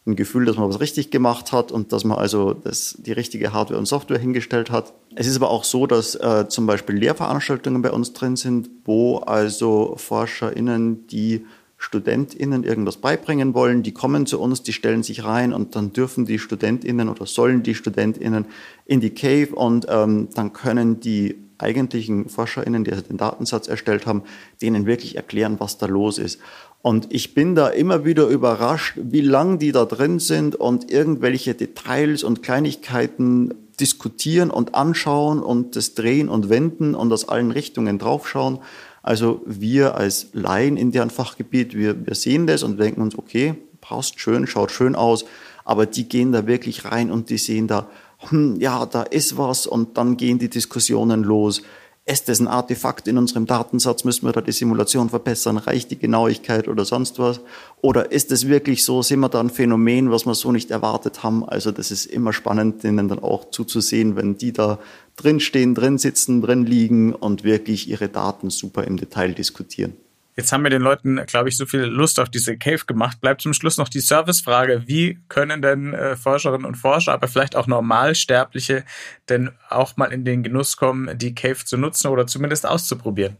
ein 0.06 0.16
Gefühl, 0.16 0.44
dass 0.44 0.56
man 0.56 0.68
was 0.68 0.80
richtig 0.80 1.10
gemacht 1.10 1.52
hat 1.52 1.72
und 1.72 1.92
dass 1.92 2.04
man 2.04 2.18
also 2.18 2.52
das, 2.52 2.96
die 2.98 3.12
richtige 3.12 3.52
Hardware 3.52 3.78
und 3.78 3.86
Software 3.86 4.18
hingestellt 4.18 4.70
hat. 4.70 4.92
Es 5.14 5.26
ist 5.26 5.36
aber 5.36 5.50
auch 5.50 5.64
so, 5.64 5.86
dass 5.86 6.14
äh, 6.14 6.46
zum 6.48 6.66
Beispiel 6.66 6.96
Lehrveranstaltungen 6.96 7.80
bei 7.80 7.90
uns 7.90 8.12
drin 8.12 8.36
sind, 8.36 8.68
wo 8.84 9.18
also 9.18 9.94
ForscherInnen, 9.96 11.06
die 11.06 11.46
StudentInnen 11.84 12.64
irgendwas 12.64 12.96
beibringen 12.96 13.54
wollen, 13.54 13.82
die 13.82 13.92
kommen 13.92 14.26
zu 14.26 14.40
uns, 14.40 14.62
die 14.62 14.72
stellen 14.72 15.02
sich 15.02 15.24
rein 15.24 15.52
und 15.52 15.76
dann 15.76 15.92
dürfen 15.92 16.24
die 16.24 16.38
StudentInnen 16.38 17.08
oder 17.08 17.26
sollen 17.26 17.62
die 17.62 17.74
StudentInnen 17.74 18.46
in 18.86 19.00
die 19.00 19.10
Cave 19.10 19.54
und 19.54 19.86
ähm, 19.88 20.28
dann 20.34 20.52
können 20.52 21.00
die 21.00 21.36
eigentlichen 21.58 22.28
ForscherInnen, 22.28 22.84
die 22.84 22.90
den 22.90 23.18
Datensatz 23.18 23.68
erstellt 23.68 24.06
haben, 24.06 24.22
denen 24.62 24.86
wirklich 24.86 25.16
erklären, 25.16 25.56
was 25.60 25.78
da 25.78 25.86
los 25.86 26.18
ist. 26.18 26.40
Und 26.82 27.12
ich 27.12 27.34
bin 27.34 27.54
da 27.54 27.68
immer 27.68 28.04
wieder 28.04 28.26
überrascht, 28.26 28.98
wie 29.00 29.20
lang 29.20 29.58
die 29.58 29.72
da 29.72 29.84
drin 29.84 30.18
sind 30.18 30.56
und 30.56 30.90
irgendwelche 30.90 31.54
Details 31.54 32.24
und 32.24 32.42
Kleinigkeiten 32.42 33.54
diskutieren 33.80 34.50
und 34.50 34.74
anschauen 34.74 35.42
und 35.42 35.76
das 35.76 35.94
drehen 35.94 36.28
und 36.28 36.48
wenden 36.48 36.94
und 36.94 37.12
aus 37.12 37.28
allen 37.28 37.50
Richtungen 37.50 37.98
draufschauen. 37.98 38.58
Also 39.04 39.42
wir 39.44 39.96
als 39.96 40.28
Laien 40.32 40.78
in 40.78 40.90
deren 40.90 41.10
Fachgebiet, 41.10 41.74
wir, 41.74 42.06
wir 42.06 42.14
sehen 42.14 42.46
das 42.46 42.62
und 42.62 42.80
denken 42.80 43.02
uns, 43.02 43.18
okay, 43.18 43.54
passt 43.82 44.18
schön, 44.18 44.46
schaut 44.46 44.72
schön 44.72 44.96
aus, 44.96 45.26
aber 45.66 45.84
die 45.84 46.08
gehen 46.08 46.32
da 46.32 46.46
wirklich 46.46 46.86
rein 46.86 47.10
und 47.10 47.28
die 47.28 47.36
sehen 47.36 47.68
da, 47.68 47.86
hm, 48.30 48.58
ja, 48.58 48.86
da 48.86 49.02
ist 49.02 49.36
was 49.36 49.66
und 49.66 49.98
dann 49.98 50.16
gehen 50.16 50.38
die 50.38 50.48
Diskussionen 50.48 51.22
los 51.22 51.60
ist 52.06 52.28
das 52.28 52.38
ein 52.38 52.48
Artefakt 52.48 53.08
in 53.08 53.16
unserem 53.16 53.46
Datensatz? 53.46 54.04
Müssen 54.04 54.26
wir 54.26 54.32
da 54.32 54.42
die 54.42 54.52
Simulation 54.52 55.08
verbessern? 55.08 55.56
Reicht 55.56 55.90
die 55.90 55.98
Genauigkeit 55.98 56.68
oder 56.68 56.84
sonst 56.84 57.18
was? 57.18 57.40
Oder 57.80 58.12
ist 58.12 58.30
es 58.30 58.46
wirklich 58.46 58.84
so? 58.84 59.00
Sind 59.00 59.20
wir 59.20 59.30
da 59.30 59.40
ein 59.40 59.48
Phänomen, 59.48 60.10
was 60.10 60.26
wir 60.26 60.34
so 60.34 60.52
nicht 60.52 60.70
erwartet 60.70 61.22
haben? 61.22 61.48
Also 61.48 61.72
das 61.72 61.90
ist 61.90 62.04
immer 62.04 62.34
spannend, 62.34 62.82
denen 62.84 63.08
dann 63.08 63.20
auch 63.20 63.50
zuzusehen, 63.50 64.16
wenn 64.16 64.36
die 64.36 64.52
da 64.52 64.78
drin 65.16 65.40
stehen, 65.40 65.74
drin 65.74 65.96
sitzen, 65.96 66.42
drin 66.42 66.66
liegen 66.66 67.14
und 67.14 67.42
wirklich 67.42 67.88
ihre 67.88 68.10
Daten 68.10 68.50
super 68.50 68.84
im 68.84 68.98
Detail 68.98 69.32
diskutieren. 69.32 69.94
Jetzt 70.36 70.52
haben 70.52 70.64
wir 70.64 70.70
den 70.70 70.82
Leuten, 70.82 71.24
glaube 71.26 71.48
ich, 71.48 71.56
so 71.56 71.64
viel 71.64 71.82
Lust 71.82 72.18
auf 72.18 72.28
diese 72.28 72.58
Cave 72.58 72.84
gemacht. 72.86 73.20
Bleibt 73.20 73.42
zum 73.42 73.54
Schluss 73.54 73.76
noch 73.78 73.88
die 73.88 74.00
Servicefrage. 74.00 74.82
Wie 74.86 75.20
können 75.28 75.62
denn 75.62 75.94
äh, 75.94 76.16
Forscherinnen 76.16 76.66
und 76.66 76.74
Forscher, 76.74 77.12
aber 77.12 77.28
vielleicht 77.28 77.54
auch 77.54 77.68
Normalsterbliche, 77.68 78.84
denn 79.28 79.50
auch 79.68 79.96
mal 79.96 80.12
in 80.12 80.24
den 80.24 80.42
Genuss 80.42 80.76
kommen, 80.76 81.16
die 81.16 81.36
Cave 81.36 81.64
zu 81.64 81.76
nutzen 81.76 82.08
oder 82.08 82.26
zumindest 82.26 82.66
auszuprobieren? 82.66 83.36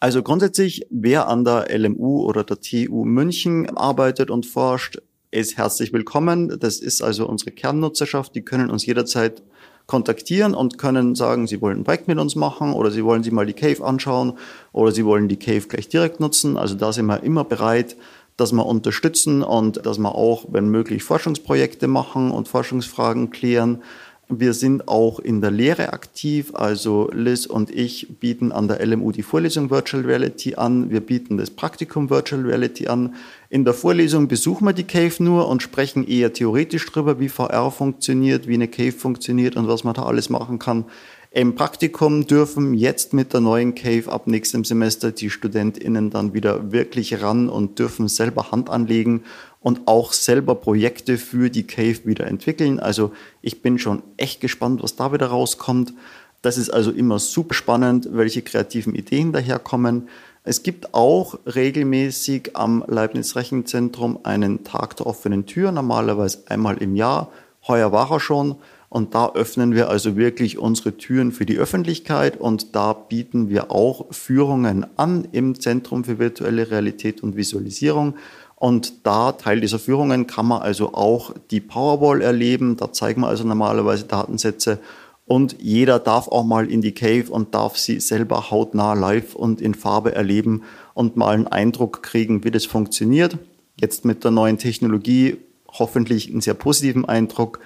Also 0.00 0.22
grundsätzlich, 0.22 0.86
wer 0.90 1.28
an 1.28 1.44
der 1.44 1.66
LMU 1.68 2.24
oder 2.24 2.42
der 2.42 2.58
TU 2.60 3.04
München 3.04 3.76
arbeitet 3.76 4.30
und 4.30 4.46
forscht, 4.46 4.98
ist 5.30 5.58
herzlich 5.58 5.92
willkommen. 5.92 6.58
Das 6.58 6.78
ist 6.78 7.02
also 7.02 7.28
unsere 7.28 7.50
Kernnutzerschaft. 7.50 8.34
Die 8.34 8.42
können 8.42 8.70
uns 8.70 8.86
jederzeit 8.86 9.42
kontaktieren 9.86 10.54
und 10.54 10.78
können 10.78 11.14
sagen, 11.14 11.46
sie 11.46 11.60
wollen 11.60 11.80
ein 11.80 11.84
Projekt 11.84 12.08
mit 12.08 12.18
uns 12.18 12.36
machen 12.36 12.72
oder 12.72 12.90
sie 12.90 13.04
wollen 13.04 13.22
sich 13.22 13.32
mal 13.32 13.46
die 13.46 13.52
Cave 13.52 13.84
anschauen 13.84 14.34
oder 14.72 14.92
sie 14.92 15.04
wollen 15.04 15.28
die 15.28 15.36
Cave 15.36 15.66
gleich 15.68 15.88
direkt 15.88 16.20
nutzen. 16.20 16.56
Also 16.56 16.74
da 16.74 16.92
sind 16.92 17.06
wir 17.06 17.22
immer 17.22 17.44
bereit, 17.44 17.96
dass 18.36 18.52
wir 18.52 18.66
unterstützen 18.66 19.42
und 19.42 19.84
dass 19.86 19.98
wir 19.98 20.14
auch, 20.14 20.46
wenn 20.50 20.68
möglich, 20.68 21.04
Forschungsprojekte 21.04 21.86
machen 21.86 22.30
und 22.30 22.48
Forschungsfragen 22.48 23.30
klären. 23.30 23.82
Wir 24.28 24.54
sind 24.54 24.88
auch 24.88 25.18
in 25.18 25.42
der 25.42 25.50
Lehre 25.50 25.92
aktiv. 25.92 26.52
Also 26.54 27.10
Liz 27.12 27.44
und 27.46 27.70
ich 27.70 28.18
bieten 28.20 28.52
an 28.52 28.68
der 28.68 28.84
LMU 28.84 29.12
die 29.12 29.22
Vorlesung 29.22 29.70
Virtual 29.70 30.02
Reality 30.02 30.54
an. 30.54 30.90
Wir 30.90 31.00
bieten 31.00 31.36
das 31.36 31.50
Praktikum 31.50 32.08
Virtual 32.08 32.42
Reality 32.42 32.88
an. 32.88 33.14
In 33.54 33.64
der 33.64 33.72
Vorlesung 33.72 34.26
besuchen 34.26 34.64
wir 34.64 34.72
die 34.72 34.82
Cave 34.82 35.22
nur 35.22 35.46
und 35.46 35.62
sprechen 35.62 36.04
eher 36.08 36.32
theoretisch 36.32 36.90
darüber, 36.90 37.20
wie 37.20 37.28
VR 37.28 37.70
funktioniert, 37.70 38.48
wie 38.48 38.54
eine 38.54 38.66
Cave 38.66 38.90
funktioniert 38.90 39.54
und 39.54 39.68
was 39.68 39.84
man 39.84 39.94
da 39.94 40.02
alles 40.02 40.28
machen 40.28 40.58
kann. 40.58 40.86
Im 41.30 41.54
Praktikum 41.54 42.26
dürfen 42.26 42.74
jetzt 42.74 43.12
mit 43.12 43.32
der 43.32 43.38
neuen 43.38 43.76
Cave 43.76 44.10
ab 44.10 44.26
nächstem 44.26 44.64
Semester 44.64 45.12
die 45.12 45.30
StudentInnen 45.30 46.10
dann 46.10 46.34
wieder 46.34 46.72
wirklich 46.72 47.22
ran 47.22 47.48
und 47.48 47.78
dürfen 47.78 48.08
selber 48.08 48.50
Hand 48.50 48.70
anlegen 48.70 49.22
und 49.60 49.82
auch 49.86 50.12
selber 50.14 50.56
Projekte 50.56 51.16
für 51.16 51.48
die 51.48 51.64
Cave 51.64 52.06
wieder 52.06 52.26
entwickeln. 52.26 52.80
Also 52.80 53.12
ich 53.40 53.62
bin 53.62 53.78
schon 53.78 54.02
echt 54.16 54.40
gespannt, 54.40 54.82
was 54.82 54.96
da 54.96 55.12
wieder 55.12 55.26
rauskommt. 55.26 55.94
Das 56.42 56.58
ist 56.58 56.70
also 56.70 56.90
immer 56.90 57.20
super 57.20 57.54
spannend, 57.54 58.08
welche 58.10 58.42
kreativen 58.42 58.96
Ideen 58.96 59.32
daherkommen. 59.32 60.08
Es 60.46 60.62
gibt 60.62 60.92
auch 60.92 61.38
regelmäßig 61.46 62.50
am 62.52 62.84
Leibniz 62.86 63.34
Rechenzentrum 63.34 64.18
einen 64.24 64.62
Tag 64.62 64.94
der 64.98 65.06
offenen 65.06 65.46
Tür, 65.46 65.72
normalerweise 65.72 66.42
einmal 66.48 66.76
im 66.82 66.96
Jahr. 66.96 67.30
Heuer 67.66 67.92
war 67.92 68.12
er 68.12 68.20
schon. 68.20 68.56
Und 68.90 69.14
da 69.14 69.32
öffnen 69.32 69.74
wir 69.74 69.88
also 69.88 70.16
wirklich 70.16 70.58
unsere 70.58 70.98
Türen 70.98 71.32
für 71.32 71.46
die 71.46 71.56
Öffentlichkeit 71.56 72.36
und 72.36 72.76
da 72.76 72.92
bieten 72.92 73.48
wir 73.48 73.72
auch 73.72 74.12
Führungen 74.12 74.86
an 74.96 75.26
im 75.32 75.58
Zentrum 75.58 76.04
für 76.04 76.18
virtuelle 76.18 76.70
Realität 76.70 77.22
und 77.22 77.36
Visualisierung. 77.36 78.14
Und 78.54 79.06
da, 79.06 79.32
Teil 79.32 79.60
dieser 79.60 79.78
Führungen, 79.78 80.26
kann 80.26 80.46
man 80.46 80.62
also 80.62 80.92
auch 80.92 81.34
die 81.50 81.60
Powerball 81.60 82.20
erleben. 82.20 82.76
Da 82.76 82.92
zeigen 82.92 83.22
wir 83.22 83.28
also 83.28 83.44
normalerweise 83.44 84.04
Datensätze. 84.04 84.78
Und 85.26 85.56
jeder 85.60 85.98
darf 85.98 86.28
auch 86.28 86.44
mal 86.44 86.70
in 86.70 86.82
die 86.82 86.92
Cave 86.92 87.30
und 87.30 87.54
darf 87.54 87.78
sie 87.78 88.00
selber 88.00 88.50
hautnah 88.50 88.92
live 88.92 89.34
und 89.34 89.60
in 89.60 89.74
Farbe 89.74 90.14
erleben 90.14 90.62
und 90.92 91.16
mal 91.16 91.34
einen 91.34 91.46
Eindruck 91.46 92.02
kriegen, 92.02 92.44
wie 92.44 92.50
das 92.50 92.66
funktioniert. 92.66 93.38
Jetzt 93.80 94.04
mit 94.04 94.22
der 94.22 94.30
neuen 94.30 94.58
Technologie 94.58 95.38
hoffentlich 95.68 96.30
einen 96.30 96.42
sehr 96.42 96.54
positiven 96.54 97.04
Eindruck 97.06 97.60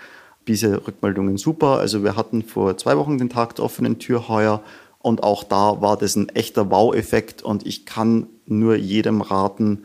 diese 0.47 0.87
Rückmeldungen 0.87 1.37
super. 1.37 1.79
Also 1.79 2.03
wir 2.03 2.17
hatten 2.17 2.43
vor 2.43 2.77
zwei 2.77 2.97
Wochen 2.97 3.19
den 3.19 3.29
Tag 3.29 3.57
der 3.57 3.65
offenen 3.65 3.99
Tür 3.99 4.29
heuer 4.29 4.63
und 5.01 5.23
auch 5.23 5.45
da 5.45 5.81
war 5.81 5.97
das 5.97 6.17
ein 6.17 6.29
echter 6.31 6.71
Wow-Effekt 6.71 7.43
und 7.43 7.67
ich 7.67 7.87
kann 7.87 8.27
nur 8.47 8.77
jedem 8.77 9.21
raten, 9.21 9.85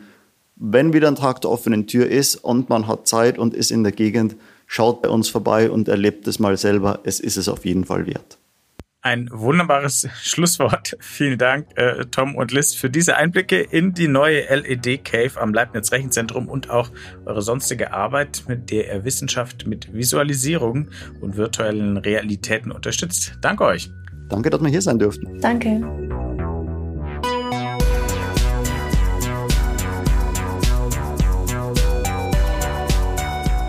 wenn 0.56 0.92
wieder 0.92 1.08
ein 1.08 1.16
Tag 1.16 1.40
der 1.42 1.50
offenen 1.50 1.86
Tür 1.86 2.08
ist 2.08 2.36
und 2.36 2.68
man 2.68 2.86
hat 2.86 3.06
Zeit 3.06 3.38
und 3.38 3.54
ist 3.54 3.70
in 3.70 3.82
der 3.82 3.92
Gegend, 3.92 4.36
schaut 4.66 5.02
bei 5.02 5.08
uns 5.08 5.28
vorbei 5.28 5.70
und 5.70 5.88
erlebt 5.88 6.26
es 6.26 6.38
mal 6.38 6.56
selber. 6.56 7.00
Es 7.04 7.20
ist 7.20 7.36
es 7.36 7.48
auf 7.48 7.64
jeden 7.64 7.84
Fall 7.84 8.06
wert. 8.06 8.38
Ein 9.04 9.28
wunderbares 9.30 10.08
Schlusswort. 10.22 10.96
Vielen 10.98 11.36
Dank, 11.36 11.66
äh, 11.76 12.06
Tom 12.06 12.36
und 12.36 12.52
Liz, 12.52 12.74
für 12.74 12.88
diese 12.88 13.16
Einblicke 13.16 13.60
in 13.60 13.92
die 13.92 14.08
neue 14.08 14.42
LED 14.48 15.04
Cave 15.04 15.38
am 15.38 15.52
Leibniz 15.52 15.92
Rechenzentrum 15.92 16.48
und 16.48 16.70
auch 16.70 16.90
eure 17.26 17.42
sonstige 17.42 17.92
Arbeit, 17.92 18.44
mit 18.48 18.70
der 18.70 18.94
ihr 18.94 19.04
Wissenschaft 19.04 19.66
mit 19.66 19.92
Visualisierung 19.92 20.88
und 21.20 21.36
virtuellen 21.36 21.98
Realitäten 21.98 22.72
unterstützt. 22.72 23.34
Danke 23.42 23.64
euch. 23.64 23.90
Danke, 24.30 24.48
dass 24.48 24.62
wir 24.62 24.70
hier 24.70 24.80
sein 24.80 24.98
durften. 24.98 25.38
Danke. 25.40 26.23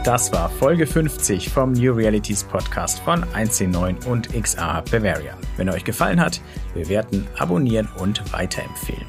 Das 0.05 0.31
war 0.31 0.51
Folge 0.51 0.85
50 0.85 1.49
vom 1.49 1.71
New 1.71 1.91
Realities 1.91 2.43
Podcast 2.43 2.99
von 2.99 3.25
1C9 3.25 4.05
und 4.05 4.31
XA 4.39 4.81
Bavaria. 4.81 5.35
Wenn 5.57 5.67
euch 5.67 5.83
gefallen 5.83 6.21
hat, 6.21 6.41
bewerten, 6.75 7.25
abonnieren 7.39 7.89
und 7.97 8.21
weiterempfehlen. 8.31 9.07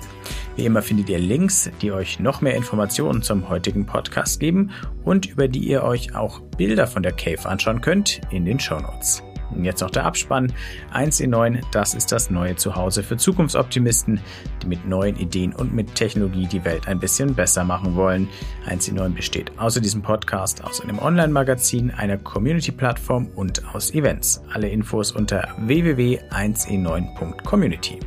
Wie 0.57 0.65
immer 0.65 0.81
findet 0.81 1.11
ihr 1.11 1.19
Links, 1.19 1.71
die 1.83 1.93
euch 1.93 2.19
noch 2.19 2.41
mehr 2.41 2.55
Informationen 2.55 3.21
zum 3.21 3.47
heutigen 3.51 3.85
Podcast 3.85 4.41
geben 4.41 4.71
und 5.05 5.27
über 5.27 5.49
die 5.49 5.69
ihr 5.69 5.83
euch 5.83 6.15
auch 6.15 6.41
Bilder 6.57 6.87
von 6.87 7.03
der 7.03 7.13
Cave 7.13 7.47
anschauen 7.47 7.83
könnt 7.83 8.23
in 8.31 8.47
den 8.47 8.59
Show 8.59 8.81
Notes. 8.81 9.23
Und 9.51 9.65
jetzt 9.65 9.81
noch 9.81 9.91
der 9.91 10.05
Abspann. 10.05 10.53
1 10.93 11.21
in 11.21 11.31
9, 11.31 11.63
das 11.73 11.95
ist 11.95 12.13
das 12.13 12.29
neue 12.31 12.57
Zuhause 12.57 13.03
für 13.03 13.17
Zukunftsoptimisten, 13.17 14.21
die 14.63 14.67
mit 14.67 14.87
neuen 14.87 15.17
Ideen 15.17 15.55
und 15.55 15.75
mit 15.75 15.95
Technologie 15.95 16.47
die 16.47 16.63
Welt 16.65 16.87
ein 16.89 17.01
bisschen 17.01 17.35
besser 17.35 17.65
machen 17.65 17.95
wollen. 17.95 18.29
1 18.67 18.89
in 18.89 18.97
9 18.97 19.15
besteht 19.15 19.59
außer 19.59 19.81
diesem 19.81 20.03
Podcast 20.03 20.63
aus 20.65 20.81
einem 20.81 20.99
Online-Magazin, 20.99 21.91
einer 21.91 22.19
Community-Plattform 22.19 23.29
und 23.35 23.63
aus 23.75 23.95
Events. 23.95 24.43
Alle 24.53 24.69
Infos 24.69 25.13
unter 25.13 25.49
www.1in9.community. 25.59 28.01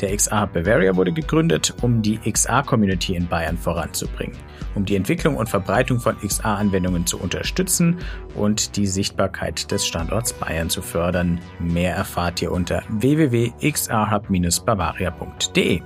Der 0.00 0.16
XA 0.16 0.46
Bavaria 0.46 0.96
wurde 0.96 1.12
gegründet, 1.12 1.74
um 1.82 2.00
die 2.00 2.18
XA-Community 2.18 3.16
in 3.16 3.28
Bayern 3.28 3.58
voranzubringen, 3.58 4.34
um 4.74 4.84
die 4.84 4.96
Entwicklung 4.96 5.36
und 5.36 5.48
Verbreitung 5.48 6.00
von 6.00 6.16
XA-Anwendungen 6.18 7.06
zu 7.06 7.18
unterstützen 7.18 7.98
und 8.34 8.76
die 8.76 8.86
Sichtbarkeit 8.86 9.70
des 9.70 9.86
Standorts 9.86 10.32
Bayern 10.32 10.70
zu 10.70 10.82
fördern. 10.82 11.40
Mehr 11.58 11.94
erfahrt 11.94 12.42
ihr 12.42 12.52
unter 12.52 12.82
www.xahub-bavaria.de. 12.88 15.82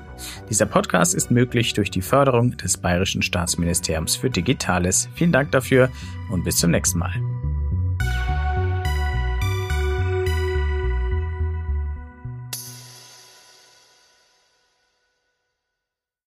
Dieser 0.48 0.66
Podcast 0.66 1.14
ist 1.14 1.30
möglich 1.30 1.72
durch 1.74 1.90
die 1.90 2.02
Förderung 2.02 2.56
des 2.56 2.76
Bayerischen 2.76 3.22
Staatsministeriums 3.22 4.16
für 4.16 4.30
Digitales. 4.30 5.08
Vielen 5.14 5.32
Dank 5.32 5.52
dafür 5.52 5.90
und 6.30 6.44
bis 6.44 6.56
zum 6.56 6.70
nächsten 6.70 6.98
Mal. 6.98 7.33